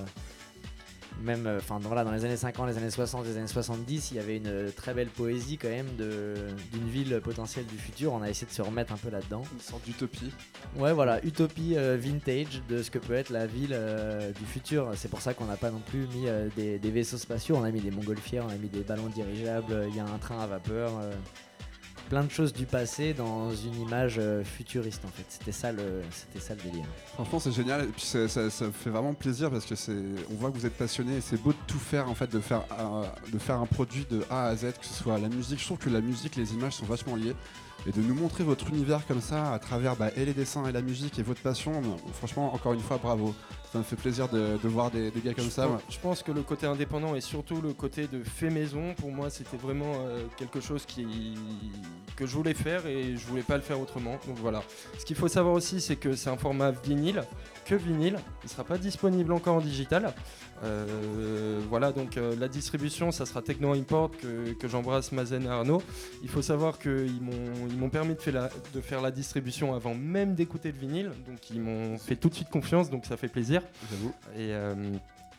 même 1.21 1.47
euh, 1.47 1.59
enfin 1.59 1.79
voilà, 1.81 2.05
dans 2.05 2.13
les 2.13 2.25
années 2.25 2.37
50, 2.37 2.69
les 2.69 2.77
années 2.79 2.91
60, 2.91 3.25
les 3.27 3.37
années 3.37 3.47
70, 3.47 4.11
il 4.11 4.17
y 4.17 4.21
avait 4.21 4.37
une 4.37 4.47
euh, 4.47 4.71
très 4.75 4.95
belle 4.95 5.09
poésie 5.09 5.59
quand 5.59 5.69
même 5.69 5.89
d'une 5.97 6.89
ville 6.89 7.21
potentielle 7.23 7.67
du 7.67 7.77
futur. 7.77 8.13
On 8.13 8.23
a 8.23 8.31
essayé 8.31 8.47
de 8.47 8.53
se 8.53 8.63
remettre 8.63 8.93
un 8.93 8.97
peu 8.97 9.11
là-dedans. 9.11 9.43
Une 9.53 9.61
sorte 9.61 9.85
d'utopie. 9.85 10.33
Ouais, 10.77 10.93
voilà, 10.93 11.25
utopie 11.25 11.75
euh, 11.77 11.97
vintage 11.99 12.63
de 12.69 12.83
ce 12.83 12.91
que 12.91 12.99
peut 12.99 13.15
être 13.15 13.31
la 13.31 13.47
ville 13.47 13.79
du 14.39 14.45
futur. 14.45 14.91
C'est 14.97 15.09
pour 15.09 15.21
ça 15.21 15.35
qu'on 15.35 15.47
n'a 15.47 15.57
pas 15.57 15.71
non 15.71 15.81
plus 15.81 16.07
mis 16.09 16.27
des, 16.57 16.79
des, 16.79 16.91
vaisseaux 16.91 17.19
spatiaux. 17.19 17.57
On 17.57 17.65
a 17.65 17.71
mis 17.71 17.81
des 17.81 17.91
montgolfières, 17.91 18.45
on 18.47 18.51
a 18.51 18.57
mis 18.57 18.69
des 18.69 18.81
ballons 18.81 19.07
dirigeables, 19.07 19.87
il 19.89 19.97
y 19.97 20.01
a 20.01 20.05
un 20.05 20.19
train 20.19 20.41
à 20.41 20.47
vapeur 20.47 20.93
plein 22.11 22.25
de 22.25 22.31
choses 22.31 22.53
du 22.53 22.67
passé 22.67 23.15
dans 23.15 23.55
une 23.55 23.81
image 23.81 24.17
euh, 24.19 24.43
futuriste 24.45 25.03
en 25.05 25.09
fait. 25.09 25.25
C'était 25.29 25.53
ça 25.53 25.71
le, 25.73 26.03
c'était 26.11 26.45
ça 26.45 26.55
le 26.55 26.61
délire. 26.61 26.85
Franchement, 27.15 27.39
c'est 27.39 27.53
génial 27.53 27.87
puis 27.87 28.03
ça, 28.03 28.29
fait 28.29 28.91
vraiment 28.91 29.15
plaisir 29.15 29.51
parce 29.51 29.65
que 29.65 29.77
c'est, 29.77 29.97
on 30.31 30.35
voit 30.35 30.51
que 30.51 30.57
vous 30.57 30.67
êtes 30.67 30.77
passionné 30.77 31.21
c'est 31.21 31.41
beau 31.41 31.53
de 31.53 31.59
tout 31.69 31.79
faire 31.79 32.11
en 32.11 32.15
fait, 32.15 32.31
de 32.31 32.41
faire, 32.41 32.65
de 33.33 33.39
faire 33.39 33.61
un 33.61 33.67
produit 33.67 34.07
de 34.11 34.25
A 34.29 34.47
à 34.47 34.57
Z, 34.57 34.73
que 34.81 34.85
ce 34.85 34.93
soit 34.93 35.19
la 35.19 35.29
musique. 35.29 35.61
Je 35.61 35.65
trouve 35.65 35.79
que 35.79 35.89
la 35.89 36.01
musique, 36.01 36.35
les 36.35 36.53
images 36.53 36.75
sont 36.75 36.87
vachement 36.87 37.15
liées 37.15 37.37
et 37.87 37.93
de 37.93 38.01
nous 38.01 38.15
montrer 38.15 38.45
votre 38.45 38.69
univers 38.69 39.07
comme 39.07 39.21
ça 39.21 39.53
à 39.53 39.59
travers 39.59 39.97
bah, 39.97 40.11
et 40.17 40.25
les 40.25 40.35
dessins 40.35 40.67
et 40.67 40.73
la 40.73 40.83
musique 40.83 41.19
et 41.19 41.23
votre 41.23 41.41
passion. 41.41 41.81
Franchement, 42.15 42.55
encore 42.55 42.73
une 42.73 42.81
fois, 42.81 42.99
bravo 42.99 43.35
ça 43.73 43.79
me 43.79 43.85
fait 43.85 43.97
plaisir 43.97 44.29
de, 44.29 44.59
voir 44.65 44.91
des, 44.91 45.13
gars 45.25 45.33
comme 45.33 45.51
ça. 45.51 45.69
Je 45.89 45.99
pense 45.99 46.25
que 46.25 46.33
le 46.33 46.43
côté 46.43 46.67
indépendant 46.67 47.15
et 47.15 47.21
surtout 47.21 47.61
le 47.61 47.73
côté 47.73 48.09
de 48.09 48.25
fait 48.25 48.51
maison, 48.51 48.95
pour 48.95 49.13
moi, 49.13 49.31
c'était 49.31 49.57
vraiment 49.57 49.93
euh, 49.95 50.25
quelque 50.37 50.61
chose 50.61 50.85
qui, 50.87 51.37
que 52.17 52.27
je 52.27 52.35
voulais 52.35 52.55
faire 52.55 52.87
et 52.87 53.17
je 53.17 53.27
voulais 53.27 53.43
pas 53.43 53.55
le 53.55 53.63
faire 53.63 53.81
autrement. 53.81 54.19
Donc 54.27 54.39
voilà. 54.39 54.65
Ce 54.99 55.05
qu'il 55.05 55.15
faut 55.15 55.29
savoir 55.29 55.55
aussi, 55.55 55.81
c'est 55.81 55.95
que 55.95 56.17
c'est 56.17 56.31
un 56.31 56.37
format 56.37 56.73
vinyle, 56.73 57.23
que 57.71 57.75
vinyle. 57.77 58.19
Il 58.43 58.49
sera 58.49 58.65
pas 58.65 58.79
disponible 58.79 59.33
encore 59.33 59.57
en 59.57 59.61
digital. 59.61 60.13
Euh, 60.65 61.61
voilà, 61.69 61.93
donc 61.93 62.17
euh, 62.17 62.35
la 62.39 62.49
distribution, 62.49 63.13
ça 63.13 63.27
sera 63.27 63.43
Techno 63.43 63.73
Import 63.75 64.11
que, 64.11 64.69
j'embrasse 64.69 65.13
Mazen 65.13 65.45
et 65.45 65.49
Arnaud. 65.49 65.83
Il 66.23 66.29
faut 66.29 66.43
savoir 66.43 66.79
qu'ils 66.79 67.21
m'ont 67.21 67.89
permis 67.91 68.15
de 68.15 68.21
faire, 68.21 68.35
la, 68.35 68.51
de 68.75 68.81
faire 68.81 69.01
la 69.01 69.13
distribution 69.13 69.75
avant 69.75 69.95
même 69.95 70.35
d'écouter 70.35 70.73
le 70.73 70.79
vinyle. 70.79 71.11
Donc 71.29 71.51
ils 71.51 71.61
m'ont 71.61 71.97
fait 71.97 72.17
tout 72.17 72.29
de 72.29 72.35
suite 72.35 72.51
confiance, 72.51 72.91
donc 72.91 73.07
ça 73.07 73.17
fait 73.17 73.29
plaisir. 73.29 73.63
Et, 74.35 74.51
euh, 74.51 74.75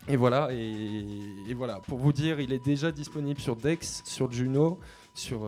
et 0.07 0.15
voilà, 0.15 0.49
et, 0.51 1.53
voilà, 1.53 1.79
pour 1.87 1.99
vous 1.99 2.13
dire, 2.13 2.39
il 2.39 2.53
est 2.53 2.63
déjà 2.63 2.91
disponible 2.91 3.41
sur 3.41 3.57
Dex, 3.57 4.03
sur 4.05 4.31
Juno, 4.31 4.79
sur, 5.13 5.47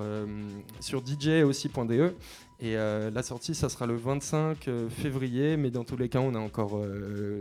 sur 0.81 0.99
DJ 0.99 1.43
aussi.de. 1.43 2.13
Et 2.63 2.75
la 2.75 3.23
sortie, 3.23 3.53
ça 3.55 3.67
sera 3.67 3.85
le 3.85 3.95
25 3.95 4.69
février, 4.89 5.57
mais 5.57 5.69
dans 5.69 5.83
tous 5.83 5.97
les 5.97 6.07
cas, 6.07 6.19
on 6.19 6.33
a 6.33 6.39
encore 6.39 6.79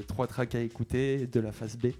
trois 0.08 0.26
tracks 0.26 0.54
à 0.54 0.60
écouter 0.60 1.28
de 1.28 1.40
la 1.40 1.52
phase 1.52 1.76
B. 1.76 1.92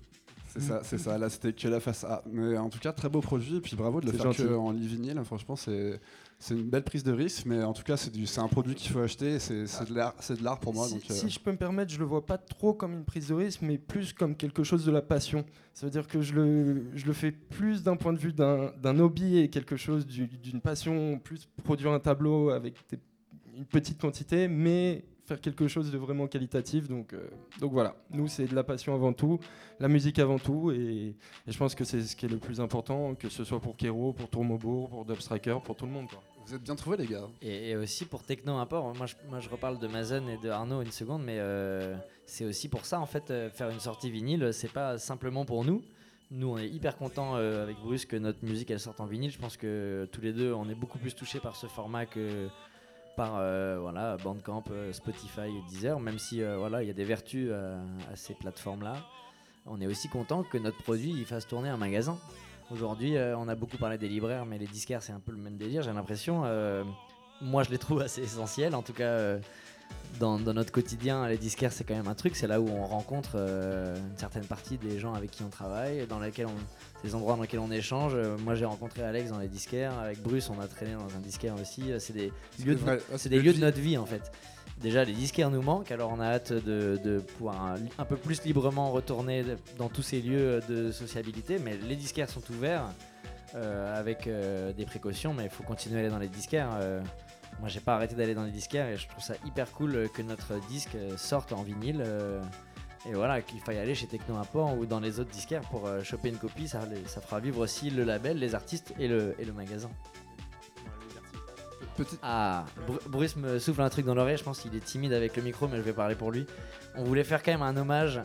C'est 0.53 0.61
ça, 0.61 0.81
c'est 0.85 0.99
ça. 0.99 1.17
Là, 1.17 1.31
c'était 1.31 1.53
que 1.53 1.69
la 1.69 1.81
face 1.81 2.05
A. 2.05 2.23
Mais 2.31 2.59
en 2.59 2.69
tout 2.69 2.79
cas, 2.79 2.93
très 2.93 3.09
beau 3.09 3.21
produit. 3.21 3.57
Et 3.57 3.61
puis 3.61 3.75
bravo 3.75 4.01
de 4.01 4.07
le 4.07 4.13
faire 4.13 4.31
que 4.37 4.55
en 4.55 4.71
lit 4.71 4.87
vinyle. 4.87 5.21
Franchement, 5.25 5.57
c'est 5.57 5.99
c'est 6.39 6.55
une 6.55 6.69
belle 6.69 6.83
prise 6.83 7.05
de 7.05 7.13
risque, 7.13 7.47
mais 7.47 7.63
en 7.63 7.73
tout 7.73 7.85
cas, 7.85 7.97
c'est 7.97 8.39
un 8.39 8.49
produit 8.49 8.75
qu'il 8.75 8.91
faut 8.91 8.99
acheter. 8.99 9.39
C'est 9.39 9.65
de 9.65 10.43
l'art 10.45 10.59
pour 10.59 10.75
moi. 10.75 10.89
Si, 10.89 10.95
donc, 10.95 11.03
si, 11.09 11.27
euh. 11.27 11.29
je 11.29 11.39
peux 11.39 11.53
me 11.53 11.57
permettre, 11.57 11.93
je 11.93 11.99
le 11.99 12.05
vois 12.05 12.27
pas 12.27 12.37
trop 12.37 12.75
comme 12.75 12.93
une 12.95 13.05
prise 13.05 13.29
de 13.29 13.35
risque, 13.35 13.63
mais 13.63 13.79
plus 13.79 14.13
comme 14.13 14.35
quelque 14.35 14.65
chose 14.65 14.85
de 14.85 14.91
la 14.91 15.03
passion. 15.03 15.45
Ça 15.73 15.87
veut 15.87 15.93
dire 15.93 16.07
que 16.07 16.21
je 16.21 16.35
le, 16.35 16.87
je 16.95 17.07
le 17.07 17.13
fais 17.13 17.31
plus 17.31 17.85
d'un 17.85 17.97
point 17.97 18.13
de 18.13 18.19
vue 18.19 18.33
d'un 18.33 18.99
hobby 18.99 19.39
et 19.39 19.49
quelque 19.49 19.77
chose 19.77 20.05
d'une 20.07 20.61
passion, 20.61 21.19
plus 21.19 21.49
produire 21.63 21.93
un 21.93 22.01
tableau 22.01 22.51
avec 22.51 22.75
une 23.57 23.65
petite 23.65 24.01
quantité, 24.01 24.49
mais 24.49 25.05
faire 25.25 25.41
quelque 25.41 25.69
chose 25.69 25.91
de 25.91 25.99
vraiment 25.99 26.27
qualitatif. 26.27 26.89
Donc, 26.89 27.13
euh, 27.13 27.29
donc 27.61 27.73
voilà, 27.73 27.95
nous 28.11 28.29
c'est 28.29 28.47
de 28.47 28.55
la 28.55 28.65
passion 28.65 28.95
avant 28.95 29.13
tout, 29.13 29.39
la 29.79 29.89
musique 29.89 30.19
avant 30.19 30.39
tout, 30.39 30.71
et, 30.71 31.15
je 31.47 31.57
pense 31.57 31.75
que 31.75 31.85
c'est 31.85 32.03
ce 32.03 32.17
qui 32.17 32.27
est 32.27 32.29
le 32.29 32.39
plus 32.39 32.61
important, 32.61 33.15
que 33.15 33.29
ce 33.29 33.45
soit 33.45 33.61
pour 33.61 33.77
Kero, 33.77 34.13
pour 34.13 34.29
Tourmobourg, 34.29 34.89
pour 34.89 35.05
Dubstriker, 35.05 35.59
pour 35.65 35.77
tout 35.77 35.87
le 35.87 35.93
monde. 35.93 36.09
Quoi. 36.09 36.23
Vous 36.47 36.55
êtes 36.55 36.63
bien 36.63 36.75
trouvés 36.75 36.97
les 36.97 37.07
gars. 37.07 37.29
Et, 37.41 37.77
aussi 37.77 38.05
pour 38.05 38.25
Techno 38.25 38.57
Import, 38.57 38.95
moi 38.97 39.07
je, 39.07 39.15
moi 39.29 39.41
je 39.41 39.49
reparle 39.49 39.79
de 39.79 39.87
Mazen 39.87 40.29
et 40.29 40.39
de 40.39 40.49
Arnaud 40.49 40.83
une 40.83 40.91
seconde, 40.91 41.23
mais 41.25 41.39
euh, 41.39 41.97
c'est 42.27 42.45
aussi 42.45 42.69
pour 42.69 42.85
ça 42.85 43.01
en 43.01 43.07
fait, 43.07 43.31
euh, 43.31 43.51
faire 43.51 43.71
une 43.71 43.81
sortie 43.81 44.11
vinyle, 44.11 44.51
c'est 44.53 44.73
pas 44.73 44.99
simplement 44.99 45.45
pour 45.45 45.65
nous. 45.65 45.83
Nous, 46.35 46.49
on 46.49 46.57
est 46.57 46.69
hyper 46.69 46.97
contents 46.97 47.35
avec 47.35 47.77
Bruce 47.77 48.07
que 48.07 48.17
notre 48.17 48.43
musique 48.43 48.71
elle 48.71 48.81
sorte 48.81 49.03
en 49.03 49.05
vinyle. 49.05 49.31
Je 49.31 49.39
pense 49.39 49.59
que 49.59 50.09
tous 50.11 50.23
les 50.23 50.33
deux, 50.33 50.51
on 50.55 50.67
est 50.71 50.75
beaucoup 50.75 50.97
plus 50.97 51.15
touchés 51.15 51.41
par 51.41 51.57
ce 51.57 51.67
format 51.67 52.07
que, 52.07 52.49
par 53.17 53.37
euh, 53.37 53.79
voilà, 53.81 54.17
Bandcamp, 54.17 54.65
euh, 54.71 54.93
Spotify, 54.93 55.51
Deezer, 55.69 55.99
même 56.01 56.19
si 56.19 56.43
euh, 56.43 56.57
voilà, 56.57 56.83
il 56.83 56.87
y 56.87 56.91
a 56.91 56.95
des 56.95 57.05
vertus 57.05 57.51
à 57.53 58.17
ces 58.17 58.35
plateformes-là. 58.35 58.95
On 59.67 59.81
est 59.81 59.87
aussi 59.87 60.09
content 60.09 60.43
que 60.43 60.59
notre 60.59 60.83
produit 60.83 61.11
il 61.11 61.25
fasse 61.25 61.47
tourner 61.47 61.69
un 61.69 61.77
magasin. 61.77 62.19
Aujourd'hui, 62.71 63.17
on 63.19 63.49
a 63.49 63.55
beaucoup 63.55 63.77
parlé 63.77 63.99
des 63.99 64.09
libraires, 64.09 64.47
mais 64.47 64.57
les 64.57 64.67
disquaires, 64.67 65.03
c'est 65.03 65.13
un 65.13 65.21
peu 65.21 65.31
le 65.31 65.39
même 65.39 65.57
délire, 65.57 65.83
j'ai 65.83 65.93
l'impression. 65.93 66.43
moi, 67.41 67.63
je 67.63 67.71
les 67.71 67.79
trouve 67.79 68.01
assez 68.01 68.23
essentiels, 68.23 68.75
en 68.75 68.83
tout 68.83 68.95
cas 68.95 69.37
dans, 70.23 70.39
notre 70.39 70.71
quotidien, 70.71 71.27
les 71.27 71.37
disquaires, 71.37 71.73
c'est 71.73 71.85
quand 71.85 71.95
même 71.95 72.07
un 72.07 72.15
truc. 72.15 72.37
C'est 72.37 72.47
là 72.47 72.61
où 72.61 72.69
on 72.69 72.87
rencontre 72.87 73.33
euh, 73.35 73.97
une 73.97 74.19
certaine 74.19 74.45
partie 74.45 74.77
des 74.77 74.99
gens 74.99 75.15
avec 75.15 75.31
qui 75.31 75.43
on 75.43 75.49
travaille, 75.49 76.07
dans 76.07 76.21
lesquels 76.21 76.47
on, 76.47 77.05
des 77.05 77.15
endroits 77.15 77.35
dans 77.35 77.43
lesquels 77.43 77.61
on 77.61 77.71
échange. 77.73 78.13
Euh, 78.15 78.37
moi, 78.39 78.55
j'ai 78.55 78.65
rencontré 78.65 79.03
Alex 79.03 79.31
dans 79.31 79.39
les 79.39 79.49
disquaires. 79.49 79.99
Avec 79.99 80.23
Bruce, 80.23 80.49
on 80.51 80.61
a 80.61 80.69
traîné 80.69 80.93
dans 80.93 81.17
un 81.17 81.21
disquaire 81.21 81.55
aussi. 81.61 81.91
Euh, 81.91 81.99
c'est 81.99 82.13
des, 82.13 82.33
lieux, 82.65 82.77
de, 82.77 83.29
des 83.29 83.41
lieux 83.41 83.53
de 83.53 83.61
notre 83.61 83.81
vie, 83.81 83.99
en 83.99 84.07
fait. 84.07 84.31
Déjà, 84.81 85.05
les 85.05 85.13
disquaires 85.13 85.51
nous 85.51 85.63
manquent, 85.63 85.91
alors 85.91 86.13
on 86.13 86.21
a 86.21 86.27
hâte 86.27 86.53
de, 86.53 87.23
pouvoir 87.37 87.77
un, 87.99 88.05
peu 88.05 88.17
plus 88.17 88.43
librement 88.45 88.91
retourner 88.91 89.45
dans 89.79 89.89
tous 89.89 90.03
ces 90.03 90.21
lieux 90.21 90.61
de 90.69 90.91
sociabilité. 90.91 91.59
Mais 91.59 91.77
les 91.77 91.95
disquaires 91.95 92.29
sont 92.29 92.43
ouverts 92.51 92.87
avec 93.55 94.29
des 94.77 94.85
précautions, 94.85 95.35
mais 95.35 95.45
il 95.45 95.51
faut 95.51 95.63
continuer 95.63 95.99
à 95.99 96.01
aller 96.01 96.09
dans 96.09 96.19
les 96.19 96.27
disquaires. 96.27 96.71
Moi, 97.63 97.69
j'ai 97.69 97.79
pas 97.79 97.95
arrêté 97.95 98.17
d'aller 98.17 98.35
dans 98.35 98.43
les 98.43 98.51
disquaires 98.51 98.89
et 98.89 98.97
je 98.97 99.07
trouve 99.07 99.23
ça 99.23 99.35
hyper 99.47 99.71
cool 99.71 99.95
euh, 99.95 100.09
que 100.09 100.21
notre 100.21 100.59
disque 100.67 100.97
euh, 100.97 101.17
sorte 101.17 101.53
en 101.53 101.63
vinyle. 101.63 102.03
Euh, 102.05 102.43
et 103.09 103.13
voilà, 103.13 103.41
qu'il 103.41 103.61
faille 103.61 103.79
aller 103.79 103.95
chez 103.95 104.09
Techno 104.09 104.35
Import 104.37 104.77
ou 104.77 104.85
dans 104.85 104.99
les 104.99 105.21
autres 105.21 105.31
disquaires 105.31 105.63
pour 105.71 105.89
choper 106.03 106.31
une 106.31 106.39
copie. 106.39 106.67
Ça, 106.67 106.81
ça 107.07 107.21
fera 107.21 107.39
vivre 107.39 107.61
aussi 107.61 107.91
le 107.91 108.03
label, 108.03 108.39
les 108.39 108.57
artistes 108.57 108.93
et 108.99 109.07
le, 109.07 109.37
et 109.39 109.45
le 109.45 109.53
magasin. 109.53 109.91
Ah, 112.23 112.65
Bruce 113.09 113.37
me 113.37 113.59
souffle 113.59 113.83
un 113.83 113.91
truc 113.91 114.07
dans 114.07 114.15
l'oreille. 114.15 114.39
Je 114.39 114.45
pense 114.45 114.61
qu'il 114.61 114.75
est 114.77 114.85
timide 114.85 115.13
avec 115.13 115.37
le 115.37 115.43
micro, 115.43 115.67
mais 115.69 115.77
je 115.77 115.83
vais 115.83 115.93
parler 115.93 116.15
pour 116.15 116.31
lui. 116.31 116.47
On 116.97 117.05
voulait 117.05 117.25
faire 117.25 117.43
quand 117.43 117.53
même 117.53 117.63
un 117.63 117.77
hommage 117.77 118.21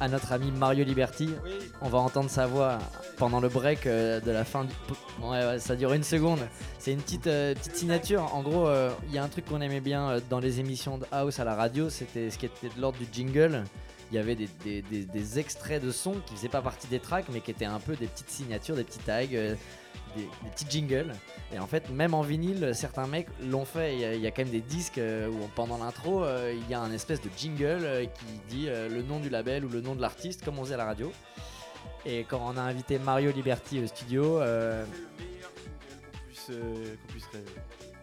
à 0.00 0.08
notre 0.08 0.32
ami 0.32 0.50
Mario 0.50 0.84
Liberty. 0.84 1.30
On 1.80 1.88
va 1.88 1.98
entendre 1.98 2.30
sa 2.30 2.46
voix 2.46 2.78
pendant 3.18 3.38
le 3.40 3.48
break 3.48 3.86
euh, 3.86 4.20
de 4.20 4.30
la 4.30 4.44
fin 4.44 4.64
du. 4.64 4.72
Ouais, 5.22 5.58
ça 5.58 5.76
dure 5.76 5.92
une 5.92 6.02
seconde. 6.02 6.40
C'est 6.78 6.92
une 6.92 7.00
petite, 7.00 7.26
euh, 7.26 7.54
petite 7.54 7.76
signature. 7.76 8.34
En 8.34 8.42
gros, 8.42 8.66
euh, 8.66 8.90
il 9.08 9.14
y 9.14 9.18
a 9.18 9.22
un 9.22 9.28
truc 9.28 9.44
qu'on 9.44 9.60
aimait 9.60 9.80
bien 9.80 10.16
dans 10.30 10.40
les 10.40 10.58
émissions 10.58 10.98
de 10.98 11.06
House 11.12 11.38
à 11.38 11.44
la 11.44 11.54
radio, 11.54 11.90
c'était 11.90 12.30
ce 12.30 12.38
qui 12.38 12.46
était 12.46 12.68
de 12.74 12.80
l'ordre 12.80 12.98
du 12.98 13.06
jingle. 13.12 13.64
Il 14.10 14.16
y 14.16 14.18
avait 14.18 14.34
des, 14.34 14.48
des, 14.82 15.38
extraits 15.38 15.80
de 15.80 15.92
sons 15.92 16.16
qui 16.26 16.34
faisaient 16.34 16.48
pas 16.48 16.62
partie 16.62 16.88
des 16.88 16.98
tracks, 16.98 17.26
mais 17.32 17.40
qui 17.40 17.52
étaient 17.52 17.64
un 17.64 17.78
peu 17.78 17.94
des 17.94 18.08
petites 18.08 18.30
signatures, 18.30 18.74
des 18.74 18.82
petits 18.82 18.98
tags 18.98 19.54
des, 20.16 20.28
petits 20.50 20.66
jingles. 20.68 21.12
Et 21.52 21.58
en 21.58 21.66
fait, 21.66 21.90
même 21.90 22.14
en 22.14 22.22
vinyle, 22.22 22.72
certains 22.74 23.06
mecs 23.06 23.28
l'ont 23.42 23.64
fait. 23.64 23.94
Il 23.94 24.20
y, 24.20 24.26
a, 24.26 24.30
quand 24.30 24.42
même 24.42 24.52
des 24.52 24.60
disques 24.60 24.98
euh, 24.98 25.28
où 25.28 25.48
pendant 25.54 25.78
l'intro, 25.78 26.24
euh, 26.24 26.54
il 26.54 26.70
y 26.70 26.74
a 26.74 26.80
un 26.80 26.92
espèce 26.92 27.20
de 27.20 27.30
jingle 27.36 27.80
euh, 27.82 28.04
qui 28.04 28.56
dit 28.56 28.66
le 28.66 29.02
nom 29.02 29.20
du 29.20 29.28
label 29.28 29.64
ou 29.64 29.68
le 29.68 29.80
nom 29.80 29.94
de 29.94 30.00
l'artiste, 30.00 30.44
comme 30.44 30.58
on 30.58 30.64
faisait 30.64 30.74
à 30.74 30.78
la 30.78 30.86
radio. 30.86 31.12
Et 32.06 32.24
quand 32.24 32.40
on 32.44 32.56
a 32.56 32.62
invité 32.62 32.98
Mario 32.98 33.30
Liberty 33.30 33.82
au 33.82 33.86
studio, 33.86 34.40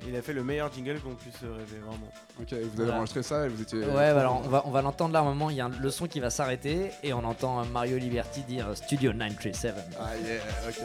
il 0.07 0.15
a 0.15 0.21
fait 0.21 0.33
le 0.33 0.43
meilleur 0.43 0.71
jingle 0.71 0.99
qu'on 0.99 1.15
puisse 1.15 1.41
rêver, 1.41 1.79
vraiment. 1.85 2.09
Ok, 2.39 2.53
vous 2.73 2.81
avez 2.81 2.91
enregistré 2.91 3.23
ça 3.23 3.45
et 3.45 3.49
vous 3.49 3.61
étiez. 3.61 3.79
Ouais, 3.79 4.05
alors 4.05 4.41
on 4.45 4.49
va, 4.49 4.63
on 4.65 4.71
va 4.71 4.81
l'entendre 4.81 5.13
là 5.13 5.19
un 5.19 5.23
moment. 5.23 5.49
Il 5.49 5.57
y 5.57 5.61
a 5.61 5.69
le 5.69 5.91
son 5.91 6.07
qui 6.07 6.19
va 6.19 6.29
s'arrêter 6.29 6.91
et 7.03 7.13
on 7.13 7.23
entend 7.23 7.63
Mario 7.65 7.97
Liberty 7.97 8.41
dire 8.41 8.67
Studio 8.75 9.13
937. 9.13 9.75
Ah, 9.99 10.09
yeah, 10.25 10.41
ok. 10.67 10.75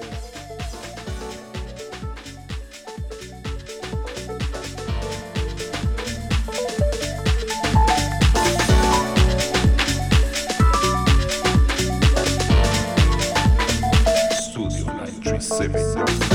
Studio 14.41 14.87
937. 15.25 16.33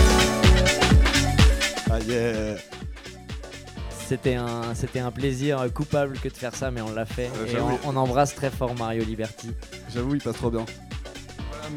C'était 4.07 4.35
un, 4.35 4.73
c'était 4.73 4.99
un 4.99 5.11
plaisir 5.11 5.65
coupable 5.73 6.17
que 6.19 6.29
de 6.29 6.33
faire 6.33 6.55
ça, 6.55 6.71
mais 6.71 6.79
on 6.81 6.93
l'a 6.93 7.05
fait. 7.05 7.29
Euh, 7.35 7.57
et 7.57 7.59
on, 7.59 7.89
on 7.89 7.95
embrasse 7.97 8.33
très 8.33 8.49
fort 8.49 8.73
Mario 8.75 9.03
Liberty. 9.03 9.49
J'avoue, 9.93 10.15
il 10.15 10.21
passe 10.21 10.37
trop 10.37 10.49
bien. 10.49 10.65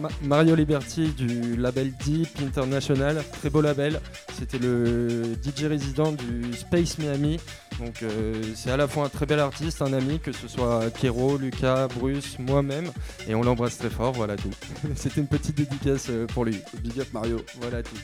Ma- 0.01 0.09
Mario 0.23 0.55
Liberty 0.55 1.09
du 1.09 1.57
label 1.57 1.93
Deep 2.05 2.29
International, 2.47 3.21
très 3.41 3.51
beau 3.51 3.61
label. 3.61 4.01
C'était 4.39 4.59
le 4.59 5.23
DJ 5.45 5.65
résident 5.65 6.13
du 6.13 6.55
Space 6.55 6.99
Miami. 6.99 7.41
Donc 7.81 8.03
euh, 8.05 8.35
c'est 8.55 8.71
à 8.71 8.77
la 8.77 8.87
fois 8.87 9.07
un 9.07 9.09
très 9.09 9.27
bel 9.27 9.41
artiste, 9.41 9.83
un 9.83 9.93
ami, 9.93 10.21
que 10.21 10.31
ce 10.31 10.47
soit 10.47 10.85
Kero, 11.01 11.37
Lucas, 11.37 11.89
Bruce, 11.89 12.39
moi-même. 12.39 12.93
Et 13.27 13.35
on 13.35 13.43
l'embrasse 13.43 13.79
très 13.79 13.91
fort, 13.91 14.13
voilà 14.13 14.37
tout. 14.37 14.51
C'était 14.95 15.21
une 15.21 15.27
petite 15.27 15.57
dédicace 15.57 16.07
euh, 16.11 16.27
pour 16.29 16.45
lui. 16.45 16.59
Big 16.81 17.01
up 17.01 17.09
Mario. 17.13 17.39
Voilà 17.61 17.83
tout. 17.83 17.97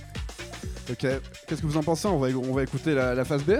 Ok, 0.90 0.98
qu'est-ce 1.46 1.60
que 1.60 1.66
vous 1.66 1.76
en 1.76 1.82
pensez 1.82 2.06
on 2.06 2.18
va, 2.18 2.28
on 2.28 2.52
va 2.52 2.62
écouter 2.62 2.94
la, 2.94 3.14
la 3.14 3.24
phase 3.24 3.42
B 3.42 3.50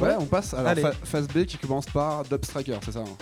Ouais, 0.00 0.14
on 0.18 0.26
passe. 0.26 0.54
Alors, 0.54 0.68
Allez. 0.70 0.82
phase 1.04 1.26
B 1.28 1.44
qui 1.44 1.58
commence 1.58 1.86
par 1.86 2.22
Dub 2.24 2.44
Striker, 2.44 2.78
c'est 2.84 2.92
ça 2.92 3.00
hein. 3.00 3.16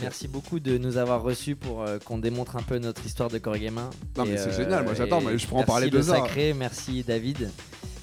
Merci 0.00 0.26
beaucoup 0.26 0.58
de 0.58 0.76
nous 0.76 0.96
avoir 0.96 1.22
reçus 1.22 1.54
pour 1.54 1.82
euh, 1.82 1.98
qu'on 2.04 2.18
démontre 2.18 2.56
un 2.56 2.62
peu 2.62 2.78
notre 2.78 3.04
histoire 3.06 3.28
de 3.28 3.38
Core 3.38 3.58
Gamin. 3.58 3.90
Non, 4.16 4.24
Et, 4.24 4.30
mais 4.30 4.36
c'est 4.36 4.48
euh, 4.48 4.56
génial, 4.56 4.84
moi 4.84 4.94
j'adore, 4.94 5.22
et 5.22 5.24
mais 5.26 5.38
je 5.38 5.46
pourrais 5.46 5.58
en 5.58 5.60
merci 5.60 5.70
parler 5.70 5.86
le 5.86 5.90
deux 5.92 6.10
heures. 6.10 6.26
Sacré, 6.26 6.54
merci 6.54 7.04
David. 7.04 7.50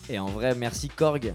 Et 0.09 0.17
en 0.19 0.27
vrai, 0.27 0.55
merci 0.55 0.87
Korg. 0.87 1.33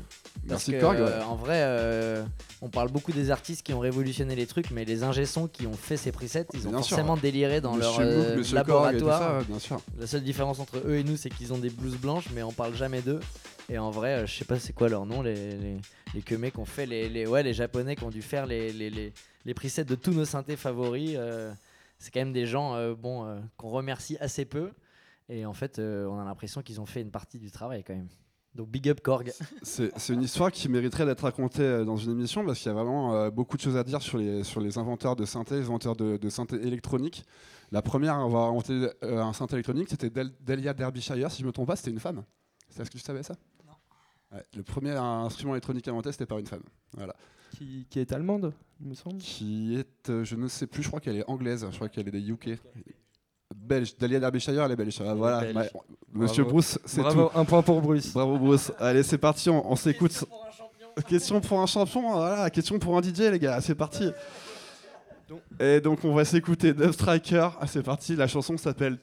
Parce 0.49 0.69
Merci 0.69 0.73
que, 0.73 0.81
Korg, 0.81 0.97
ouais. 0.99 1.03
euh, 1.03 1.25
en 1.25 1.37
vrai, 1.37 1.61
euh, 1.63 2.25
on 2.61 2.69
parle 2.69 2.91
beaucoup 2.91 3.13
des 3.13 3.31
artistes 3.31 3.63
qui 3.65 3.73
ont 3.73 3.79
révolutionné 3.79 4.37
les 4.37 4.47
trucs, 4.47 4.71
mais 4.71 4.85
les 4.85 5.03
ingé-sons 5.03 5.49
qui 5.49 5.67
ont 5.67 5.73
fait 5.73 5.97
ces 5.97 6.13
presets, 6.13 6.47
ils 6.53 6.67
ont 6.69 6.71
Bien 6.71 6.83
sûr. 6.83 6.97
forcément 6.97 7.17
déliré 7.17 7.61
dans 7.63 7.77
leur 7.77 7.99
euh, 8.01 8.37
Monsieur 8.37 8.63
Korg 8.63 8.95
et 8.95 8.99
tout 8.99 9.07
laboratoire. 9.07 9.41
ça, 9.41 9.47
bien 9.49 9.59
sûr. 9.59 9.81
La 9.99 10.07
seule 10.07 10.23
différence 10.23 10.59
entre 10.61 10.79
eux 10.87 10.97
et 10.97 11.05
nous, 11.05 11.17
c'est 11.17 11.31
qu'ils 11.31 11.53
ont 11.55 11.59
des 11.59 11.71
blouses 11.71 11.97
blanches, 11.97 12.27
mais 12.35 12.43
on 12.43 12.53
parle 12.53 12.75
jamais 12.75 13.01
d'eux. 13.01 13.21
Et 13.71 13.79
en 13.79 13.91
vrai, 13.91 14.15
euh, 14.19 14.27
je 14.27 14.35
sais 14.35 14.45
pas 14.45 14.59
c'est 14.59 14.75
quoi 14.75 14.91
leur 14.91 15.07
nom, 15.07 15.23
les, 15.23 15.35
les, 15.35 15.77
les 16.15 16.21
Kemei 16.23 16.51
qui 16.51 16.59
ont 16.59 16.67
fait, 16.67 16.85
les, 16.85 17.09
les, 17.09 17.27
ouais, 17.27 17.43
les 17.43 17.55
japonais 17.55 17.97
qui 17.97 18.05
ont 18.05 18.11
dû 18.11 18.21
faire 18.21 18.45
les, 18.45 18.71
les, 18.73 18.91
les, 18.91 19.13
les 19.47 19.55
presets 19.55 19.85
de 19.85 19.95
tous 19.95 20.13
nos 20.13 20.27
synthés 20.27 20.57
favoris. 20.57 21.15
euh, 21.17 21.53
c'est 21.99 22.13
quand 22.13 22.21
même 22.21 22.35
des 22.35 22.45
gens 22.45 22.75
euh, 22.75 22.95
bon, 22.95 23.25
euh, 23.25 23.39
qu'on 23.57 23.71
remercie 23.71 24.19
assez 24.21 24.45
peu. 24.45 24.71
Et 25.31 25.47
en 25.47 25.55
fait, 25.55 25.79
euh, 25.79 26.05
on 26.07 26.19
a 26.21 26.25
l'impression 26.25 26.61
qu'ils 26.61 26.83
ont 26.83 26.85
fait 26.87 27.01
une 27.01 27.11
partie 27.11 27.39
du 27.39 27.51
travail 27.51 27.83
quand 27.83 27.95
même. 27.95 28.09
Donc 28.55 28.69
big 28.69 28.89
up 28.89 29.01
Korg. 29.01 29.33
C'est 29.63 29.91
une 30.11 30.23
histoire 30.23 30.53
qui 30.53 30.69
mériterait 30.69 31.05
d'être 31.07 31.23
racontée 31.23 31.63
euh, 31.63 31.85
dans 31.85 31.97
une 31.97 32.13
émission 32.13 32.45
parce 32.45 32.59
qu'il 32.61 32.69
y 32.69 32.71
a 32.71 32.75
vraiment 32.75 33.13
euh, 33.15 33.31
beaucoup 33.31 33.57
de 33.57 33.63
choses 33.63 33.77
à 33.77 33.83
dire 33.83 34.01
sur 34.01 34.17
les, 34.19 34.45
sur 34.45 34.61
les 34.61 34.79
inventeurs 34.79 35.17
de 35.17 35.25
synthé, 35.25 35.57
les 35.57 35.65
inventeurs 35.67 35.97
de, 35.97 36.17
de 36.17 36.29
synthé 36.29 36.57
électronique. 36.57 37.25
La 37.73 37.83
première 37.83 38.15
à 38.15 38.23
avoir 38.23 38.49
inventé 38.51 38.89
euh, 39.03 39.21
un 39.23 39.33
synthé 39.33 39.55
électronique, 39.55 39.89
c'était 39.91 40.09
Del- 40.11 40.33
Delia 40.41 40.73
Derbyshire, 40.73 41.31
si 41.33 41.43
je 41.43 41.47
me 41.47 41.53
trompe 41.53 41.67
pas, 41.67 41.75
c'était 41.77 41.91
une 41.91 41.99
femme. 41.99 42.23
Est-ce 42.79 42.89
que 42.91 42.97
tu 42.97 43.03
savais 43.03 43.23
ça? 43.25 43.35
Non. 43.67 44.39
le 44.55 44.63
premier 44.63 44.93
instrument 44.93 45.55
électronique 45.55 45.89
inventé, 45.89 46.13
c'était 46.13 46.27
par 46.27 46.39
une 46.39 46.47
femme. 46.47 46.63
Voilà. 46.97 47.17
Qui, 47.57 47.87
qui 47.91 47.99
est 48.01 48.13
allemande, 48.13 48.53
il 48.81 48.89
me 48.89 48.95
semble. 48.95 49.19
Qui 49.19 49.77
est, 49.77 50.11
euh, 50.11 50.23
je 50.25 50.37
ne 50.37 50.47
sais 50.49 50.67
plus, 50.69 50.83
je 50.83 50.89
crois 50.89 51.01
qu'elle 51.01 51.17
est 51.17 51.29
anglaise, 51.29 51.67
je 51.71 51.75
crois 51.77 51.89
qu'elle 51.89 52.07
est 52.09 52.13
des 52.13 52.31
UK. 52.31 52.51
Belge, 53.67 53.97
Delia 53.99 54.21
Derbyshire, 54.21 54.63
elle 54.63 54.73
est 54.73 54.77
belge. 54.77 54.99
Ah, 55.01 55.15
Voilà, 55.15 55.41
belge. 55.41 55.57
Ouais. 55.57 55.71
Monsieur 56.13 56.43
Bravo. 56.43 56.55
Bruce, 56.59 56.79
c'est 56.85 56.97
tout. 56.99 57.03
Bravo, 57.03 57.31
un 57.35 57.45
point 57.45 57.63
pour 57.63 57.81
Bruce. 57.81 58.13
Bravo 58.13 58.39
Bruce. 58.39 58.73
Allez, 58.79 59.03
c'est 59.03 59.19
parti, 59.19 59.49
on, 59.51 59.71
on 59.71 59.77
s'écoute. 59.77 60.25
Question 61.09 61.41
pour 61.41 61.61
un 61.61 61.67
champion, 61.67 62.13
voilà, 62.13 62.49
question 62.51 62.79
pour 62.79 62.97
un 62.97 63.03
DJ 63.03 63.21
les 63.33 63.39
gars, 63.41 63.61
c'est 63.61 63.75
parti. 63.75 64.11
Et 65.59 65.81
donc 65.81 66.05
on 66.05 66.15
va 66.15 66.25
s'écouter 66.25 66.73
Dub 66.73 66.93
Striker. 66.93 67.49
Ah, 67.61 67.67
c'est 67.67 67.83
parti, 67.83 68.15
la 68.15 68.29
chanson 68.29 68.57
s'appelle 68.57 68.99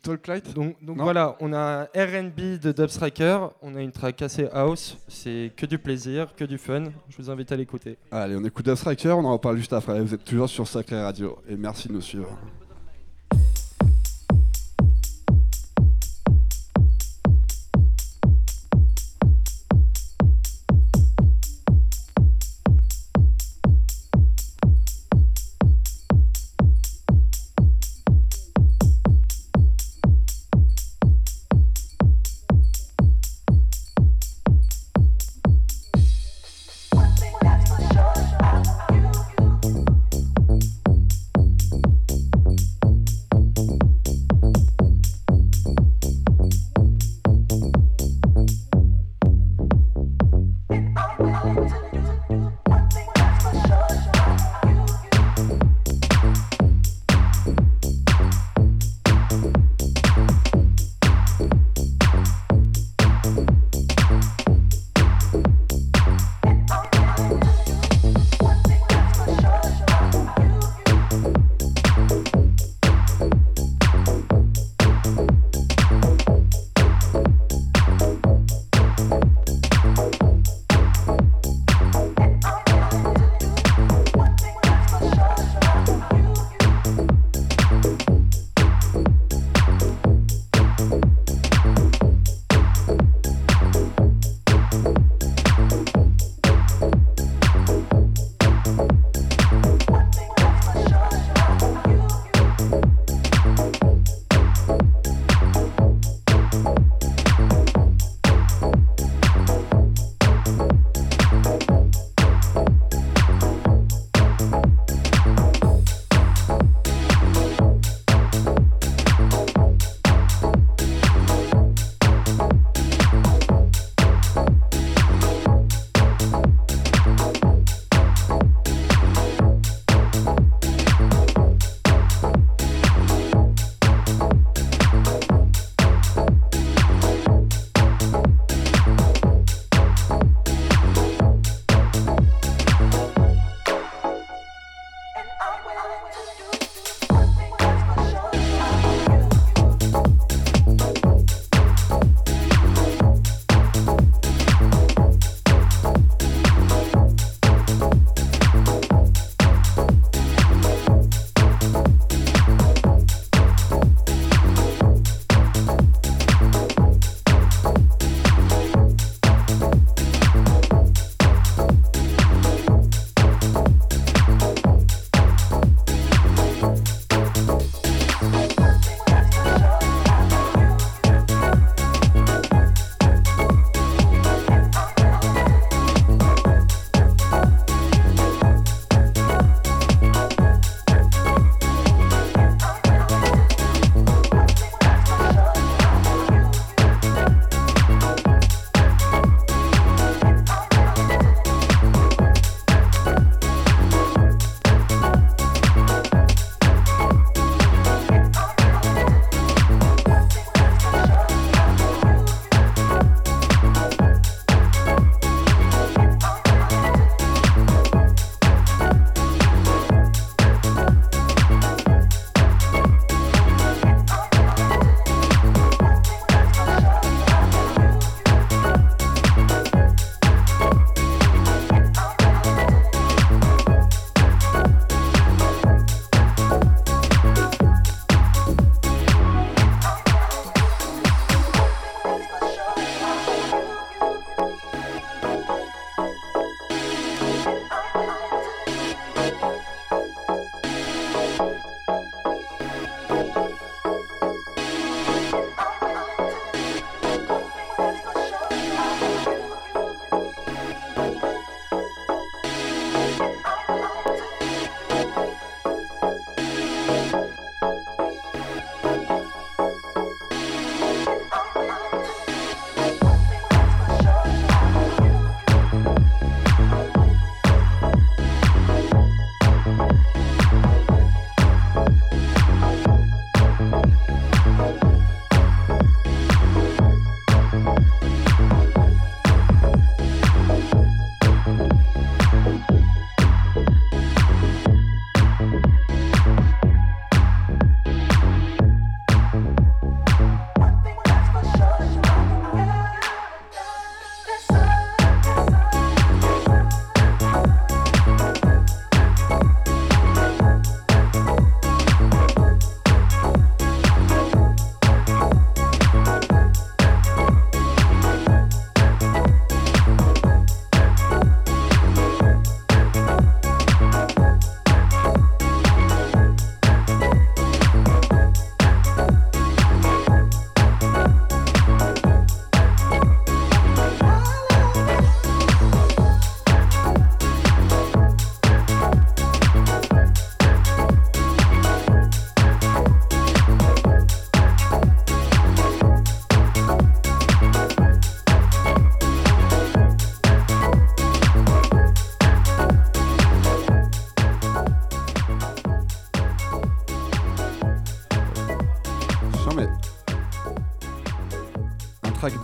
Talk 0.00 0.26
Light. 0.28 0.54
Donc, 0.54 0.76
voilà, 0.80 1.36
on 1.40 1.52
a 1.52 1.84
RB 1.86 2.60
de 2.62 2.70
Dub 2.70 2.86
Striker, 2.88 3.48
on 3.62 3.74
a 3.74 3.80
une 3.82 3.90
track 3.90 4.22
assez 4.22 4.46
house, 4.52 4.96
c'est 5.08 5.50
que 5.56 5.66
du 5.66 5.78
plaisir, 5.78 6.34
que 6.36 6.44
du 6.44 6.56
fun. 6.58 6.84
Je 7.08 7.16
vous 7.16 7.30
invite 7.30 7.50
à 7.50 7.56
l'écouter. 7.56 7.98
Allez, 8.12 8.36
on 8.36 8.44
écoute 8.44 8.64
Dub 8.66 8.76
Striker, 8.76 9.10
on 9.12 9.24
en 9.24 9.32
reparle 9.32 9.56
juste 9.56 9.72
après. 9.72 10.00
Vous 10.00 10.14
êtes 10.14 10.24
toujours 10.24 10.48
sur 10.48 10.68
Sacré 10.68 11.02
Radio 11.02 11.38
et 11.48 11.56
merci 11.56 11.88
de 11.88 11.94
nous 11.94 12.00
suivre. 12.02 12.28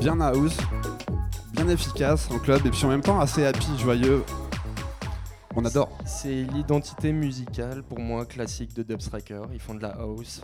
Bien 0.05 0.20
house, 0.20 0.59
bien 1.55 1.66
efficace 1.66 2.30
en 2.30 2.38
club 2.38 2.66
et 2.66 2.70
puis 2.70 2.84
en 2.84 2.88
même 2.88 3.00
temps 3.00 3.18
assez 3.20 3.46
happy, 3.46 3.78
joyeux. 3.78 4.22
On 5.57 5.64
adore. 5.64 5.96
C'est 6.05 6.42
l'identité 6.42 7.11
musicale 7.11 7.82
pour 7.82 8.00
moi 8.00 8.26
classique 8.26 8.74
de 8.74 8.82
Dubstriker. 8.82 9.44
Ils 9.55 9.61
font 9.61 9.74
de 9.74 9.80
la 9.80 9.92
house 9.92 10.42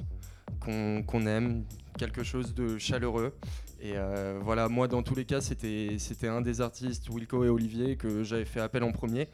qu'on 0.64 1.26
aime, 1.26 1.64
quelque 1.98 2.22
chose 2.22 2.54
de 2.54 2.78
chaleureux. 2.78 3.34
Et 3.82 3.92
euh, 3.96 4.40
voilà, 4.42 4.70
moi 4.70 4.88
dans 4.88 5.02
tous 5.02 5.14
les 5.14 5.26
cas, 5.26 5.42
c'était 5.42 5.98
un 6.26 6.40
des 6.40 6.62
artistes, 6.62 7.10
Wilco 7.10 7.44
et 7.44 7.50
Olivier, 7.50 7.96
que 7.96 8.22
j'avais 8.22 8.46
fait 8.46 8.60
appel 8.60 8.82
en 8.82 8.92
premier. 8.92 9.28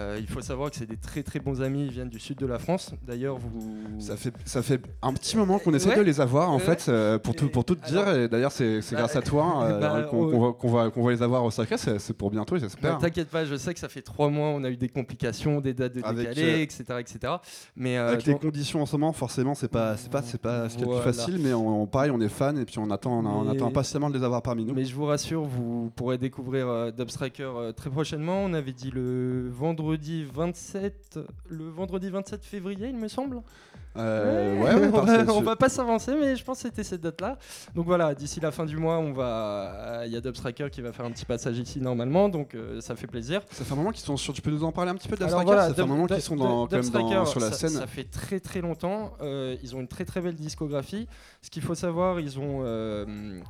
Euh, 0.00 0.18
il 0.18 0.26
faut 0.26 0.40
savoir 0.40 0.70
que 0.70 0.76
c'est 0.76 0.86
des 0.86 0.96
très 0.96 1.22
très 1.22 1.40
bons 1.40 1.60
amis, 1.62 1.86
ils 1.86 1.92
viennent 1.92 2.08
du 2.08 2.18
sud 2.18 2.38
de 2.38 2.46
la 2.46 2.58
France. 2.58 2.92
D'ailleurs, 3.06 3.38
vous. 3.38 4.00
Ça 4.00 4.16
fait, 4.16 4.32
ça 4.44 4.62
fait 4.62 4.80
un 5.02 5.12
petit 5.12 5.36
moment 5.36 5.58
qu'on 5.58 5.74
essaie 5.74 5.96
de 5.96 6.00
les 6.00 6.20
avoir, 6.20 6.50
en 6.50 6.58
fait, 6.58 6.86
euh, 6.88 7.18
pour, 7.18 7.34
tout, 7.34 7.48
pour 7.48 7.64
tout 7.64 7.74
te 7.74 7.86
dire. 7.86 8.08
Et 8.14 8.28
d'ailleurs, 8.28 8.52
c'est 8.52 8.80
bah, 8.80 8.98
grâce 8.98 9.16
à 9.16 9.22
toi 9.22 9.64
euh, 9.64 9.80
bah, 9.80 10.02
qu'on 10.10 10.70
va, 10.70 10.88
va, 10.88 11.10
les 11.10 11.22
avoir 11.22 11.44
au 11.44 11.50
sacré. 11.50 11.76
C'est 11.78 12.12
pour 12.12 12.30
bientôt, 12.30 12.56
j'espère. 12.56 12.94
Bah, 12.94 12.98
T'inquiète 13.00 13.28
pas, 13.28 13.44
je 13.44 13.56
sais 13.56 13.74
que 13.74 13.80
ça 13.80 13.88
fait 13.88 14.02
trois 14.02 14.28
mois, 14.30 14.48
on 14.48 14.64
a 14.64 14.70
eu 14.70 14.76
des 14.76 14.88
complications, 14.88 15.60
des 15.60 15.74
dates 15.74 15.94
de 15.94 16.00
décalé, 16.00 16.62
etc., 16.62 16.84
etc. 16.98 17.34
Mais, 17.76 17.96
Avec 17.96 18.24
les 18.24 18.34
conditions 18.34 18.82
en 18.82 18.86
ce 18.86 18.96
moment, 18.96 19.12
forcément, 19.12 19.54
c'est 19.54 19.68
pas, 19.68 19.96
pas, 20.10 20.22
pas 20.42 20.68
ce 20.68 20.76
qui 20.76 20.82
est 20.82 20.86
le 20.86 20.92
plus 20.92 21.02
facile, 21.02 21.38
mais 21.42 21.52
on, 21.52 21.86
pareil, 21.86 22.10
on 22.10 22.20
est 22.20 22.28
fan 22.28 22.58
et 22.58 22.64
puis 22.64 22.78
on 22.78 22.90
attend, 22.90 23.24
on, 23.24 23.48
attend 23.48 23.68
impatiemment 23.68 24.10
de 24.10 24.18
les 24.18 24.24
avoir 24.24 24.42
parmi 24.42 24.64
nous. 24.64 24.74
Mais 24.74 24.84
je 24.84 24.94
vous 24.94 25.06
rassure, 25.06 25.42
vous 25.42 25.90
pourrez 25.94 26.18
découvrir 26.18 26.92
Dubstriker 26.92 27.50
très 27.76 27.90
prochainement. 27.90 28.44
On 28.44 28.52
avait 28.54 28.72
dit 28.72 28.90
le 28.90 29.48
vendredi 29.50 29.89
25 29.96 30.92
le 31.48 31.68
vendredi 31.68 32.10
27 32.10 32.44
février, 32.44 32.88
il 32.88 32.96
me 32.96 33.08
semble. 33.08 33.42
Euh, 33.96 34.56
ouais, 34.62 34.88
on, 35.28 35.40
va, 35.40 35.56
pas 35.56 35.68
s'avancer, 35.68 36.14
mais 36.14 36.36
je 36.36 36.44
pense 36.44 36.58
que 36.58 36.68
c'était 36.68 36.84
cette 36.84 37.00
date-là. 37.00 37.38
Donc 37.74 37.86
voilà, 37.86 38.14
d'ici 38.14 38.38
la 38.38 38.52
fin 38.52 38.64
du 38.64 38.76
mois, 38.76 38.98
on 38.98 39.12
va. 39.12 40.02
Il 40.06 40.12
y 40.12 40.16
a 40.16 40.20
Dubstriker 40.20 40.68
qui 40.70 40.80
va 40.80 40.92
faire 40.92 41.06
un 41.06 41.10
petit 41.10 41.24
passage 41.24 41.58
ici 41.58 41.80
normalement, 41.80 42.28
donc 42.28 42.54
euh, 42.54 42.80
ça 42.80 42.94
fait 42.94 43.08
plaisir. 43.08 43.42
Ça 43.50 43.64
fait 43.64 43.72
un 43.72 43.76
moment 43.76 43.90
qu'ils 43.90 44.04
sont 44.04 44.16
sur. 44.16 44.32
Tu 44.32 44.42
peux 44.42 44.50
nous 44.50 44.64
en 44.64 44.70
parler 44.70 44.92
un 44.92 44.94
petit 44.94 45.08
peu 45.08 45.16
de 45.16 45.24
Dubstriker 45.24 45.56
Ça 45.56 45.74
fait 45.74 45.82
un 45.82 45.86
moment 45.86 46.06
qu'ils 46.06 46.20
sont 46.22 46.36
dans, 46.36 46.68
sur 47.26 47.40
la 47.40 47.52
scène. 47.52 47.70
Ça 47.70 47.86
fait 47.86 48.04
très 48.04 48.38
très 48.38 48.60
longtemps. 48.60 49.12
Euh, 49.22 49.56
ils 49.62 49.74
ont 49.74 49.80
une 49.80 49.88
très 49.88 50.04
très 50.04 50.20
belle 50.20 50.36
discographie. 50.36 51.08
Ce 51.42 51.50
qu'il 51.50 51.62
faut 51.62 51.74
savoir, 51.74 52.20
ils 52.20 52.38
ont 52.38 52.64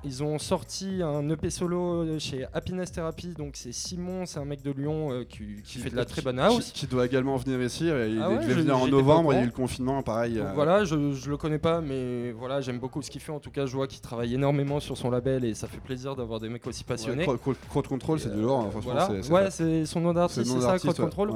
ils 0.05 0.23
ont 0.23 0.39
sorti 0.39 1.03
un 1.03 1.29
EP 1.29 1.51
solo 1.51 2.19
chez 2.19 2.47
Happiness 2.55 2.93
Therapy. 2.93 3.35
Donc 3.37 3.53
c'est 3.55 3.73
Simon, 3.73 4.25
c'est 4.25 4.39
un 4.39 4.45
mec 4.45 4.63
de 4.63 4.71
Lyon 4.71 5.25
qui, 5.29 5.63
qui, 5.63 5.79
fait 5.79 5.91
de 5.91 5.97
la 5.97 6.07
très 6.07 6.23
bonne 6.23 6.39
house. 6.39 6.73
Qui, 6.73 6.87
doit 6.87 7.05
également 7.05 7.37
venir 7.37 7.61
ici. 7.63 7.85
Il 7.85 8.23
ah 8.23 8.37
devait 8.37 8.55
venir 8.55 8.79
en 8.79 8.87
novembre. 8.87 9.35
Il 9.35 9.37
y 9.37 9.39
a 9.41 9.43
eu 9.43 9.47
le 9.47 9.53
confinement, 9.53 10.03
pareil. 10.03 10.30
Euh, 10.39 10.53
voilà, 10.55 10.85
je, 10.85 11.13
je 11.13 11.31
le 11.31 11.37
connais 11.37 11.59
pas, 11.59 11.81
mais 11.81 12.33
voilà, 12.33 12.61
j'aime 12.61 12.79
beaucoup 12.79 13.03
ce 13.03 13.11
qu'il 13.11 13.21
fait. 13.21 13.33
En 13.33 13.41
tout 13.41 13.51
cas, 13.51 13.67
je 13.67 13.75
vois 13.75 13.87
qu'il 13.87 14.01
travaille 14.01 14.35
énormément 14.35 14.81
sur 14.81 14.97
son 14.97 15.11
label 15.11 15.45
et 15.45 15.55
ça 15.55 15.67
fait 15.67 15.81
plaisir 15.81 16.17
d'avoir 16.17 16.41
des 16.41 16.49
mecs 16.49 16.67
aussi 16.67 16.85
passionnés. 16.85 17.27
Ouais, 17.27 17.37
Control, 17.69 18.21
c'est 18.21 18.35
du 18.35 18.41
lourd. 18.41 18.61
Hein, 18.61 18.81
voilà. 18.81 19.11
ouais, 19.11 19.51
c'est 19.51 19.87
son 19.87 20.01
nom 20.01 20.13
d'artiste, 20.13 20.47
c'est 20.47 20.61
ça, 20.61 20.79
Crowd 20.79 20.97
Control. 20.97 21.33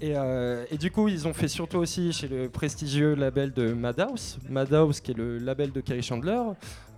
Et, 0.00 0.12
euh, 0.16 0.64
et, 0.70 0.78
du 0.78 0.90
coup, 0.90 1.08
ils 1.08 1.26
ont 1.26 1.34
fait 1.34 1.48
surtout 1.48 1.78
aussi 1.78 2.12
chez 2.12 2.28
le 2.28 2.48
prestigieux 2.48 3.14
label 3.14 3.52
de 3.52 3.72
Madhouse, 3.72 4.38
Madhouse 4.48 5.00
qui 5.00 5.12
est 5.12 5.16
le 5.16 5.38
label 5.38 5.72
de 5.72 5.80
Kerry 5.80 6.02
Chandler. 6.02 6.40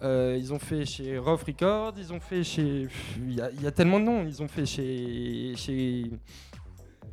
Euh, 0.03 0.37
ils 0.39 0.53
ont 0.53 0.59
fait 0.59 0.87
chez 0.87 1.19
Rough 1.19 1.43
Records, 1.47 1.95
ils 1.99 2.13
ont 2.13 2.21
fait 2.21 2.43
chez. 2.43 2.89
Il 3.19 3.35
y, 3.35 3.63
y, 3.63 3.67
a 3.67 3.71
tellement 3.71 4.01
de 4.01 4.05
noms. 4.05 4.25
Ils 4.27 4.43
ont 4.43 4.49
fait 4.49 4.65
chez. 4.65 5.53
chez 5.57 6.11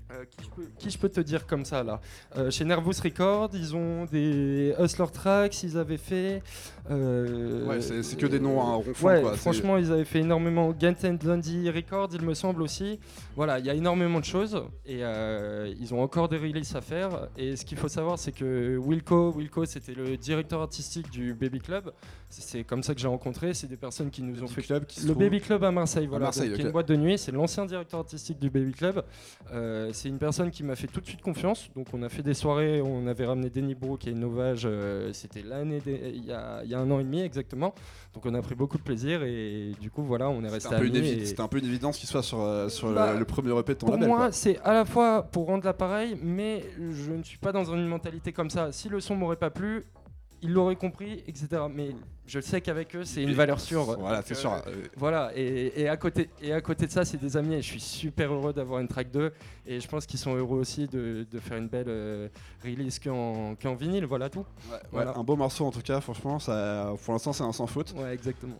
euh, 0.10 0.24
qui, 0.80 0.90
je 0.90 0.98
peux, 0.98 1.10
te 1.10 1.20
dire 1.20 1.46
comme 1.46 1.66
ça 1.66 1.84
là 1.84 2.00
euh, 2.38 2.50
Chez 2.50 2.64
Nervous 2.64 2.94
Records, 3.04 3.50
ils 3.54 3.76
ont 3.76 4.06
des 4.06 4.74
Hustler 4.80 5.08
Tracks, 5.12 5.64
ils 5.64 5.78
avaient 5.78 5.98
fait. 5.98 6.42
Euh, 6.90 7.66
ouais, 7.66 7.82
c'est 7.82 8.18
que 8.18 8.26
des 8.26 8.40
noms 8.40 8.62
à 8.62 8.76
rond 8.76 8.86
ouais, 9.04 9.22
Franchement, 9.36 9.78
ils 9.78 9.92
avaient 9.92 10.06
fait 10.06 10.20
énormément. 10.20 10.74
Gent 10.80 10.96
and 11.04 11.18
Lundy 11.26 11.70
Records, 11.70 12.10
il 12.14 12.22
me 12.22 12.34
semble 12.34 12.62
aussi. 12.62 13.00
Voilà, 13.36 13.60
il 13.60 13.66
y 13.66 13.70
a 13.70 13.74
énormément 13.74 14.20
de 14.20 14.26
choses 14.26 14.64
et 14.86 15.02
ils 15.02 15.94
ont 15.94 16.02
encore 16.02 16.30
des 16.30 16.38
releases 16.38 16.76
à 16.76 16.82
faire. 16.82 17.28
Et 17.38 17.58
ce 17.58 17.66
qu'il 17.66 17.78
faut 17.78 17.90
savoir, 17.90 18.18
c'est 18.18 18.32
que 18.32 18.78
Wilco, 18.78 19.34
Wilco, 19.34 19.66
c'était 19.66 19.94
le 19.94 20.16
directeur 20.16 20.62
artistique 20.62 21.10
du 21.10 21.34
Baby 21.34 21.60
Club. 21.60 21.92
C'est 22.30 22.64
comme 22.64 22.84
ça 22.84 22.94
que 22.94 23.00
j'ai 23.00 23.08
rencontré. 23.08 23.54
C'est 23.54 23.68
des 23.68 23.78
personnes 23.78 24.10
qui 24.10 24.22
nous 24.22 24.44
ont 24.44 24.48
fait. 24.48 24.62
Club 24.62 24.86
le 25.06 25.14
Baby 25.14 25.40
Club 25.40 25.64
à 25.64 25.72
Marseille, 25.72 26.08
voilà. 26.08 26.26
Marseille, 26.26 26.52
qui 26.54 26.62
est 26.62 26.66
une 26.66 26.72
boîte 26.72 26.88
de 26.88 26.96
nuit. 26.96 27.18
C'est 27.18 27.32
l'ancien 27.32 27.66
directeur 27.66 28.02
artistique 28.02 28.40
du 28.40 28.50
Baby 28.50 28.74
Club. 28.74 29.04
c'est 29.94 30.10
une 30.10 30.18
personne 30.18 30.52
qui 30.52 30.64
m'a 30.64 30.76
fait 30.76 30.88
tout 30.88 31.02
de 31.02 31.06
suite 31.06 31.22
confiance. 31.22 31.70
Donc 31.76 31.88
on 31.94 32.04
a 32.04 32.10
fait 32.10 32.24
des 32.24 32.34
soirées, 32.34 32.82
on 32.82 33.08
avait 33.08 33.26
ramené 33.26 33.50
Denis 33.50 33.76
Brook 33.76 34.08
et 34.08 34.14
Novage, 34.14 34.64
euh, 34.66 35.12
c'était 35.14 35.42
l'année 35.42 35.82
il 35.86 36.26
y, 36.26 36.32
a, 36.32 36.62
un 36.80 36.92
an 36.92 37.00
et 37.00 37.04
demi 37.04 37.22
exactement. 37.22 37.74
Donc 38.14 38.26
on 38.26 38.34
a 38.34 38.42
pris 38.42 38.56
beaucoup 38.56 38.78
de 38.78 38.84
plaisir 38.84 39.24
et 39.24 39.74
du 39.80 39.92
coup 39.92 40.04
voilà, 40.04 40.30
on 40.30 40.44
est 40.44 40.50
resté 40.50 40.76
amis. 40.76 41.26
C'était 41.26 41.42
un 41.42 41.48
peu 41.48 41.60
une 41.60 41.66
évidence 41.66 41.98
qu'il 41.98 42.10
soit 42.10 42.24
sur, 42.24 42.42
euh, 42.42 42.70
sur 42.70 42.92
bah, 42.92 43.14
le, 43.14 43.26
premier 43.26 43.58
EP 43.58 43.74
de 43.74 43.80
ton 43.80 43.88
pour 43.88 43.96
label. 43.96 44.10
Pour 44.10 44.18
moi, 44.18 44.32
c'est 44.32 44.60
à 44.60 44.74
la 44.74 44.86
fois 44.86 45.24
pour 45.24 45.48
rendre 45.48 45.66
l'appareil, 45.66 46.18
mais 46.22 46.64
je 46.78 47.12
ne 47.12 47.24
suis 47.24 47.38
pas 47.38 47.52
dans 47.52 47.66
une 47.66 47.88
mentalité 47.88 48.32
comme 48.32 48.50
ça. 48.50 48.72
Si 48.72 48.90
le 48.90 49.00
son 49.00 49.16
m'aurait 49.16 49.36
pas 49.36 49.50
plu, 49.50 49.86
il 50.42 50.52
l'aurait 50.52 50.76
compris, 50.76 51.24
etc. 51.28 51.48
Mais 51.74 51.90
je 52.28 52.42
sais 52.42 52.60
qu'avec 52.60 52.94
eux, 52.96 53.06
c'est 53.06 53.24
une 53.24 53.34
valeur 53.34 53.60
sûre. 53.60 53.98
Voilà, 53.98 54.22
c'est 54.22 54.36
sûr. 54.36 54.62
Voilà, 54.98 55.32
et, 55.36 55.88
à 55.88 55.96
côté, 55.96 56.30
et 56.42 56.52
à 56.52 56.60
côté 56.60 56.86
de 56.86 56.92
ça, 56.92 57.06
c'est 57.06 57.18
des 57.18 57.38
amis. 57.38 57.56
Et 57.56 57.62
je 57.62 57.68
suis 57.68 57.80
super 57.80 58.34
heureux 58.34 58.52
d'avoir 58.52 58.82
une 58.82 58.88
track 58.88 59.12
2. 59.12 59.32
Et 59.66 59.80
je 59.80 59.88
pense 59.88 60.06
qu'ils 60.06 60.20
sont 60.20 60.36
heureux 60.36 60.60
aussi 60.60 60.88
de, 60.88 61.26
faire 61.40 61.58
une 61.58 61.68
belle 61.68 61.88
euh, 61.88 62.28
release 62.64 63.00
qu'en 63.00 63.76
vinyle. 63.76 64.06
Voilà 64.06 64.30
tout. 64.30 64.46
Un 64.94 65.24
beau 65.24 65.38
morceau 65.38 65.66
en 65.66 65.72
tout 65.72 65.82
cas, 65.82 66.02
franchement. 66.02 66.40
Ça, 66.40 66.94
pour 67.04 67.14
l'instant, 67.14 67.32
c'est 67.32 67.44
un 67.44 67.54
sans 67.54 67.68
faute. 67.68 67.94
Ouais, 67.98 68.14
exactement. 68.14 68.58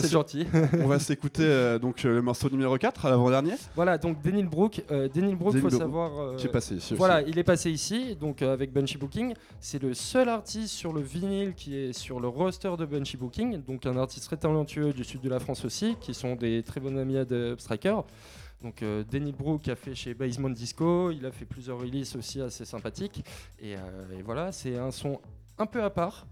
c'est 0.00 0.10
gentil. 0.10 0.46
on 0.80 0.86
va 0.86 0.98
s'écouter 0.98 1.42
euh, 1.44 1.78
donc 1.78 2.04
euh, 2.04 2.14
le 2.14 2.22
morceau 2.22 2.48
numéro 2.50 2.76
4 2.78 3.06
à 3.06 3.10
l'avant-dernier. 3.10 3.54
Voilà, 3.74 3.98
donc 3.98 4.22
Denil 4.22 4.46
Brook. 4.46 4.82
Denil 4.88 5.34
Brook, 5.34 5.54
il 5.56 5.60
faut 5.60 5.70
savoir. 5.70 6.36
qui 6.36 6.46
est 6.46 6.50
passé 6.50 6.76
ici. 6.76 6.94
Voilà, 6.94 7.22
il 7.22 7.36
est 7.36 7.44
passé 7.44 7.70
ici, 7.70 8.14
donc 8.14 8.42
avec 8.42 8.72
Bunchy 8.72 8.96
Booking. 8.96 9.34
C'est 9.60 9.82
le 9.82 9.92
seul 9.92 10.28
artiste 10.28 10.72
sur 10.72 10.92
le 10.92 11.00
vinyle 11.00 11.54
qui 11.54 11.76
est 11.76 11.92
sur 11.92 12.20
le 12.20 12.28
roster 12.28 12.70
de 12.78 12.84
Bunchy 12.84 13.07
Booking. 13.16 13.62
Donc 13.64 13.86
un 13.86 13.96
artiste 13.96 14.26
très 14.26 14.36
talentueux 14.36 14.92
du 14.92 15.04
sud 15.04 15.20
de 15.20 15.28
la 15.28 15.40
France 15.40 15.64
aussi, 15.64 15.96
qui 16.00 16.14
sont 16.14 16.36
des 16.36 16.62
très 16.62 16.80
bons 16.80 16.96
amis 16.96 17.24
de 17.26 17.54
Striker. 17.58 18.00
Donc 18.62 18.82
euh, 18.82 19.04
Denny 19.04 19.32
Brook 19.32 19.68
a 19.68 19.76
fait 19.76 19.94
chez 19.94 20.14
Basement 20.14 20.50
Disco, 20.50 21.10
il 21.10 21.24
a 21.24 21.30
fait 21.30 21.44
plusieurs 21.44 21.78
releases 21.78 22.16
aussi 22.16 22.40
assez 22.40 22.64
sympathiques. 22.64 23.24
Et, 23.60 23.76
euh, 23.76 23.80
voilà, 24.24 24.52
c'est 24.52 24.76
un 24.76 24.90
son 24.90 25.20
un 25.58 25.66
peu 25.66 25.82
à 25.82 25.90
part. 25.90 26.26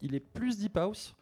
Il 0.00 0.14
est 0.14 0.20
plus 0.20 0.58
deep 0.58 0.76
house. 0.76 1.14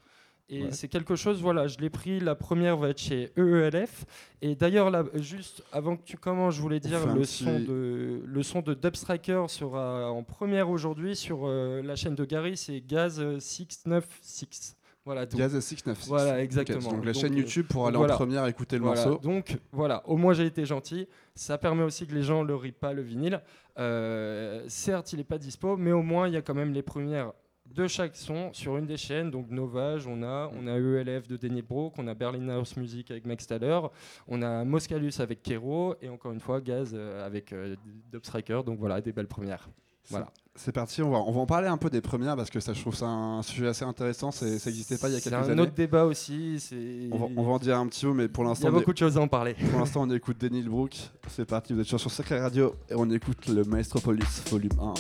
Et 0.53 0.73
c'est 0.73 0.89
quelque 0.89 1.15
chose, 1.15 1.41
voilà, 1.41 1.69
je 1.69 1.79
l'ai 1.79 1.91
pris, 1.91 2.19
la 2.19 2.35
première 2.35 2.77
va 2.77 2.89
être 2.89 2.99
chez 2.99 3.31
EELF. 3.37 4.05
Et 4.43 4.57
d'ailleurs, 4.57 4.91
juste 5.15 5.63
avant 5.71 5.97
que 5.97 6.03
tu 6.03 6.17
commences, 6.17 6.57
je 6.57 6.61
voulais 6.61 6.81
dire, 6.81 7.07
le, 7.07 7.23
son 7.23 7.61
de, 7.61 8.21
le 8.27 8.43
son 8.43 8.61
de 8.61 8.75
Dubstriker 8.75 9.45
sera 9.47 10.11
en 10.11 10.25
première 10.25 10.69
aujourd'hui 10.69 11.15
sur 11.15 11.43
euh, 11.45 11.83
la 11.83 11.95
chaîne 11.95 12.17
de 12.17 12.25
Gary, 12.25 12.57
c'est 12.57 12.81
Gaz 12.81 13.23
696. 13.39 14.80
Voilà, 15.05 15.25
Gaz 15.25 15.59
696. 15.59 16.09
Voilà, 16.09 16.43
exactement. 16.43 16.93
donc 16.93 17.05
la 17.05 17.13
chaîne 17.13 17.35
YouTube 17.35 17.67
pour 17.69 17.87
aller 17.87 17.97
en 17.97 18.07
première 18.07 18.47
écouter 18.47 18.77
le 18.77 18.85
morceau. 18.85 19.19
Donc 19.19 19.59
voilà, 19.73 20.07
au 20.07 20.17
moins 20.17 20.35
j'ai 20.35 20.47
été 20.47 20.67
gentil. 20.67 21.09
Ça 21.35 21.57
permet 21.59 21.83
aussi 21.83 22.07
que 22.07 22.15
les 22.15 22.23
gens 22.23 22.45
ne 22.45 22.53
rient 22.53 22.73
pas 22.73 22.93
le 22.93 23.03
vinyle. 23.03 23.41
Euh, 23.79 24.63
certes, 24.69 25.13
il 25.13 25.17
n'est 25.17 25.25
pas 25.25 25.39
dispo, 25.39 25.77
mais 25.77 25.93
au 25.93 26.03
moins 26.03 26.29
il 26.29 26.35
y 26.35 26.37
a 26.37 26.43
quand 26.43 26.55
même 26.55 26.73
les 26.73 26.83
premières 26.83 27.33
de 27.75 27.87
chaque 27.87 28.17
son 28.17 28.53
sur 28.53 28.77
une 28.77 28.87
des 28.87 28.97
chaînes. 28.97 29.31
Donc 29.31 29.49
Novage, 29.51 30.07
on 30.07 30.23
a, 30.23 30.51
on 30.53 30.67
a 30.67 30.73
ELF 30.79 31.29
de 31.29 31.37
Denny 31.37 31.63
Brook, 31.63 31.95
on 31.99 32.07
a 32.07 32.15
Berlin 32.15 32.49
House 32.51 32.77
Music 32.77 33.11
avec 33.11 33.27
Max 33.27 33.47
Thaler, 33.47 33.81
on 34.29 34.43
a 34.43 34.65
Moscalus 34.65 35.15
avec 35.21 35.43
Kero 35.43 35.95
et 36.03 36.09
encore 36.09 36.33
une 36.33 36.41
fois 36.41 36.61
Gaz 36.61 36.91
euh, 36.95 37.25
avec 37.27 37.53
euh, 37.53 37.77
Dubstriker. 38.13 38.63
Donc 38.65 38.79
voilà, 38.79 39.01
des 39.01 39.13
belles 39.13 39.29
premières. 39.29 39.69
Voilà. 40.11 40.27
C'est 40.57 40.73
parti, 40.73 41.01
on 41.01 41.11
va, 41.11 41.19
on 41.19 41.33
va 41.33 41.41
en 41.41 41.47
parler 41.47 41.69
un 41.69 41.79
peu 41.79 41.89
des 41.89 42.01
premières 42.01 42.37
parce 42.37 42.51
que 42.51 42.61
ça, 42.61 42.75
je 42.75 42.81
trouve 42.81 42.95
ça 42.95 43.07
un 43.07 43.41
sujet 43.43 43.69
assez 43.69 43.85
intéressant. 43.85 44.31
Ça 44.31 44.45
n'existait 44.45 44.99
pas 44.99 45.09
il 45.09 45.15
y 45.15 45.17
a 45.17 45.21
quelques 45.21 45.35
années. 45.35 45.47
C'est 45.47 45.53
un 45.53 45.59
autre 45.59 45.73
débat 45.73 46.05
aussi. 46.05 47.09
On 47.11 47.19
va, 47.19 47.27
on 47.37 47.43
va, 47.45 47.53
en 47.53 47.59
dire 47.59 47.79
un 47.79 47.87
petit 47.87 48.05
mot, 48.05 48.13
mais 48.13 48.29
pour 48.29 48.45
l'instant. 48.45 48.69
Il 48.69 48.73
y 48.73 48.75
a 48.75 48.79
beaucoup 48.79 48.93
de 48.93 48.99
choses 48.99 49.17
à 49.17 49.21
en 49.21 49.29
parler. 49.29 49.55
Pour 49.71 49.79
l'instant, 49.79 50.03
on 50.03 50.11
écoute 50.11 50.39
Denny 50.39 50.63
Brook. 50.63 50.97
C'est 51.29 51.47
parti, 51.47 51.73
vous 51.73 51.81
êtes 51.81 51.87
sur 51.87 52.11
Sacré 52.11 52.41
Radio 52.41 52.75
et 52.91 52.95
on 52.95 53.09
écoute 53.11 53.47
le 53.47 53.65
Maestropolis 53.65 54.43
volume 54.51 54.73
1 54.79 54.83
en 54.83 54.95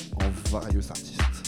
various 0.51 0.89
artistes. 0.89 1.39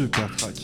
Super 0.00 0.34
track. 0.34 0.54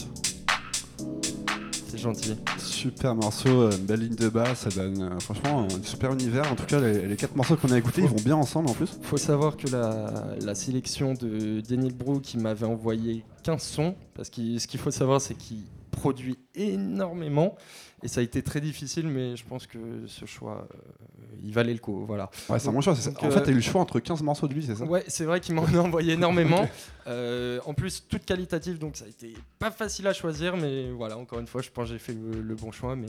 C'est 1.88 1.98
gentil. 1.98 2.36
Super 2.56 3.14
morceau, 3.14 3.64
euh, 3.64 3.70
une 3.70 3.84
belle 3.84 4.00
ligne 4.00 4.14
de 4.14 4.30
basse, 4.30 4.60
ça 4.60 4.70
donne 4.70 5.02
euh, 5.02 5.20
franchement 5.20 5.66
un 5.70 5.82
super 5.82 6.14
univers. 6.14 6.50
En 6.50 6.54
tout 6.54 6.64
cas, 6.64 6.80
les, 6.80 7.06
les 7.06 7.16
quatre 7.16 7.36
morceaux 7.36 7.54
qu'on 7.56 7.70
a 7.70 7.76
écoutés, 7.76 8.00
ils 8.00 8.08
vont 8.08 8.16
bien 8.24 8.36
ensemble 8.36 8.70
en 8.70 8.72
plus. 8.72 8.98
Faut 9.02 9.18
savoir 9.18 9.58
que 9.58 9.68
la, 9.68 10.10
la 10.40 10.54
sélection 10.54 11.12
de 11.12 11.60
Daniel 11.60 11.92
Brou 11.92 12.20
qui 12.20 12.38
m'avait 12.38 12.64
envoyé 12.64 13.24
15 13.42 13.62
sons, 13.62 13.94
parce 14.14 14.30
que 14.30 14.58
ce 14.58 14.66
qu'il 14.66 14.80
faut 14.80 14.90
savoir, 14.90 15.20
c'est 15.20 15.34
qu'il 15.34 15.64
produit 15.96 16.38
énormément. 16.54 17.56
Et 18.02 18.08
ça 18.08 18.20
a 18.20 18.22
été 18.22 18.42
très 18.42 18.60
difficile, 18.60 19.08
mais 19.08 19.36
je 19.36 19.44
pense 19.44 19.66
que 19.66 19.78
ce 20.06 20.26
choix, 20.26 20.68
euh, 20.70 21.26
il 21.42 21.52
valait 21.52 21.72
le 21.72 21.78
coup. 21.78 22.04
Voilà. 22.04 22.28
Ouais, 22.48 22.58
c'est 22.58 22.68
un 22.68 22.72
bon 22.72 22.82
choix. 22.82 22.92
Donc, 22.94 23.22
En 23.22 23.26
euh, 23.26 23.30
fait, 23.30 23.42
t'as 23.42 23.50
eu 23.50 23.54
le 23.54 23.60
choix 23.62 23.80
entre 23.80 23.98
15 24.00 24.22
morceaux 24.22 24.46
de 24.46 24.52
lui, 24.54 24.62
c'est 24.62 24.74
ça? 24.76 24.84
Ouais, 24.84 25.02
c'est 25.08 25.24
vrai 25.24 25.40
qu'il 25.40 25.54
m'en 25.54 25.64
a 25.64 25.78
envoyé 25.78 26.12
énormément. 26.12 26.68
Euh, 27.08 27.60
en 27.66 27.72
plus, 27.72 28.02
toute 28.08 28.24
qualitative, 28.24 28.80
donc 28.80 28.96
ça 28.96 29.04
a 29.04 29.08
été 29.08 29.32
pas 29.60 29.70
facile 29.70 30.08
à 30.08 30.12
choisir, 30.12 30.56
mais 30.56 30.90
voilà, 30.90 31.16
encore 31.16 31.38
une 31.38 31.46
fois, 31.46 31.62
je 31.62 31.70
pense 31.70 31.86
que 31.86 31.92
j'ai 31.92 32.00
fait 32.00 32.14
le, 32.14 32.40
le 32.42 32.54
bon 32.56 32.72
choix. 32.72 32.96
Mais 32.96 33.06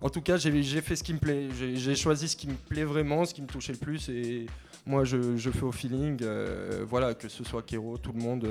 en 0.00 0.08
tout 0.10 0.20
cas, 0.20 0.36
j'ai 0.36 0.62
fait 0.80 0.94
ce 0.94 1.02
qui 1.02 1.12
me 1.12 1.18
plaît. 1.18 1.48
J'ai 1.58 1.74
j'ai 1.74 1.96
choisi 1.96 2.28
ce 2.28 2.36
qui 2.36 2.46
me 2.46 2.54
plaît 2.54 2.84
vraiment, 2.84 3.24
ce 3.24 3.34
qui 3.34 3.42
me 3.42 3.48
touchait 3.48 3.72
le 3.72 3.80
plus. 3.80 4.08
Et 4.10 4.46
moi, 4.86 5.02
je, 5.04 5.36
je 5.36 5.50
fais 5.50 5.64
au 5.64 5.72
feeling. 5.72 6.18
euh, 6.22 6.84
voilà, 6.88 7.14
que 7.14 7.28
ce 7.28 7.42
soit 7.42 7.62
Kero, 7.62 7.98
tout 7.98 8.12
le 8.12 8.20
monde. 8.20 8.48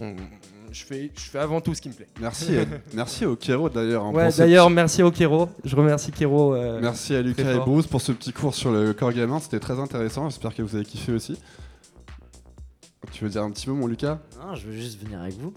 On- 0.00 0.16
je, 0.72 0.84
fais, 0.84 1.10
je 1.16 1.20
fais 1.20 1.38
avant 1.38 1.60
tout 1.60 1.74
ce 1.74 1.80
qui 1.82 1.88
me 1.88 1.94
plaît. 1.94 2.08
Merci, 2.20 2.56
euh, 2.56 2.64
merci 2.94 3.26
au 3.26 3.34
Kero 3.36 3.68
d'ailleurs. 3.68 4.04
hein, 4.04 4.12
Ouais, 4.12 4.30
d'ailleurs, 4.36 4.70
merci 4.70 5.02
au 5.02 5.10
Kero. 5.10 5.48
Je 5.64 5.74
remercie 5.76 6.10
Kero. 6.12 6.54
euh, 6.54 6.78
Merci 6.80 7.14
à 7.14 7.22
Lucas 7.22 7.54
et. 7.54 7.58
Bruce 7.58 7.86
pour 7.86 8.00
ce 8.00 8.12
petit 8.12 8.32
cours 8.32 8.54
sur 8.54 8.70
le 8.72 8.92
corps 8.92 9.12
gamin, 9.12 9.40
c'était 9.40 9.58
très 9.60 9.78
intéressant, 9.80 10.28
j'espère 10.30 10.54
que 10.54 10.62
vous 10.62 10.74
avez 10.76 10.84
kiffé 10.84 11.12
aussi. 11.12 11.38
Tu 13.12 13.24
veux 13.24 13.30
dire 13.30 13.42
un 13.42 13.50
petit 13.50 13.68
mot 13.68 13.74
mon 13.76 13.86
Lucas? 13.86 14.18
Non, 14.38 14.54
je 14.54 14.66
veux 14.66 14.72
juste 14.74 15.02
venir 15.02 15.20
avec 15.20 15.34
vous. 15.38 15.52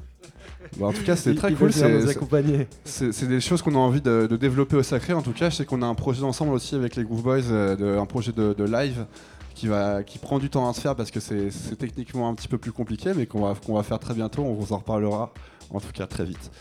Bah, 0.77 0.87
En 0.87 0.93
tout 0.93 1.03
cas 1.03 1.15
c'était 1.15 1.35
très 1.37 1.51
il 1.51 1.57
cool, 1.57 1.69
veut 1.69 1.73
venir 1.81 1.99
nous 1.99 2.05
c'est- 2.07 2.11
accompagner. 2.15 2.67
c'est 2.85 3.11
c'est 3.11 3.27
des 3.27 3.41
choses 3.41 3.61
qu'on 3.61 3.75
a 3.75 3.77
envie 3.77 4.01
de, 4.01 4.27
de 4.29 4.37
développer 4.37 4.77
au 4.77 4.83
Sacré. 4.83 5.13
En 5.13 5.21
tout 5.21 5.33
cas 5.33 5.49
je 5.49 5.57
sais 5.57 5.65
qu'on 5.65 5.81
a 5.81 5.85
un 5.85 5.93
projet 5.93 6.23
ensemble 6.23 6.53
aussi 6.53 6.73
avec 6.73 6.95
les 6.95 7.03
Groove 7.03 7.21
Boys, 7.21 7.41
euh, 7.51 7.75
de- 7.75 7.99
un 7.99 8.05
projet 8.05 8.31
de, 8.31 8.53
de 8.53 8.63
live 8.63 9.05
qui, 9.53 9.67
va, 9.67 10.03
qui 10.03 10.19
prend 10.19 10.39
du 10.39 10.49
temps 10.49 10.69
à 10.69 10.73
se 10.73 10.81
faire 10.81 10.95
parce 10.95 11.11
que 11.11 11.19
c'est 11.19 11.75
techniquement 11.77 12.29
un 12.29 12.35
petit 12.35 12.47
peu 12.47 12.57
plus 12.57 12.71
compliqué 12.71 13.13
mais 13.15 13.25
qu'on 13.25 13.41
va, 13.41 13.55
qu'on 13.55 13.75
va 13.75 13.83
faire 13.83 13.99
très 13.99 14.13
bientôt, 14.13 14.43
on 14.43 14.53
vous 14.53 14.73
en 14.73 14.77
reparlera 14.77 15.31
en 15.69 15.79
tout 15.79 15.91
cas 15.93 16.07
très 16.07 16.25
vite. 16.25 16.51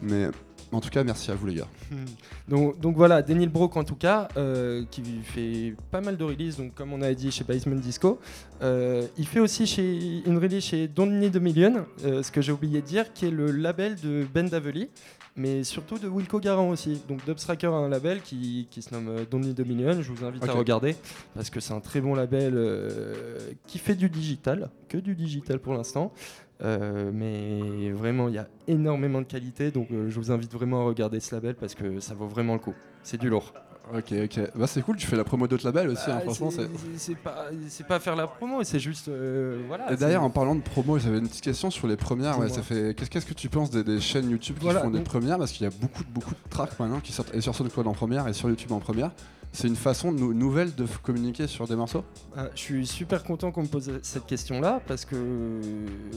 Mais 0.00 0.28
en 0.72 0.80
tout 0.80 0.88
cas 0.88 1.04
merci 1.04 1.30
à 1.30 1.34
vous 1.34 1.46
les 1.46 1.54
gars. 1.54 1.68
Donc, 2.48 2.80
donc 2.80 2.96
voilà, 2.96 3.22
Daniel 3.22 3.48
Brock 3.48 3.76
en 3.76 3.84
tout 3.84 3.94
cas, 3.94 4.28
euh, 4.36 4.84
qui 4.90 5.02
fait 5.22 5.74
pas 5.90 6.00
mal 6.00 6.16
de 6.16 6.24
releases, 6.24 6.56
donc 6.56 6.74
comme 6.74 6.92
on 6.92 7.02
a 7.02 7.12
dit 7.14 7.30
chez 7.30 7.44
Basement 7.44 7.76
Disco. 7.76 8.18
Euh, 8.62 9.06
il 9.18 9.26
fait 9.26 9.40
aussi 9.40 9.66
chez, 9.66 10.22
une 10.26 10.38
release 10.38 10.64
chez 10.64 10.88
Don't 10.88 11.18
Need 11.18 11.36
a 11.36 11.40
Million, 11.40 11.86
euh, 12.04 12.22
ce 12.22 12.32
que 12.32 12.40
j'ai 12.40 12.52
oublié 12.52 12.80
de 12.80 12.86
dire, 12.86 13.12
qui 13.12 13.26
est 13.26 13.30
le 13.30 13.50
label 13.50 13.96
de 13.96 14.26
Ben 14.32 14.48
Davely, 14.48 14.88
mais 15.36 15.64
surtout 15.64 15.98
de 15.98 16.08
Wilco 16.08 16.40
Garan 16.40 16.68
aussi. 16.70 17.00
Donc 17.08 17.24
Dubstracker 17.24 17.68
a 17.68 17.70
un 17.70 17.88
label 17.88 18.20
qui, 18.20 18.68
qui 18.70 18.82
se 18.82 18.92
nomme 18.94 19.08
euh, 19.08 19.24
Don't 19.30 19.40
Need 19.40 19.60
a 19.60 19.64
Million, 19.64 20.02
je 20.02 20.12
vous 20.12 20.24
invite 20.24 20.46
à 20.48 20.52
regarder, 20.52 20.96
parce 21.34 21.50
que 21.50 21.60
c'est 21.60 21.74
un 21.74 21.80
très 21.80 22.00
bon 22.00 22.14
label 22.14 22.54
euh, 22.56 23.38
qui 23.66 23.78
fait 23.78 23.94
du 23.94 24.08
digital, 24.08 24.70
que 24.88 24.98
du 24.98 25.14
digital 25.14 25.58
pour 25.58 25.74
l'instant. 25.74 26.12
Euh, 26.62 27.10
mais 27.12 27.90
vraiment, 27.90 28.28
il 28.28 28.34
y 28.34 28.38
a 28.38 28.48
énormément 28.68 29.20
de 29.20 29.26
qualité, 29.26 29.70
donc 29.70 29.90
euh, 29.90 30.08
je 30.08 30.16
vous 30.18 30.30
invite 30.30 30.52
vraiment 30.52 30.82
à 30.82 30.84
regarder 30.84 31.18
ce 31.18 31.34
label 31.34 31.56
parce 31.56 31.74
que 31.74 31.98
ça 31.98 32.14
vaut 32.14 32.28
vraiment 32.28 32.52
le 32.52 32.60
coup. 32.60 32.74
C'est 33.02 33.20
du 33.20 33.28
lourd. 33.28 33.52
Ok, 33.94 34.12
ok. 34.24 34.40
Bah, 34.54 34.66
c'est 34.66 34.80
cool, 34.82 34.96
tu 34.96 35.06
fais 35.06 35.16
la 35.16 35.24
promo 35.24 35.46
d'autres 35.46 35.64
labels 35.64 35.88
aussi, 35.90 36.10
hein, 36.10 36.18
Ah, 36.18 36.20
franchement. 36.20 36.50
c'est- 36.96 37.14
pas, 37.16 37.46
pas 37.88 37.98
faire 38.00 38.16
la 38.16 38.26
promo, 38.26 38.62
c'est 38.64 38.78
juste. 38.78 39.08
euh, 39.08 39.60
voilà. 39.66 39.92
Et 39.92 39.96
d'ailleurs, 39.96 40.22
en 40.22 40.30
parlant 40.30 40.54
de 40.54 40.60
promo, 40.62 40.98
j'avais 40.98 41.18
une 41.18 41.28
petite 41.28 41.42
question 41.42 41.70
sur 41.70 41.86
les 41.88 41.96
premières. 41.96 42.38
Ouais, 42.38 42.48
ça 42.48 42.62
fait... 42.62 42.94
Qu'est-ce 42.94 43.26
que 43.26 43.34
tu 43.34 43.48
penses 43.48 43.70
des, 43.70 43.82
des 43.84 44.00
chaînes 44.00 44.30
YouTube 44.30 44.56
qui 44.56 44.62
Voilà, 44.64 44.80
font 44.82 44.90
des 44.90 45.00
premières? 45.00 45.36
Parce 45.38 45.52
qu'il 45.52 45.64
y 45.64 45.66
a 45.66 45.72
beaucoup, 45.80 46.04
beaucoup 46.14 46.30
de 46.30 46.50
tracks 46.50 46.78
maintenant 46.78 47.00
qui 47.00 47.12
sortent 47.12 47.34
et 47.34 47.40
sur 47.40 47.54
SoundCloud 47.54 47.86
en 47.86 47.92
première 47.92 48.28
et 48.28 48.32
sur 48.32 48.48
YouTube 48.48 48.72
en 48.72 48.78
première. 48.80 49.10
C'est 49.54 49.68
une 49.68 49.76
façon 49.76 50.12
nou- 50.12 50.32
nouvelle 50.32 50.74
de 50.74 50.86
communiquer 51.02 51.46
sur 51.46 51.66
des 51.68 51.76
morceaux? 51.76 52.04
Ah, 52.34 52.48
je 52.54 52.60
suis 52.60 52.86
super 52.86 53.22
content 53.22 53.52
qu'on 53.52 53.62
me 53.64 53.68
pose 53.68 53.98
cette 54.02 54.24
question-là 54.24 54.80
parce 54.86 55.04
que 55.04 55.14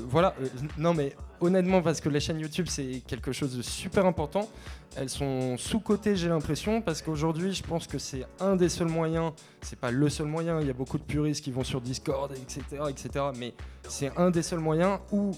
voilà, 0.07 0.33
euh, 0.41 0.47
non 0.77 0.93
mais 0.93 1.13
honnêtement 1.41 1.81
parce 1.81 1.99
que 1.99 2.07
les 2.07 2.21
chaînes 2.21 2.39
YouTube 2.39 2.67
c'est 2.69 3.01
quelque 3.05 3.33
chose 3.33 3.57
de 3.57 3.61
super 3.61 4.05
important. 4.05 4.49
Elles 4.95 5.09
sont 5.09 5.57
sous-cotées 5.57 6.15
j'ai 6.15 6.29
l'impression 6.29 6.81
parce 6.81 7.01
qu'aujourd'hui 7.01 7.53
je 7.53 7.61
pense 7.63 7.87
que 7.87 7.97
c'est 7.97 8.25
un 8.39 8.55
des 8.55 8.69
seuls 8.69 8.87
moyens, 8.87 9.33
c'est 9.61 9.77
pas 9.79 9.91
le 9.91 10.07
seul 10.07 10.27
moyen, 10.27 10.61
il 10.61 10.67
y 10.67 10.69
a 10.69 10.73
beaucoup 10.73 10.97
de 10.97 11.03
puristes 11.03 11.43
qui 11.43 11.51
vont 11.51 11.65
sur 11.65 11.81
Discord 11.81 12.31
etc 12.31 12.83
etc 12.89 13.25
mais 13.37 13.53
c'est 13.89 14.11
un 14.17 14.31
des 14.31 14.43
seuls 14.43 14.59
moyens 14.61 14.99
où 15.11 15.31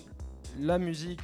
la 0.60 0.78
musique 0.78 1.20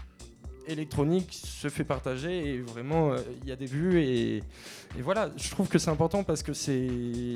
électronique 0.68 1.32
se 1.32 1.68
fait 1.70 1.84
partager 1.84 2.54
et 2.56 2.58
vraiment 2.62 3.12
euh, 3.12 3.18
il 3.44 3.50
y 3.50 3.52
a 3.52 3.56
des 3.56 3.66
vues 3.66 4.02
et, 4.02 4.44
voilà. 5.02 5.32
Je 5.38 5.50
trouve 5.50 5.68
que 5.68 5.80
c'est 5.80 5.90
important 5.90 6.24
parce 6.24 6.44
que 6.44 6.54
c'est 6.54 6.88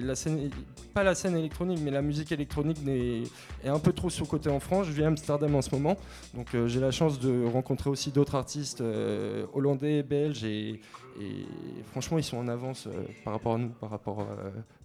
la 0.03 0.15
scène 0.15 0.51
pas 0.93 1.03
la 1.03 1.15
scène 1.15 1.35
électronique 1.35 1.79
mais 1.83 1.89
la 1.89 2.03
musique 2.03 2.31
électronique 2.31 2.83
n'est- 2.85 3.23
est 3.63 3.69
un 3.69 3.79
peu 3.79 3.93
trop 3.93 4.09
sous 4.11 4.25
côté 4.25 4.49
en 4.49 4.59
France. 4.59 4.85
Je 4.87 4.91
vis 4.91 5.03
à 5.03 5.07
Amsterdam 5.07 5.55
en 5.55 5.61
ce 5.63 5.73
moment. 5.73 5.97
Donc 6.35 6.53
euh, 6.53 6.67
j'ai 6.67 6.79
la 6.79 6.91
chance 6.91 7.19
de 7.19 7.45
rencontrer 7.45 7.89
aussi 7.89 8.11
d'autres 8.11 8.35
artistes 8.35 8.81
euh, 8.81 9.45
hollandais 9.53 10.03
belges 10.03 10.43
et, 10.43 10.79
franchement 11.91 12.19
ils 12.19 12.23
sont 12.23 12.37
en 12.37 12.47
avance 12.47 12.85
euh, 12.85 12.91
par 13.23 13.33
rapport 13.33 13.55
à 13.55 13.57
nous 13.57 13.69
par 13.69 13.89
rapport 13.89 14.27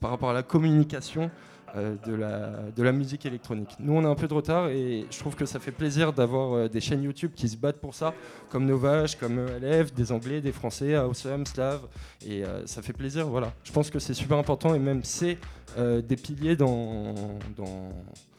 par 0.01 0.11
rapport 0.11 0.30
à 0.30 0.32
la 0.32 0.43
communication 0.43 1.30
euh, 1.74 1.94
de, 2.06 2.14
la, 2.14 2.50
de 2.76 2.82
la 2.82 2.92
musique 2.92 3.24
électronique. 3.24 3.70
Nous, 3.80 3.94
on 3.94 4.04
a 4.04 4.08
un 4.08 4.14
peu 4.14 4.28
de 4.28 4.34
retard 4.34 4.68
et 4.68 5.06
je 5.10 5.18
trouve 5.18 5.34
que 5.34 5.46
ça 5.46 5.58
fait 5.58 5.70
plaisir 5.70 6.12
d'avoir 6.12 6.52
euh, 6.52 6.68
des 6.68 6.80
chaînes 6.80 7.02
YouTube 7.02 7.30
qui 7.34 7.48
se 7.48 7.56
battent 7.56 7.80
pour 7.80 7.94
ça, 7.94 8.12
comme 8.50 8.66
Novage, 8.66 9.18
comme 9.18 9.38
ELF, 9.38 9.94
des 9.94 10.12
Anglais, 10.12 10.42
des 10.42 10.52
Français, 10.52 10.94
Awesome, 10.94 11.46
Slav, 11.46 11.80
et 12.26 12.44
euh, 12.44 12.66
ça 12.66 12.82
fait 12.82 12.92
plaisir, 12.92 13.26
voilà. 13.26 13.54
Je 13.64 13.72
pense 13.72 13.88
que 13.88 13.98
c'est 13.98 14.12
super 14.12 14.36
important 14.36 14.74
et 14.74 14.78
même 14.78 15.02
c'est 15.02 15.38
euh, 15.78 16.03
des 16.03 16.16
piliers 16.16 16.57
dans... 16.57 17.14
dans... 17.57 17.92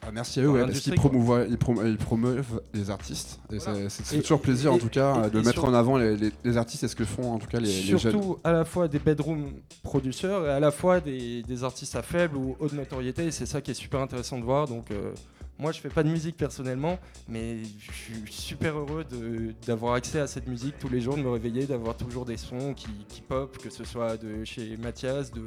Ah, 0.06 0.10
Merci 0.12 0.40
à 0.40 0.42
eux, 0.42 0.48
ouais, 0.50 0.60
parce 0.66 0.80
qu'ils 0.80 0.94
quoi. 0.94 1.10
promouvoient- 1.10 1.46
ils 1.48 1.56
prom- 1.56 1.82
ils 1.86 1.96
promeuvent 1.96 2.60
les 2.74 2.90
artistes. 2.90 3.40
Et 3.52 3.56
Voilà. 3.58 3.88
c'est- 3.88 4.20
toujours 4.20 4.40
plaisir, 4.40 4.70
et- 4.70 4.74
en 4.74 4.78
tout 4.78 4.88
cas, 4.90 5.26
et- 5.26 5.30
de 5.30 5.40
et 5.40 5.42
mettre 5.42 5.64
en 5.64 5.72
avant 5.72 5.96
les, 5.96 6.16
les- 6.16 6.32
les 6.44 6.56
artistes 6.58 6.84
et 6.84 6.88
ce 6.88 6.94
que 6.96 7.04
font, 7.06 7.32
en 7.32 7.38
tout 7.38 7.46
cas, 7.46 7.58
les, 7.58 7.66
les 7.68 7.82
jeunes. 7.82 7.98
Surtout 7.98 8.38
à 8.44 8.52
la 8.52 8.64
fois 8.66 8.86
des 8.86 8.98
bedroom 8.98 9.52
producers 9.82 10.44
et 10.46 10.50
à 10.50 10.60
la 10.60 10.70
fois 10.70 11.00
des, 11.00 11.42
des 11.42 11.64
artistes 11.64 11.96
à 11.96 12.02
faible 12.02 12.36
ou 12.36 12.54
haute 12.60 12.74
notoriété, 12.74 13.26
et 13.26 13.30
c'est 13.30 13.46
ça 13.46 13.60
qui 13.62 13.70
est 13.70 13.74
super 13.74 14.00
intéressant 14.00 14.38
de 14.38 14.44
voir. 14.44 14.68
Donc, 14.68 14.90
euh, 14.90 15.12
moi, 15.58 15.72
je 15.72 15.80
fais 15.80 15.88
pas 15.88 16.02
de 16.02 16.08
musique 16.10 16.36
personnellement, 16.36 16.98
mais 17.28 17.58
je 17.78 17.92
suis 17.92 18.24
super 18.32 18.76
heureux 18.76 19.04
d'avoir 19.66 19.94
accès 19.94 20.18
à 20.20 20.26
cette 20.26 20.48
musique 20.48 20.74
tous 20.78 20.88
les 20.90 21.00
jours, 21.00 21.16
de 21.16 21.22
me 21.22 21.30
réveiller, 21.30 21.64
d'avoir 21.64 21.96
toujours 21.96 22.24
des 22.26 22.36
sons 22.36 22.74
qui, 22.74 22.88
qui 23.08 23.22
pop, 23.22 23.56
que 23.56 23.70
ce 23.70 23.84
soit 23.84 24.16
de 24.18 24.44
chez 24.44 24.76
Mathias, 24.76 25.32
de, 25.32 25.40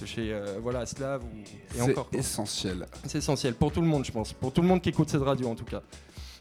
de 0.00 0.06
chez 0.06 0.32
euh, 0.32 0.56
voilà, 0.62 0.86
Slav 0.86 1.22
ou, 1.22 1.26
et 1.38 1.44
C'est 1.74 1.82
encore. 1.82 2.08
quoi. 2.10 2.18
essentiel. 2.18 2.86
C'est 3.06 3.18
essentiel 3.18 3.54
pour 3.54 3.72
tout 3.72 3.80
le 3.80 3.86
monde, 3.86 4.04
je 4.04 4.12
pense. 4.12 4.32
Pour 4.32 4.52
tout 4.52 4.62
le 4.62 4.68
monde 4.68 4.80
qui 4.80 4.88
écoute 4.90 5.08
cette 5.10 5.22
radio, 5.22 5.48
en 5.48 5.54
tout 5.54 5.64
cas. 5.64 5.82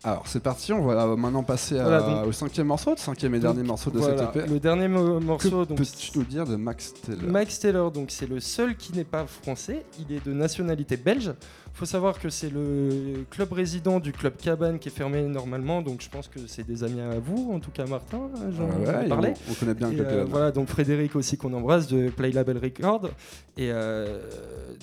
Alors, 0.06 0.24
c'est 0.28 0.42
parti, 0.42 0.74
on 0.74 0.86
va 0.86 1.16
maintenant 1.16 1.44
passer 1.44 1.80
à- 1.80 1.84
Voilà, 1.84 2.02
donc- 2.02 2.28
au 2.28 2.32
cinquième 2.34 2.68
morceau, 2.68 2.92
le 2.92 2.98
cinquième 2.98 3.36
et 3.36 3.40
dernier 3.40 3.64
morceau 3.64 3.90
de 3.90 4.00
voilà, 4.00 4.18
cette 4.34 4.36
EP. 4.36 4.48
Le 4.50 4.60
dernier 4.60 4.90
mo- 4.90 5.18
Que 5.20 5.24
morceau, 5.24 5.66
donc, 5.66 5.78
peux-tu 5.78 6.18
nous 6.20 6.26
dire 6.26 6.46
de 6.46 6.58
Max 6.58 6.94
Taylor? 7.06 7.24
Max 7.32 7.58
Taylor, 7.60 7.90
donc 7.90 8.12
c'est 8.12 8.28
le 8.28 8.42
seul 8.42 8.76
qui 8.76 8.92
n'est 8.94 9.06
pas 9.06 9.26
français, 9.26 9.86
il 10.00 10.14
est 10.14 10.26
de 10.26 10.34
nationalité 10.34 10.98
belge. 10.98 11.32
Faut 11.74 11.86
savoir 11.86 12.20
que 12.20 12.30
c'est 12.30 12.50
le 12.52 13.26
club 13.30 13.52
résident 13.52 14.00
du 14.00 14.12
club 14.12 14.38
Cabane 14.38 14.78
qui 14.80 14.90
est 14.90 14.92
fermé 14.92 15.24
normalement, 15.24 15.82
donc 15.82 16.02
je 16.02 16.10
pense 16.10 16.28
que 16.28 16.40
c'est 16.48 16.64
des 16.66 16.84
amis 16.84 17.02
à 17.02 17.18
vous, 17.20 17.52
en 17.54 17.60
tout 17.60 17.72
cas 17.72 17.86
Martin, 17.86 18.30
j'en 18.56 18.70
Ah 18.88 19.00
ouais, 19.02 19.08
parlé. 19.10 19.34
on, 19.48 19.52
on 19.52 19.56
connaît 19.56 19.74
bien 19.74 19.90
le 19.90 19.96
club 19.96 20.08
euh, 20.08 20.12
Cabane. 20.18 20.30
voilà, 20.32 20.52
donc 20.52 20.68
Frédéric 20.70 21.16
aussi 21.16 21.36
qu'on 21.38 21.54
embrasse 21.54 21.88
de 21.88 22.10
Play 22.10 22.32
Label 22.32 22.58
Record. 22.58 23.10
Et 23.58 23.70
euh, 23.72 24.22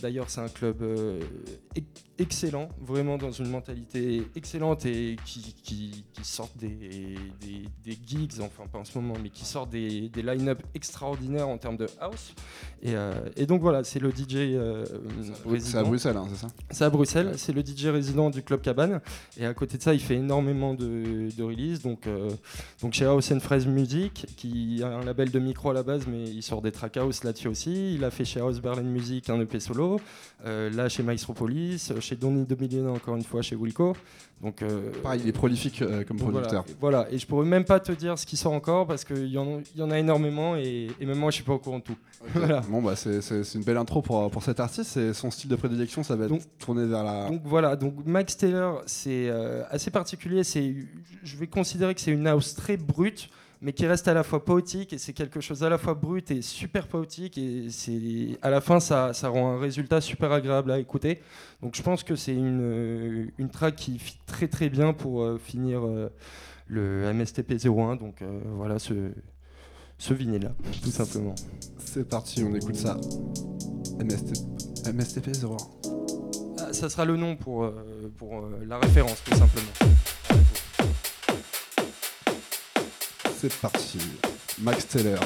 d'ailleurs, 0.02 0.30
c'est 0.30 0.40
un 0.40 0.48
club 0.48 0.82
euh, 0.82 1.20
ex- 1.74 1.86
excellent, 2.18 2.68
vraiment 2.80 3.16
dans 3.18 3.30
une 3.32 3.48
mentalité 3.48 4.22
excellente 4.36 4.84
et 4.86 5.16
qui, 5.24 5.54
qui, 5.64 6.04
qui 6.12 6.24
sortent 6.24 6.56
des, 6.58 6.68
des, 7.40 7.62
des 7.84 7.98
gigs, 8.06 8.32
enfin 8.40 8.64
pas 8.70 8.78
en 8.78 8.84
ce 8.84 8.96
moment, 8.98 9.14
mais 9.22 9.30
qui 9.30 9.44
sortent 9.44 9.70
des, 9.70 10.08
des 10.08 10.22
line-up 10.22 10.62
extraordinaires 10.74 11.48
en 11.48 11.56
termes 11.58 11.76
de 11.78 11.86
house. 12.00 12.34
Et, 12.82 12.94
euh, 12.94 13.12
et 13.36 13.46
donc 13.46 13.60
voilà, 13.62 13.84
c'est 13.84 14.00
le 14.00 14.10
DJ 14.10 14.34
euh, 14.36 14.84
C'est 15.60 15.78
à 15.78 15.82
Bruxelles, 15.82 16.16
hein, 16.16 16.26
c'est 16.30 16.36
ça? 16.40 16.48
C'est 16.80 16.86
à 16.86 16.88
Bruxelles, 16.88 17.34
c'est 17.36 17.52
le 17.52 17.60
DJ 17.60 17.88
résident 17.88 18.30
du 18.30 18.42
Club 18.42 18.62
Cabane. 18.62 19.02
Et 19.36 19.44
à 19.44 19.52
côté 19.52 19.76
de 19.76 19.82
ça, 19.82 19.92
il 19.92 20.00
fait 20.00 20.14
énormément 20.14 20.72
de, 20.72 21.28
releases. 21.38 21.82
Donc, 21.82 22.06
euh, 22.06 22.30
donc 22.80 22.94
chez 22.94 23.04
House 23.04 23.30
and 23.32 23.40
Fraise 23.40 23.66
Music, 23.66 24.24
qui 24.38 24.80
a 24.82 24.86
un 24.88 25.04
label 25.04 25.30
de 25.30 25.38
micro 25.38 25.68
à 25.68 25.74
la 25.74 25.82
base, 25.82 26.06
mais 26.06 26.24
il 26.24 26.42
sort 26.42 26.62
des 26.62 26.72
track 26.72 26.96
house 26.96 27.22
là-dessus 27.22 27.48
aussi. 27.48 27.96
Il 27.96 28.02
a 28.02 28.10
fait 28.10 28.24
chez 28.24 28.40
House 28.40 28.62
Berlin 28.62 28.80
Music 28.80 29.28
un 29.28 29.38
EP 29.42 29.60
solo. 29.60 30.00
Euh, 30.46 30.70
là, 30.70 30.88
chez 30.88 31.02
Maestropolis, 31.02 31.92
chez 32.00 32.16
Donny 32.16 32.44
Dominion, 32.46 32.94
encore 32.94 33.16
une 33.16 33.24
fois, 33.24 33.42
chez 33.42 33.56
Wilco. 33.56 33.94
Donc, 34.42 34.62
euh, 34.62 34.90
Pareil, 35.02 35.20
il 35.22 35.28
est 35.28 35.32
prolifique 35.32 35.82
euh, 35.82 36.02
comme 36.02 36.16
producteur. 36.16 36.64
Voilà. 36.80 36.98
voilà, 37.02 37.12
et 37.12 37.18
je 37.18 37.26
pourrais 37.26 37.44
même 37.44 37.64
pas 37.64 37.78
te 37.78 37.92
dire 37.92 38.18
ce 38.18 38.24
qui 38.24 38.38
sort 38.38 38.52
encore 38.54 38.86
parce 38.86 39.04
qu'il 39.04 39.26
y, 39.26 39.36
en- 39.36 39.60
il 39.74 39.80
y 39.80 39.82
en 39.82 39.90
a 39.90 39.98
énormément 39.98 40.56
et, 40.56 40.88
et 40.98 41.04
même 41.04 41.18
moi 41.18 41.30
je 41.30 41.34
suis 41.36 41.44
pas 41.44 41.52
au 41.52 41.58
courant 41.58 41.78
de 41.80 41.84
tout. 41.84 41.96
Voilà. 42.34 42.60
Bon, 42.68 42.80
bah, 42.80 42.96
c'est 42.96 43.20
une 43.54 43.64
belle 43.64 43.76
intro 43.76 44.00
pour, 44.00 44.30
pour 44.30 44.42
cet 44.42 44.60
artiste. 44.60 44.96
Et 44.96 45.12
son 45.12 45.30
style 45.30 45.50
de 45.50 45.56
prédilection, 45.56 46.02
ça 46.02 46.16
va 46.16 46.24
être 46.24 46.30
Donc- 46.30 46.42
tourné 46.58 46.86
vers 46.86 47.04
la. 47.04 47.28
Donc 47.28 47.42
voilà, 47.44 47.76
donc 47.76 47.94
Max 48.06 48.36
Taylor, 48.36 48.82
c'est 48.86 49.28
euh, 49.28 49.62
assez 49.70 49.90
particulier. 49.90 50.42
Je 51.22 51.36
vais 51.36 51.46
considérer 51.46 51.94
que 51.94 52.00
c'est 52.00 52.10
une 52.12 52.26
house 52.26 52.54
très 52.54 52.78
brute, 52.78 53.28
mais 53.62 53.72
qui 53.72 53.86
reste 53.86 54.08
à 54.08 54.14
la 54.14 54.22
fois 54.22 54.44
poétique 54.44 54.92
et 54.92 54.98
c'est 54.98 55.12
quelque 55.12 55.40
chose 55.40 55.62
à 55.62 55.68
la 55.68 55.76
fois 55.76 55.94
brut 55.94 56.30
et 56.30 56.40
super 56.40 56.86
poétique 56.86 57.36
et 57.36 57.68
c'est 57.68 58.38
à 58.42 58.50
la 58.50 58.60
fin 58.60 58.80
ça, 58.80 59.12
ça 59.12 59.28
rend 59.28 59.52
un 59.54 59.58
résultat 59.58 60.00
super 60.00 60.32
agréable 60.32 60.70
à 60.70 60.78
écouter. 60.78 61.20
Donc 61.62 61.76
je 61.76 61.82
pense 61.82 62.02
que 62.02 62.16
c'est 62.16 62.34
une, 62.34 62.60
euh, 62.62 63.26
une 63.38 63.50
track 63.50 63.76
qui 63.76 63.98
fit 63.98 64.18
très 64.26 64.48
très 64.48 64.70
bien 64.70 64.92
pour 64.94 65.22
euh, 65.22 65.38
finir 65.38 65.84
euh, 65.84 66.08
le 66.68 67.12
MSTP 67.12 67.54
01. 67.62 67.96
Donc 67.96 68.22
voilà 68.56 68.78
ce, 68.78 69.10
ce 69.98 70.14
vinyle 70.14 70.44
là, 70.44 70.52
tout 70.82 70.90
simplement. 70.90 71.34
C'est 71.78 72.08
parti, 72.08 72.42
on 72.42 72.54
écoute 72.54 72.76
ça. 72.76 72.96
MST... 74.02 74.90
MSTP 74.94 75.28
01. 75.44 75.56
Ah, 76.58 76.72
ça 76.72 76.88
sera 76.88 77.04
le 77.04 77.16
nom 77.16 77.36
pour, 77.36 77.70
pour 78.16 78.48
la 78.66 78.78
référence 78.78 79.22
tout 79.24 79.36
simplement. 79.36 79.72
C'est 83.40 83.54
parti. 83.54 83.98
Max 84.58 84.86
Taylor. 84.86 85.18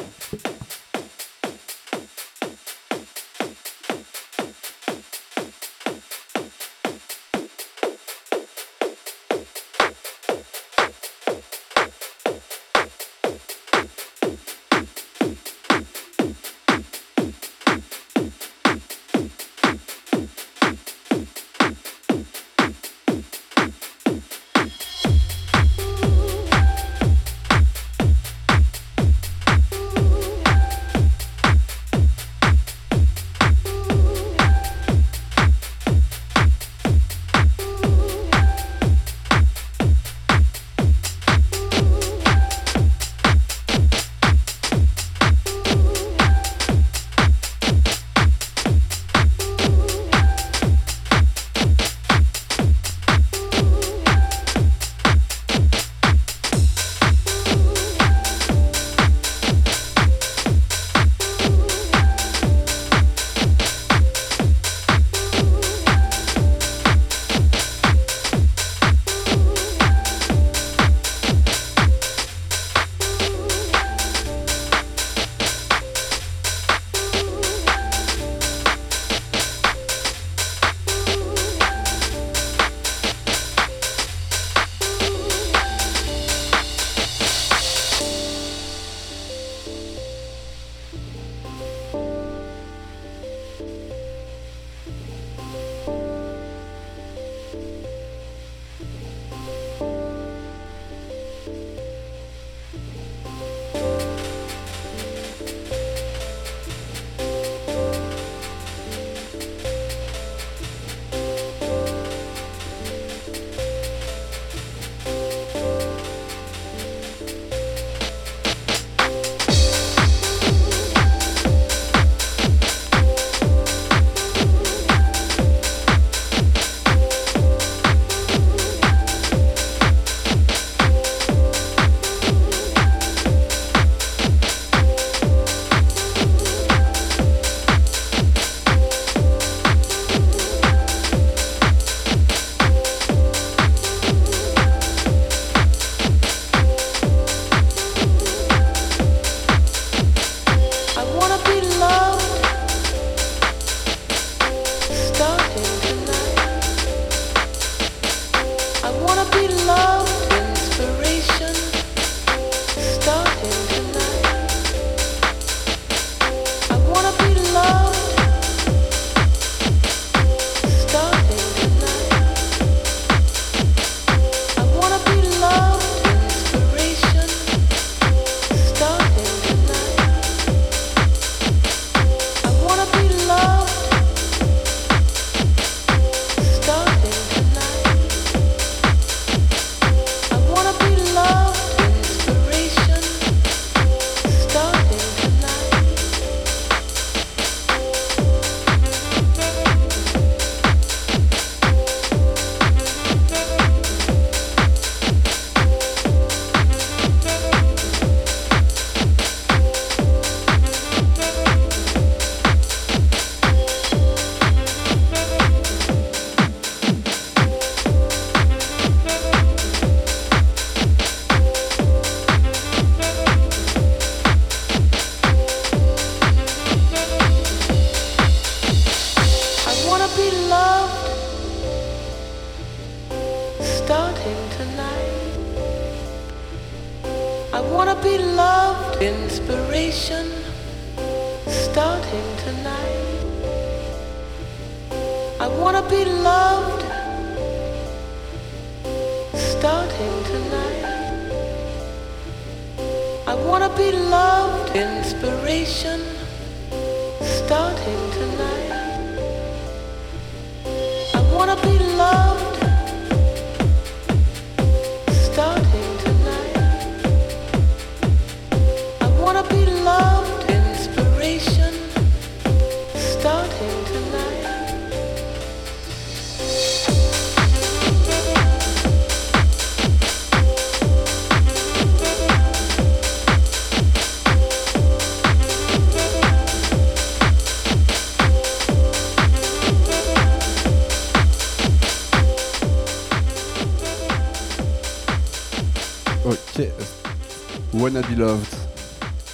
Wanna 297.84 298.00
Be 298.00 298.16
Loved. 298.16 298.46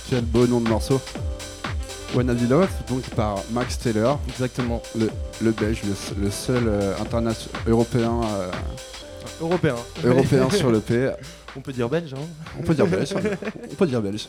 Quel 0.09 0.22
beau 0.24 0.44
nom 0.44 0.60
de 0.60 0.68
morceau. 0.68 1.01
Wanna 2.16 2.35
Be 2.35 2.48
Loved, 2.51 2.68
donc 2.89 3.02
par 3.10 3.36
Max 3.52 3.78
Taylor, 3.78 4.18
Exactement. 4.28 4.82
le, 4.98 5.09
le 5.40 5.51
belge, 5.52 5.82
le, 5.85 6.24
le 6.24 6.31
seul 6.32 6.64
euh, 6.66 6.93
internation- 7.01 7.48
européen, 7.68 8.20
euh, 8.24 8.51
Européen. 9.40 9.77
européen 10.02 10.51
sur 10.51 10.72
le 10.72 10.81
P. 10.81 11.12
On 11.56 11.60
peut 11.60 11.72
dire 11.72 11.89
belge, 11.89 12.14
hein 12.14 12.27
On 12.59 12.62
peut 12.62 12.74
dire 12.74 12.86
belge. 12.86 13.14
on 13.70 13.74
peut 13.74 13.86
dire 13.86 14.01
belge. 14.02 14.28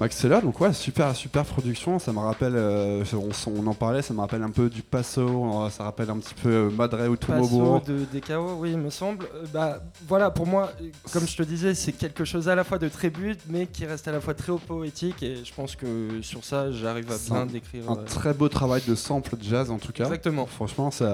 Max 0.00 0.26
donc 0.26 0.60
ouais, 0.60 0.72
super, 0.72 1.14
super 1.14 1.44
production. 1.44 1.98
Ça 1.98 2.12
me 2.12 2.18
rappelle, 2.18 2.54
euh, 2.56 3.04
on, 3.14 3.66
en 3.66 3.74
parlait, 3.74 4.02
ça 4.02 4.12
me 4.12 4.20
rappelle 4.20 4.42
un 4.42 4.50
peu 4.50 4.68
du 4.68 4.82
Passo, 4.82 5.20
euh, 5.20 5.70
ça 5.70 5.84
rappelle 5.84 6.10
un 6.10 6.18
petit 6.18 6.34
peu 6.34 6.48
euh, 6.48 6.70
Madre 6.70 7.08
ou 7.08 7.16
Passo 7.16 7.32
Tomoburo. 7.32 7.80
de 7.80 8.04
DKO, 8.12 8.56
oui, 8.58 8.72
il 8.72 8.78
me 8.78 8.90
semble. 8.90 9.24
Euh, 9.34 9.44
bah, 9.52 9.82
voilà, 10.06 10.30
pour 10.30 10.46
moi, 10.46 10.72
comme 11.12 11.26
je 11.26 11.36
te 11.36 11.42
disais, 11.42 11.74
c'est 11.74 11.92
quelque 11.92 12.24
chose 12.24 12.48
à 12.48 12.54
la 12.54 12.64
fois 12.64 12.78
de 12.78 12.88
très 12.88 13.10
but, 13.10 13.38
mais 13.48 13.66
qui 13.66 13.86
reste 13.86 14.08
à 14.08 14.12
la 14.12 14.20
fois 14.20 14.34
très 14.34 14.52
poétique. 14.52 15.22
Et 15.22 15.44
je 15.44 15.54
pense 15.54 15.76
que 15.76 16.20
sur 16.22 16.44
ça, 16.44 16.70
j'arrive 16.72 17.10
à 17.10 17.16
bien 17.18 17.42
un- 17.42 17.46
décrire. 17.46 17.90
Un 17.90 17.94
euh, 17.98 18.04
très 18.04 18.34
beau 18.34 18.48
travail 18.48 18.82
de 18.86 18.94
sample 18.94 19.36
jazz 19.40 19.70
en 19.70 19.78
tout 19.78 19.92
cas. 19.92 20.04
Exactement. 20.04 20.46
Franchement, 20.46 20.90
c'est, 20.90 21.04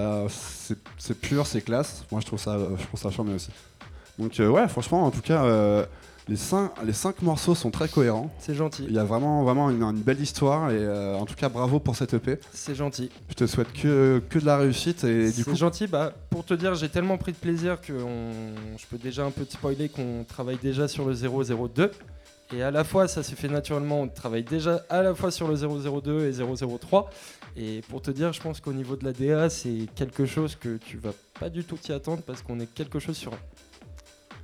c'est 0.99 1.15
pur, 1.21 1.47
c'est 1.47 1.61
classe. 1.61 2.05
Moi, 2.11 2.21
je 2.21 2.27
trouve 2.27 2.41
ça, 2.41 2.57
je 2.79 2.85
trouve 2.87 3.01
ça 3.01 3.11
charmé 3.11 3.35
aussi. 3.35 3.51
Donc 4.21 4.39
euh, 4.39 4.49
ouais, 4.49 4.69
franchement, 4.69 5.05
en 5.05 5.11
tout 5.11 5.23
cas, 5.23 5.45
euh, 5.45 5.85
les 6.29 6.37
cinq, 6.37 6.71
les 6.85 6.93
cinq 6.93 7.23
morceaux 7.23 7.55
sont 7.55 7.71
très 7.71 7.89
cohérents. 7.89 8.31
C'est 8.39 8.55
gentil. 8.55 8.85
Il 8.89 8.95
y 8.95 8.99
a 8.99 9.05
vraiment, 9.05 9.43
vraiment 9.43 9.71
une, 9.71 9.83
une 9.83 10.01
belle 10.03 10.21
histoire 10.21 10.71
et 10.71 10.77
euh, 10.79 11.17
en 11.17 11.25
tout 11.25 11.35
cas, 11.35 11.49
bravo 11.49 11.81
pour 11.81 11.97
cette 11.97 12.15
EP. 12.15 12.39
C'est 12.53 12.75
gentil. 12.75 13.11
Je 13.31 13.35
te 13.35 13.47
souhaite 13.47 13.73
que, 13.73 14.23
que 14.29 14.39
de 14.39 14.47
la 14.47 14.59
réussite 14.59 15.03
et 15.05 15.27
du 15.27 15.33
C'est 15.33 15.45
coup, 15.45 15.57
gentil. 15.57 15.87
Bah, 15.87 16.13
pour 16.29 16.45
te 16.45 16.55
dire, 16.55 16.75
j'ai 16.75 16.89
tellement 16.89 17.19
pris 17.19 17.33
de 17.33 17.39
plaisir 17.39 17.81
que 17.81 17.93
on- 17.95 18.77
je 18.79 18.87
peux 18.87 18.99
déjà 18.99 19.25
un 19.25 19.31
peu 19.31 19.45
te 19.45 19.55
spoiler 19.55 19.89
qu'on 19.89 20.25
travaille 20.29 20.59
déjà 20.59 20.87
sur 20.87 21.05
le 21.07 21.15
002. 21.15 21.91
Et 22.53 22.63
à 22.65 22.71
la 22.73 22.83
fois, 22.85 23.07
ça 23.09 23.23
s'est 23.23 23.37
fait 23.37 23.49
naturellement. 23.49 24.01
On 24.03 24.09
travaille 24.09 24.43
déjà 24.43 24.85
à 24.91 25.03
la 25.03 25.15
fois 25.15 25.31
sur 25.31 25.47
le 25.49 25.55
002 25.57 26.27
et 26.27 26.33
003. 26.33 27.09
Et 27.57 27.81
pour 27.89 28.03
te 28.03 28.11
dire, 28.11 28.33
je 28.33 28.41
pense 28.41 28.61
qu'au 28.61 28.73
niveau 28.73 28.97
de 28.97 29.05
la 29.05 29.13
DA, 29.13 29.49
c'est 29.49 29.87
quelque 29.95 30.27
chose 30.27 30.57
que 30.57 30.77
tu 30.77 30.97
vas 30.99 31.13
pas 31.39 31.49
du 31.49 31.65
tout 31.65 31.77
t'y 31.77 31.93
attendre 31.93 32.23
parce 32.27 32.43
qu'on 32.43 32.59
est 32.61 32.67
quelque 32.73 32.99
chose 32.99 33.17
sur 33.17 33.33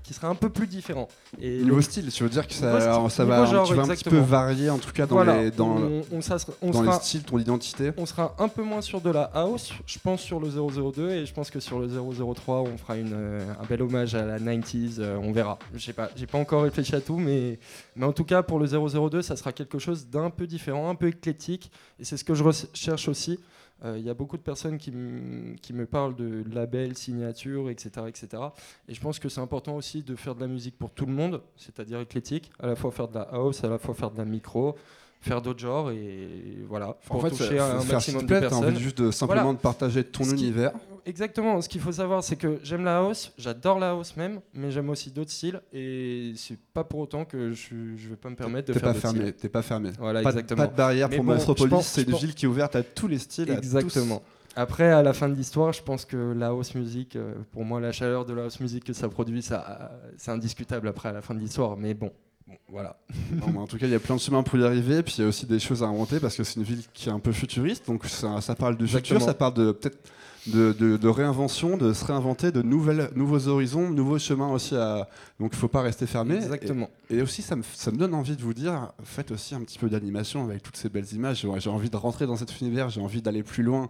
qui 0.07 0.15
sera 0.15 0.29
un 0.29 0.37
peu 0.37 0.49
plus 0.49 0.69
différent. 0.69 1.09
Et 1.41 1.59
niveau 1.59 1.77
le- 1.77 1.83
style, 1.83 2.09
tu 2.13 2.23
veux 2.23 2.29
dire 2.29 2.47
que 2.47 2.53
ça, 2.55 2.79
style, 3.11 3.25
va, 3.25 3.45
genre, 3.47 3.67
tu 3.67 3.75
vas 3.75 3.83
un 3.83 3.89
petit 3.89 4.05
peu 4.05 4.19
varier 4.19 4.71
en 4.71 4.79
tout 4.79 4.93
cas 4.93 5.05
dans, 5.07 5.17
voilà, 5.17 5.43
les, 5.43 5.51
dans, 5.51 5.77
on, 5.79 6.03
on, 6.13 6.21
ça 6.21 6.39
sera- 6.39 6.53
on 6.63 6.71
dans 6.71 6.83
sera, 6.85 6.97
les 6.99 7.03
styles, 7.03 7.25
ton 7.25 7.39
identité. 7.39 7.91
on 7.97 8.07
sera 8.07 8.35
un 8.39 8.47
peu 8.47 8.63
moins 8.63 8.81
sur 8.83 9.01
de 9.01 9.11
la 9.11 9.25
house, 9.35 9.73
je 9.85 9.99
pense 9.99 10.21
sur 10.23 10.39
le 10.39 10.49
002 10.49 11.11
et 11.11 11.27
je 11.27 11.35
pense 11.35 11.51
que 11.51 11.59
sur 11.59 11.81
le 11.81 11.89
003 11.89 12.61
on 12.63 12.77
fera 12.79 12.97
une, 12.97 13.13
euh, 13.15 13.41
un 13.61 13.65
bel 13.67 13.83
hommage 13.83 14.15
à 14.15 14.25
la 14.25 14.39
90s, 14.39 14.97
euh, 15.01 15.19
on 15.21 15.33
verra. 15.33 15.59
Je 15.75 15.85
sais 15.85 15.93
pas, 15.93 16.09
j'ai 16.15 16.27
pas 16.27 16.39
encore 16.39 16.63
réfléchi 16.63 16.95
à 16.95 17.01
tout, 17.01 17.17
mais, 17.17 17.59
mais 17.97 18.07
en 18.07 18.13
tout 18.13 18.25
cas 18.25 18.45
pour 18.45 18.61
le 18.61 18.67
002 18.69 19.23
ça 19.23 19.35
sera 19.35 19.53
quelque 19.53 19.81
chose 19.81 20.07
d'un 20.07 20.31
peu 20.31 20.47
différent, 20.47 20.89
un 20.89 20.95
peu 20.95 21.09
éclectique 21.09 21.71
et 21.99 22.05
c'est 22.05 22.17
ce 22.17 22.23
que 22.23 22.35
je 22.35 22.45
recherche 22.45 23.09
aussi. 23.09 23.41
Euh, 23.85 23.99
Il 23.99 24.05
y 24.05 24.11
a 24.11 24.15
beaucoup 24.15 24.37
de 24.37 24.43
personnes 24.43 24.79
qui 24.79 24.91
me 24.91 25.85
parlent 25.85 26.17
de 26.17 26.45
labels, 26.53 26.97
signatures, 26.97 27.71
etc., 27.71 27.91
etc. 28.09 28.43
Et 28.89 28.95
je 28.95 29.01
pense 29.01 29.19
que 29.19 29.29
c'est 29.29 29.41
important 29.41 29.77
aussi 29.77 30.03
de 30.03 30.17
faire 30.17 30.35
de 30.35 30.41
la 30.41 30.47
musique 30.47 30.79
pour 30.79 30.91
tout 30.91 31.07
le 31.07 31.13
monde, 31.13 31.43
c'est-à-dire 31.57 32.01
éclectique, 32.01 32.51
à 32.59 32.67
la 32.67 32.77
fois 32.77 32.91
faire 32.91 33.09
de 33.09 33.15
la 33.15 33.23
house, 33.23 33.65
à 33.65 33.69
la 33.69 33.79
fois 33.79 33.95
faire 33.95 34.11
de 34.11 34.19
la 34.19 34.25
micro, 34.25 34.77
faire 35.21 35.43
d'autres 35.43 35.59
genres 35.59 35.91
et 35.91 36.29
voilà, 36.69 36.97
pour 37.07 37.17
En 37.17 37.21
fait, 37.21 37.31
toucher 37.31 37.59
euh, 37.59 37.79
un 37.79 37.81
faire 37.81 37.95
maximum 37.95 38.23
de 38.23 38.27
plaît, 38.27 38.41
t'as 38.41 38.49
personnes. 38.49 38.65
envie 38.67 38.81
juste 38.81 38.99
de 39.03 39.11
simplement 39.11 39.43
Voilà. 39.43 39.57
de 39.57 39.61
partager 39.63 40.05
ton 40.05 40.25
Ce 40.25 40.35
qui- 40.35 40.45
univers. 40.45 40.73
Exactement, 41.05 41.61
ce 41.63 41.69
qu'il 41.69 41.81
faut 41.81 41.93
savoir, 41.93 42.23
c'est 42.25 42.35
que 42.37 42.59
j'aime 42.65 42.85
la 42.85 42.99
house, 42.99 43.33
j'adore 43.39 43.79
la 43.79 43.91
house 43.91 44.17
même, 44.17 44.41
mais 44.55 44.71
j'aime 44.73 44.91
aussi 44.91 45.11
d'autres 45.13 45.31
styles 45.31 45.61
et 45.73 46.33
c'est 46.37 46.59
pas 46.75 46.83
pour 46.85 46.99
autant 47.01 47.25
que 47.25 47.53
je, 47.53 47.75
je 47.97 48.09
vais 48.09 48.17
pas 48.17 48.29
me 48.29 48.35
permettre 48.35 48.69
de 48.69 48.73
T'es 48.73 48.81
faire 48.81 48.93
pas 48.93 48.99
fermé, 48.99 49.33
t'es 49.33 49.49
pas 49.49 49.63
fermé. 49.63 49.91
Voilà, 50.01 50.23
pas, 50.23 50.31
exactement. 50.31 50.63
pas 50.63 50.67
de 50.69 50.77
barrière 50.77 51.09
Mais 51.09 51.17
pour 51.17 51.25
bon, 51.25 51.35
Metropolis, 51.35 51.87
c'est 51.87 52.03
une 52.03 52.11
pense- 52.11 52.21
ville 52.23 52.35
qui 52.35 52.45
est 52.47 52.49
ouverte 52.49 52.75
à 52.75 52.83
tous 52.83 53.07
les 53.07 53.19
styles. 53.19 53.51
Exactement. 53.51 54.21
Après, 54.57 54.91
à 54.91 55.03
la 55.03 55.13
fin 55.13 55.29
de 55.29 55.35
l'histoire, 55.35 55.73
je 55.75 55.83
pense 55.83 56.05
que 56.07 56.17
la 56.33 56.49
house 56.49 56.75
music, 56.75 57.15
euh, 57.15 57.35
pour 57.53 57.65
moi, 57.65 57.79
la 57.79 57.93
chaleur 57.93 58.25
de 58.25 58.33
la 58.33 58.45
house 58.45 58.59
music 58.59 58.85
que 58.85 58.93
ça 58.95 59.09
produit, 59.09 59.43
ça, 59.43 59.93
c'est 60.17 60.31
indiscutable 60.31 60.89
après 60.89 61.11
à 61.11 61.13
la 61.13 61.21
fin 61.23 61.35
de 61.35 61.41
l'histoire. 61.41 61.77
Mais 61.77 61.93
bon, 61.95 62.11
bon, 62.47 62.55
voilà. 62.69 62.97
Non, 63.33 63.47
mais 63.53 63.59
en 63.59 63.67
tout 63.67 63.77
cas, 63.79 63.87
il 63.87 63.93
y 63.93 63.95
a 63.95 64.01
plein 64.01 64.17
de 64.17 64.21
chemins 64.21 64.43
pour 64.43 64.59
y 64.59 64.65
arriver, 64.65 65.03
puis 65.03 65.15
il 65.19 65.23
y 65.23 65.25
a 65.25 65.29
aussi 65.29 65.47
des 65.47 65.59
choses 65.59 65.83
à 65.83 65.87
inventer 65.87 66.21
parce 66.21 66.37
que 66.37 66.45
c'est 66.45 66.57
une 66.57 66.63
ville 66.65 66.83
qui 66.95 67.09
est 67.09 67.13
un 67.13 67.19
peu 67.21 67.33
futuriste, 67.33 67.87
donc 67.87 68.05
ça, 68.07 68.41
ça 68.41 68.55
parle 68.55 68.77
de 68.77 68.87
futur, 68.87 69.21
ça 69.27 69.35
parle 69.35 69.55
de 69.55 69.73
peut-être 69.73 69.99
de, 70.47 70.73
de- 70.79 70.97
de 70.97 71.09
réinvention, 71.09 71.77
de 71.77 71.93
se 71.93 72.05
réinventer, 72.05 72.53
de 72.53 72.63
nouvelles, 72.63 73.11
nouveaux 73.17 73.49
horizons, 73.49 73.91
nouveaux 73.91 74.21
chemins 74.21 74.49
aussi 74.53 74.77
à. 74.77 75.09
Donc 75.41 75.51
il 75.55 75.59
faut 75.59 75.67
pas 75.67 75.83
rester 75.83 76.07
fermé. 76.07 76.37
Exactement. 76.37 76.89
Et, 77.11 77.17
et 77.17 77.23
aussi, 77.23 77.43
ça 77.43 77.57
me, 77.57 77.63
ça 77.75 77.91
me 77.91 77.97
donne 77.97 78.15
envie 78.15 78.37
de 78.37 78.43
vous 78.43 78.55
dire, 78.55 78.93
faites 79.03 79.33
aussi 79.33 79.57
un 79.57 79.61
petit 79.63 79.77
peu 79.79 79.89
d'animation 79.89 80.45
avec 80.45 80.63
toutes 80.63 80.77
ces 80.77 80.89
belles 80.89 81.13
images. 81.13 81.45
J'ai 81.59 81.69
envie 81.71 81.91
de 81.91 81.97
rentrer 81.97 82.27
dans 82.29 82.37
cet 82.37 82.61
univers, 82.61 82.91
j'ai 82.91 83.01
envie 83.01 83.23
d'aller 83.23 83.43
plus 83.43 83.65
loin. 83.65 83.89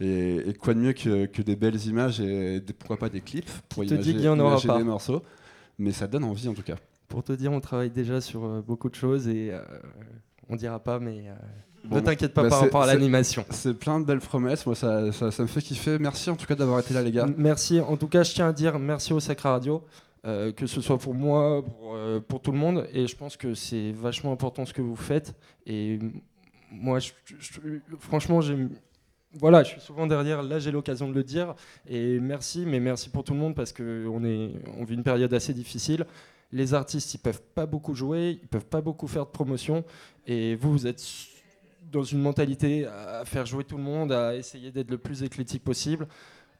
Et, 0.00 0.38
et 0.48 0.54
quoi 0.54 0.74
de 0.74 0.80
mieux 0.80 0.92
que, 0.92 1.26
que 1.26 1.40
des 1.42 1.54
belles 1.54 1.80
images 1.86 2.18
et 2.20 2.58
des- 2.58 2.72
pourquoi 2.72 2.96
pas 2.96 3.08
des 3.08 3.20
clips 3.20 3.48
pour 3.68 3.84
Qui 3.84 3.90
te 3.90 3.94
imager- 3.94 4.12
qu'il 4.12 4.22
y 4.22 4.28
en 4.28 4.40
aura 4.40 4.60
pas 4.60 4.78
des 4.78 4.84
morceaux. 4.84 5.22
Mais 5.78 5.92
ça 5.92 6.08
donne 6.08 6.24
envie 6.24 6.48
en 6.48 6.54
tout 6.54 6.62
cas. 6.62 6.74
Pour 7.12 7.22
te 7.22 7.32
dire, 7.32 7.52
on 7.52 7.60
travaille 7.60 7.90
déjà 7.90 8.22
sur 8.22 8.44
euh, 8.44 8.62
beaucoup 8.66 8.88
de 8.88 8.94
choses 8.94 9.28
et 9.28 9.50
euh, 9.52 9.60
on 10.48 10.56
dira 10.56 10.78
pas, 10.80 10.98
mais 10.98 11.24
euh, 11.28 11.34
Bon, 11.84 11.96
ne 11.96 12.00
t'inquiète 12.00 12.32
pas 12.32 12.42
bah, 12.44 12.48
par 12.48 12.60
rapport 12.60 12.82
à 12.82 12.86
l'animation. 12.86 13.44
C'est 13.50 13.74
plein 13.74 14.00
de 14.00 14.06
belles 14.06 14.20
promesses, 14.20 14.64
moi 14.64 14.74
ça, 14.74 15.12
ça, 15.12 15.30
ça 15.30 15.42
me 15.42 15.48
fait 15.48 15.60
kiffer. 15.60 15.98
Merci 15.98 16.30
en 16.30 16.36
tout 16.36 16.46
cas 16.46 16.54
d'avoir 16.54 16.78
été 16.80 16.94
là 16.94 17.02
les 17.02 17.10
gars. 17.12 17.26
Merci. 17.36 17.80
En 17.80 17.96
tout 17.98 18.08
cas, 18.08 18.22
je 18.22 18.32
tiens 18.32 18.48
à 18.48 18.52
dire 18.54 18.78
merci 18.78 19.12
au 19.12 19.20
Sacré 19.20 19.48
Radio, 19.50 19.84
euh, 20.24 20.52
que 20.52 20.66
ce 20.66 20.80
soit 20.80 20.96
pour 20.96 21.12
moi, 21.12 21.62
pour, 21.62 21.94
euh, 21.96 22.18
pour 22.20 22.40
tout 22.40 22.52
le 22.52 22.58
monde. 22.58 22.86
Et 22.94 23.06
je 23.06 23.14
pense 23.16 23.36
que 23.36 23.52
c'est 23.52 23.92
vachement 23.92 24.32
important 24.32 24.64
ce 24.64 24.72
que 24.72 24.80
vous 24.80 24.96
faites. 24.96 25.34
Et 25.66 25.98
moi, 26.70 26.98
je- 26.98 27.12
je- 27.38 27.60
franchement. 27.98 28.40
Voilà, 29.40 29.62
je 29.64 29.70
suis 29.70 29.80
souvent 29.80 30.06
derrière. 30.06 30.42
Là, 30.42 30.58
j'ai 30.58 30.70
l'occasion 30.70 31.08
de 31.08 31.14
le 31.14 31.24
dire. 31.24 31.54
Et 31.88 32.20
merci, 32.20 32.64
mais 32.66 32.80
merci 32.80 33.08
pour 33.10 33.24
tout 33.24 33.32
le 33.32 33.38
monde 33.40 33.54
parce 33.54 33.72
qu'on 33.72 34.24
est, 34.24 34.50
on 34.78 34.84
vit 34.84 34.94
une 34.94 35.02
période 35.02 35.32
assez 35.34 35.54
difficile. 35.54 36.04
Les 36.52 36.74
artistes, 36.74 37.14
ils 37.14 37.18
peuvent 37.18 37.42
pas 37.54 37.66
beaucoup 37.66 37.94
jouer, 37.94 38.38
ils 38.42 38.48
peuvent 38.48 38.66
pas 38.66 38.80
beaucoup 38.80 39.08
faire 39.08 39.24
de 39.24 39.30
promotion. 39.30 39.84
Et 40.26 40.54
vous, 40.54 40.72
vous 40.72 40.86
êtes 40.86 41.02
dans 41.90 42.04
une 42.04 42.20
mentalité 42.20 42.86
à 42.86 43.24
faire 43.24 43.46
jouer 43.46 43.64
tout 43.64 43.76
le 43.76 43.82
monde, 43.82 44.12
à 44.12 44.36
essayer 44.36 44.70
d'être 44.70 44.90
le 44.90 44.98
plus 44.98 45.22
éclectique 45.22 45.64
possible 45.64 46.06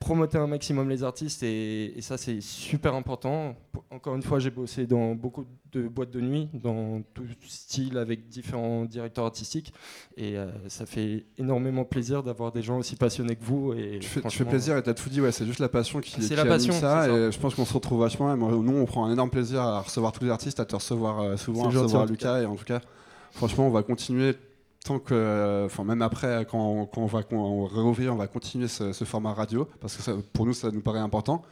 promoter 0.03 0.39
un 0.39 0.47
maximum 0.47 0.89
les 0.89 1.05
artistes 1.05 1.43
et, 1.43 1.97
et 1.97 2.03
ça 2.03 2.19
c'est 2.19 2.41
super 2.41 2.95
important. 2.95 3.57
Encore 3.91 4.15
une 4.16 4.23
fois, 4.23 4.39
j'ai 4.39 4.51
bossé 4.51 4.87
dans 4.87 5.15
beaucoup 5.15 5.45
de 5.73 5.89
boîtes 5.89 6.11
de 6.11 6.20
nuit, 6.20 6.49
dans 6.53 7.03
tout 7.15 7.24
style 7.47 7.97
avec 7.99 8.29
différents 8.29 8.85
directeurs 8.85 9.24
artistiques 9.24 9.73
et 10.16 10.37
euh, 10.37 10.51
ça 10.69 10.87
fait 10.87 11.24
énormément 11.39 11.85
plaisir 11.85 12.23
d'avoir 12.23 12.53
des 12.53 12.62
gens 12.62 12.79
aussi 12.79 12.97
passionnés 12.97 13.37
que 13.37 13.45
vous. 13.45 13.73
Et 13.73 13.77
Tu 13.77 13.85
fais, 13.85 13.99
tu 14.01 14.09
fais 14.09 14.20
franchement, 14.20 14.51
plaisir 14.51 14.77
et 14.77 14.83
t'as 14.83 14.95
tout 14.95 15.09
dit, 15.09 15.20
ouais, 15.20 15.33
c'est 15.33 15.47
juste 15.47 15.61
la 15.61 15.69
passion 15.69 16.01
qui, 16.01 16.11
C'est 16.11 16.29
qui 16.29 16.35
la 16.35 16.45
passion, 16.45 16.73
ça. 16.73 17.05
c'est 17.05 17.09
ça. 17.11 17.19
Et 17.29 17.33
je 17.33 17.39
pense 17.39 17.55
qu'on 17.55 17.65
se 17.65 17.74
retrouve 17.74 18.01
vachement. 18.01 18.33
Et 18.33 18.37
moi, 18.37 18.51
nous, 18.51 18.77
on 18.77 18.85
prend 18.85 19.07
un 19.07 19.12
énorme 19.12 19.31
plaisir 19.31 19.61
à 19.62 19.81
recevoir 19.81 20.12
tous 20.12 20.24
les 20.24 20.31
artistes, 20.31 20.61
à 20.61 20.65
te 20.65 20.74
recevoir 20.74 21.20
euh, 21.20 21.37
souvent, 21.37 21.65
à 21.65 21.69
recevoir 21.69 22.07
Lucas. 22.07 22.43
Et 22.43 22.47
en 22.47 22.57
tout 22.57 22.65
cas, 22.65 22.81
franchement, 23.33 23.66
on 23.66 23.70
va 23.70 23.83
continuer 23.83 24.35
tant 24.85 24.99
que, 24.99 25.65
enfin 25.65 25.85
même 25.85 26.03
après, 26.03 26.47
quand, 26.51 26.87
quand 26.87 27.03
on 27.03 27.07
va 27.07 27.23
quand 27.23 27.37
on 27.37 27.67
réouvrir, 27.67 28.13
on 28.13 28.17
va 28.17 28.27
continuer 28.27 28.69
ce, 28.69 28.93
format 29.05 29.33
radio 29.33 29.69
parce 29.81 29.97
que 29.97 30.21
pour 30.33 30.47
nous, 30.47 30.55
ça 30.55 30.71
nous 30.71 30.81
paraît 30.81 31.01
important. 31.01 31.43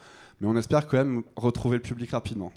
Mais 0.40 0.48
on 0.48 0.56
espère 0.56 0.86
quand 0.86 0.96
même 0.96 1.22
retrouver 1.36 1.76
le 1.76 1.82
public 1.82 2.10
rapidement. 2.10 2.52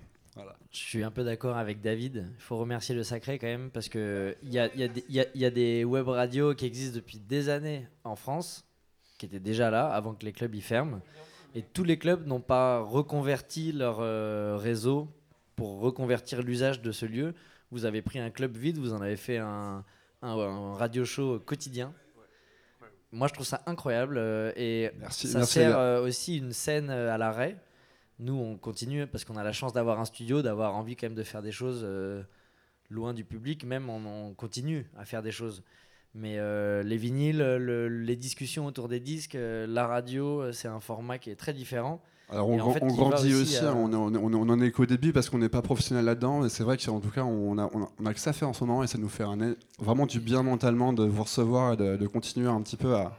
Je 0.71 0.79
suis 0.79 1.03
un 1.03 1.11
peu 1.11 1.23
d'accord 1.23 1.57
avec 1.57 1.81
David. 1.81 2.25
Il 2.35 2.41
faut 2.41 2.57
remercier 2.57 2.95
le 2.95 3.03
sacré 3.03 3.37
quand 3.37 3.47
même 3.47 3.69
parce 3.69 3.89
que 3.89 4.35
il 4.41 4.51
y 4.51 5.45
a 5.45 5.51
des 5.51 5.83
web 5.83 6.07
radios 6.07 6.55
qui 6.55 6.65
existent 6.65 6.95
depuis 6.95 7.19
des 7.19 7.49
années 7.49 7.87
en 8.03 8.15
France, 8.15 8.65
qui 9.19 9.27
étaient 9.27 9.39
déjà 9.39 9.69
là 9.69 9.87
avant 9.87 10.15
que 10.15 10.25
les 10.25 10.31
clubs 10.31 10.55
y 10.55 10.61
ferment. 10.61 11.01
Et 11.53 11.61
tous 11.61 11.83
les 11.83 11.99
clubs 11.99 12.25
n'ont 12.25 12.41
pas 12.41 12.79
reconverti 12.79 13.71
leur 13.71 13.99
euh, 13.99 14.57
réseau 14.57 15.07
pour 15.55 15.79
reconvertir 15.81 16.41
l'usage 16.41 16.81
de 16.81 16.91
ce 16.91 17.05
lieu. 17.05 17.35
Vous 17.69 17.85
avez 17.85 18.01
pris 18.01 18.17
un 18.17 18.31
club 18.31 18.57
vide, 18.57 18.79
vous 18.79 18.93
en 18.93 19.01
avez 19.01 19.17
fait 19.17 19.37
un, 19.37 19.83
un- 20.23 20.39
un 20.39 20.73
radio 20.75 21.05
show 21.05 21.39
quotidien. 21.39 21.93
Moi, 23.11 23.27
je 23.27 23.33
trouve 23.33 23.45
ça 23.45 23.61
incroyable 23.67 24.17
euh, 24.17 24.51
et 24.55 24.89
Merci, 24.99 25.27
ça 25.27 25.39
merci 25.39 25.53
sert 25.53 25.77
euh, 25.77 26.01
aussi 26.03 26.37
une 26.37 26.51
scène 26.51 26.89
euh, 26.89 27.13
à 27.13 27.17
l'arrêt. 27.19 27.57
Nous, 28.17 28.33
on 28.33 28.57
continue 28.57 29.05
parce 29.05 29.23
qu'on 29.23 29.37
a 29.37 29.43
la 29.43 29.51
chance 29.51 29.71
d'avoir 29.73 29.99
un 29.99 30.05
studio, 30.05 30.41
d'avoir 30.41 30.75
envie 30.75 30.95
quand 30.95 31.05
même 31.07 31.15
de 31.15 31.23
faire 31.23 31.41
des 31.43 31.51
choses 31.51 31.85
loin 32.89 33.13
du 33.13 33.23
public. 33.23 33.65
Même 33.65 33.89
on, 33.89 34.29
on 34.29 34.33
continue 34.33 34.85
à 34.97 35.05
faire 35.05 35.21
des 35.21 35.31
choses. 35.31 35.63
Mais 36.15 36.37
euh, 36.37 36.83
les 36.83 36.97
vinyles, 36.97 37.37
le- 37.37 37.87
les 37.87 38.15
discussions 38.15 38.65
autour 38.65 38.87
des 38.87 38.99
disques, 38.99 39.35
euh, 39.35 39.65
la 39.67 39.85
radio, 39.87 40.51
c'est 40.51 40.67
un 40.67 40.79
format 40.79 41.17
qui 41.17 41.29
est 41.31 41.35
très 41.35 41.53
différent. 41.53 42.01
Alors 42.29 42.49
on, 42.49 42.59
en 42.59 42.71
fait, 42.71 42.79
grandit 42.87 43.33
aussi 43.33 43.41
aussi, 43.43 43.57
à- 43.57 43.71
hein, 43.71 43.75
on, 43.77 44.13
est- 44.13 44.17
on 44.17 44.49
en 44.49 44.59
est 44.61 44.71
qu'au 44.71 44.85
début 44.85 45.13
parce 45.13 45.29
qu'on 45.29 45.37
n'est 45.37 45.49
pas 45.49 45.61
professionnel 45.61 46.05
là-dedans, 46.05 46.39
mais 46.41 46.49
c'est 46.49 46.63
vrai 46.63 46.77
qu'en 46.77 46.99
tout 46.99 47.09
cas 47.11 47.23
on 47.23 47.57
a, 47.59 47.69
on, 47.73 48.03
que 48.13 48.19
ça 48.19 48.31
à 48.31 48.33
faire 48.33 48.49
en 48.49 48.53
ce 48.53 48.63
moment 48.63 48.83
et 48.83 48.87
ça 48.87 48.97
nous 48.97 49.09
fait 49.09 49.23
un- 49.23 49.55
vraiment 49.79 50.05
du 50.07 50.19
bien 50.19 50.41
mentalement 50.41 50.93
de 50.93 51.03
vous 51.05 51.23
recevoir 51.23 51.73
et 51.73 51.77
de, 51.77 51.95
de 51.97 52.07
continuer 52.07 52.47
un 52.47 52.61
petit 52.61 52.77
peu 52.77 52.95
à, 52.95 53.17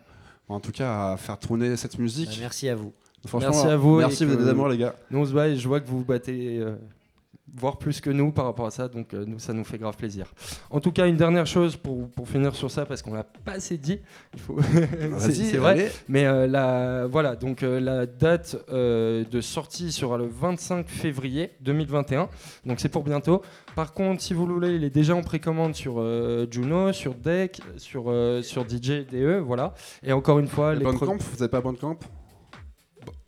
en 0.49 0.59
tout 0.59 0.73
cas 0.73 1.13
à 1.13 1.17
faire 1.17 1.39
tourner 1.39 1.77
cette 1.77 1.99
musique. 1.99 2.31
Euh, 2.31 2.41
merci 2.41 2.69
à 2.69 2.75
vous. 2.75 2.93
Franchement, 3.27 3.51
Merci 3.53 3.67
à 3.69 3.77
vous 3.77 3.97
Merci, 3.99 4.25
vous 4.25 4.33
êtes 4.35 4.39
des 4.41 4.49
amours 4.49 4.69
les 4.69 4.79
gars. 4.79 4.95
Nous 5.11 5.19
on 5.21 5.25
se 5.27 5.33
bat 5.33 5.49
et 5.49 5.57
je 5.57 5.67
vois 5.69 5.81
que 5.81 5.89
vous 5.89 5.99
vous 5.99 6.05
battez, 6.05 6.59
euh, 6.59 6.75
voire 7.57 7.79
plus 7.79 8.01
que 8.01 8.11
nous 8.11 8.33
par 8.33 8.47
rapport 8.47 8.67
à 8.67 8.71
ça, 8.71 8.89
donc 8.89 9.15
euh, 9.15 9.25
nous 9.27 9.39
ça 9.39 9.53
nous 9.53 9.65
fait 9.65 9.79
grave 9.79 9.97
plaisir. 9.97 10.33
En 10.71 10.81
tout 10.81 10.93
cas, 10.93 11.07
une 11.07 11.17
dernière 11.17 11.47
chose 11.47 11.77
pour, 11.77 12.09
pour 12.11 12.29
finir 12.29 12.55
sur 12.55 12.71
ça, 12.71 12.85
parce 12.85 13.03
qu'on 13.03 13.15
l'a 13.15 13.25
pas 13.25 13.53
assez 13.53 13.79
dit, 13.79 14.01
il 14.35 14.41
faut... 14.41 14.57
c'est 15.19 15.57
vrai, 15.57 15.73
allez. 15.73 15.89
mais 16.09 16.27
euh, 16.27 16.47
la, 16.47 17.07
voilà, 17.07 17.37
donc 17.37 17.63
euh, 17.63 17.81
la 17.81 18.07
date 18.07 18.57
de 18.71 19.41
sortie 19.41 19.93
sera 19.93 20.19
le 20.19 20.27
25 20.27 20.89
février 20.89 21.53
2021, 21.61 22.29
donc 22.67 22.81
c'est 22.81 22.89
pour 22.89 23.05
bientôt. 23.05 23.43
Par 23.77 23.93
contre, 23.93 24.21
si 24.21 24.35
vous 24.35 24.47
le 24.47 24.55
voulez, 24.55 24.75
il 24.75 24.85
est 24.85 24.91
déjà 24.91 25.15
en 25.15 25.23
précommande 25.23 25.75
sur 25.75 26.03
Juno, 26.51 26.93
sur 26.93 27.15
Deck, 27.15 27.61
sur, 27.77 28.13
sur 28.43 28.69
DJ 28.69 29.07
DE, 29.11 29.39
voilà. 29.45 29.75
Et 30.03 30.13
encore 30.13 30.39
une 30.39 30.49
fois, 30.49 30.75
les 30.75 30.85
Bandcamp, 30.85 31.17
vous 31.17 31.37
n'avez 31.37 31.49
pas 31.49 31.61
Bandcamp? 31.61 31.99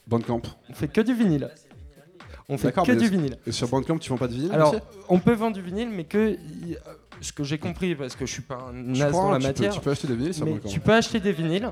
Bandcamp. 0.07 0.43
on 0.71 0.75
fait 0.75 0.89
que 0.89 1.01
du 1.01 1.15
vinyle. 1.15 1.51
On 2.49 2.59
fait 2.59 2.73
que 2.73 2.93
du 2.93 3.09
vinyle. 3.09 3.39
Et 3.47 3.53
sur 3.53 3.69
Bandcamp, 3.69 3.99
tu 3.99 4.09
vends 4.11 4.19
pas 4.19 4.29
de 4.29 4.33
vinyle 4.35 4.53
Alors, 4.53 4.77
on 5.09 5.19
peut 5.19 5.35
vendre 5.35 5.57
du 5.57 5.63
vinyle, 5.63 5.89
mais 5.91 6.05
que 6.05 6.19
euh, 6.19 6.37
ce 7.21 7.33
que 7.33 7.43
j'ai 7.43 7.59
compris, 7.59 7.95
parce 7.97 8.15
que 8.15 8.25
je 8.25 8.33
suis 8.33 8.43
pas 8.43 8.71
un 8.73 8.93
crois, 9.11 9.11
dans 9.11 9.31
la 9.33 9.39
tu 9.39 9.43
peux- 9.43 9.49
matière, 9.49 9.73
tu 9.75 9.81
peux 9.81 9.91
acheter 9.91 10.07
des 10.07 10.15
vinyles 10.17 10.35
sur 10.35 10.47
Bandcamp. 10.47 10.69
tu 10.69 10.81
peux 10.81 10.93
acheter 10.93 11.19
des 11.21 11.33
vinyles. 11.33 11.71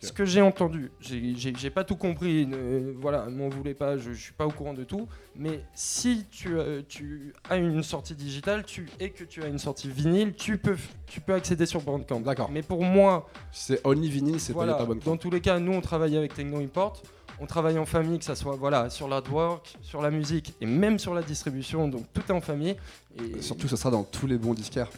Ce 0.00 0.12
que 0.12 0.24
j'ai 0.24 0.40
entendu, 0.40 0.92
j'ai- 1.00 1.70
pas 1.70 1.82
tout 1.82 1.96
compris, 1.96 2.46
ne- 2.46 2.92
voilà, 2.92 3.26
m'en 3.26 3.48
voulez 3.48 3.74
pas, 3.74 3.96
je, 3.98 4.12
je 4.12 4.22
suis 4.22 4.32
pas 4.32 4.46
au 4.46 4.50
courant 4.52 4.72
de 4.72 4.84
tout, 4.84 5.08
mais 5.34 5.64
si 5.74 6.26
tu, 6.30 6.56
euh, 6.56 6.82
tu 6.88 7.34
as 7.50 7.56
une 7.56 7.82
sortie 7.82 8.14
digitale 8.14 8.62
tu, 8.64 8.86
et 9.00 9.10
que 9.10 9.24
tu 9.24 9.42
as 9.42 9.48
une 9.48 9.58
sortie 9.58 9.88
vinyle, 9.90 10.32
tu 10.34 10.58
peux, 10.58 10.76
tu 11.06 11.20
peux 11.20 11.34
accéder 11.34 11.66
sur 11.66 11.80
Bandcamp. 11.80 12.20
D'accord. 12.20 12.50
Mais 12.52 12.62
pour 12.62 12.84
moi, 12.84 13.28
C'est 13.50 13.84
Only 13.84 14.08
Vinyl, 14.08 14.38
c'est 14.38 14.52
voilà, 14.52 14.74
pas, 14.74 14.78
pas 14.78 14.84
Bandcamp. 14.94 15.10
dans 15.10 15.16
tous 15.16 15.30
les 15.30 15.40
cas, 15.40 15.58
nous 15.58 15.72
on 15.72 15.80
travaille 15.80 16.16
avec 16.16 16.34
Techno 16.34 16.58
Import, 16.60 17.02
on 17.40 17.46
travaille 17.46 17.78
en 17.78 17.86
famille, 17.86 18.18
que 18.18 18.24
ça 18.24 18.34
soit 18.34 18.56
voilà, 18.56 18.90
sur 18.90 19.08
l'artwork, 19.08 19.74
sur 19.82 20.02
la 20.02 20.10
musique 20.10 20.54
et 20.60 20.66
même 20.66 20.98
sur 20.98 21.14
la 21.14 21.22
distribution, 21.22 21.88
donc 21.88 22.04
tout 22.12 22.22
est 22.28 22.32
en 22.32 22.40
famille. 22.40 22.76
Et 23.18 23.40
Surtout, 23.42 23.66
ça 23.68 23.76
sera 23.76 23.90
dans 23.90 24.02
tous 24.04 24.26
les 24.26 24.36
bons 24.38 24.54
disquaires. 24.54 24.88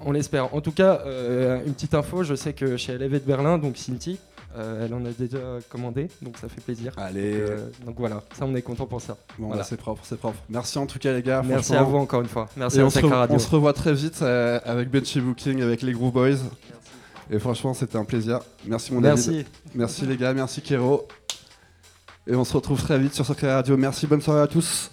on 0.00 0.12
l'espère. 0.12 0.54
En 0.54 0.60
tout 0.60 0.72
cas, 0.72 1.02
euh, 1.06 1.64
une 1.66 1.74
petite 1.74 1.94
info, 1.94 2.22
je 2.24 2.34
sais 2.34 2.52
que 2.54 2.76
chez 2.76 2.96
LV 2.98 3.12
de 3.12 3.18
Berlin, 3.26 3.58
donc 3.58 3.76
Cinti, 3.76 4.18
euh, 4.56 4.84
elle 4.86 4.94
en 4.94 5.04
a 5.04 5.10
déjà 5.10 5.38
commandé, 5.68 6.08
donc 6.22 6.36
ça 6.36 6.48
fait 6.48 6.60
plaisir. 6.60 6.92
Allez, 6.96 7.34
Euh, 7.34 7.68
donc 7.86 7.94
voilà, 7.98 8.24
ça 8.36 8.44
on 8.46 8.54
est 8.56 8.62
content 8.62 8.86
pour 8.86 9.00
ça. 9.00 9.16
bon, 9.38 9.46
voilà. 9.46 9.62
bah, 9.62 9.66
c'est 9.68 9.76
propre, 9.76 10.02
c'est 10.04 10.18
propre. 10.18 10.38
Merci 10.48 10.76
en 10.78 10.86
tout 10.86 10.98
cas, 10.98 11.12
les 11.12 11.22
gars. 11.22 11.42
Merci 11.46 11.76
à 11.76 11.84
vous 11.84 11.96
encore 11.98 12.20
une 12.22 12.26
fois. 12.28 12.48
Merci 12.56 12.78
Et 12.78 12.80
à 12.80 12.86
on 12.86 12.90
se, 12.90 12.98
Radio. 13.06 13.36
on 13.36 13.38
se 13.38 13.48
revoit 13.48 13.72
très 13.74 13.94
vite 13.94 14.20
euh, 14.22 14.58
avec 14.64 14.90
Benchy 14.90 15.20
Booking, 15.20 15.62
avec 15.62 15.82
les 15.82 15.92
Groove 15.92 16.12
Boys. 16.12 16.38
Et 17.32 17.38
franchement, 17.38 17.74
c'était 17.74 17.96
un 17.96 18.04
plaisir. 18.04 18.40
Merci 18.66 18.92
mon 18.92 19.00
David. 19.00 19.24
Merci. 19.30 19.46
Merci 19.76 20.06
les 20.06 20.16
gars, 20.16 20.32
merci 20.34 20.62
Kero. 20.62 21.06
Et 22.26 22.34
on 22.34 22.44
se 22.44 22.52
retrouve 22.52 22.82
très 22.82 22.98
vite 22.98 23.14
sur 23.14 23.24
Sacré 23.24 23.52
Radio. 23.52 23.76
Merci, 23.76 24.06
bonne 24.06 24.20
soirée 24.20 24.42
à 24.42 24.46
tous. 24.46 24.90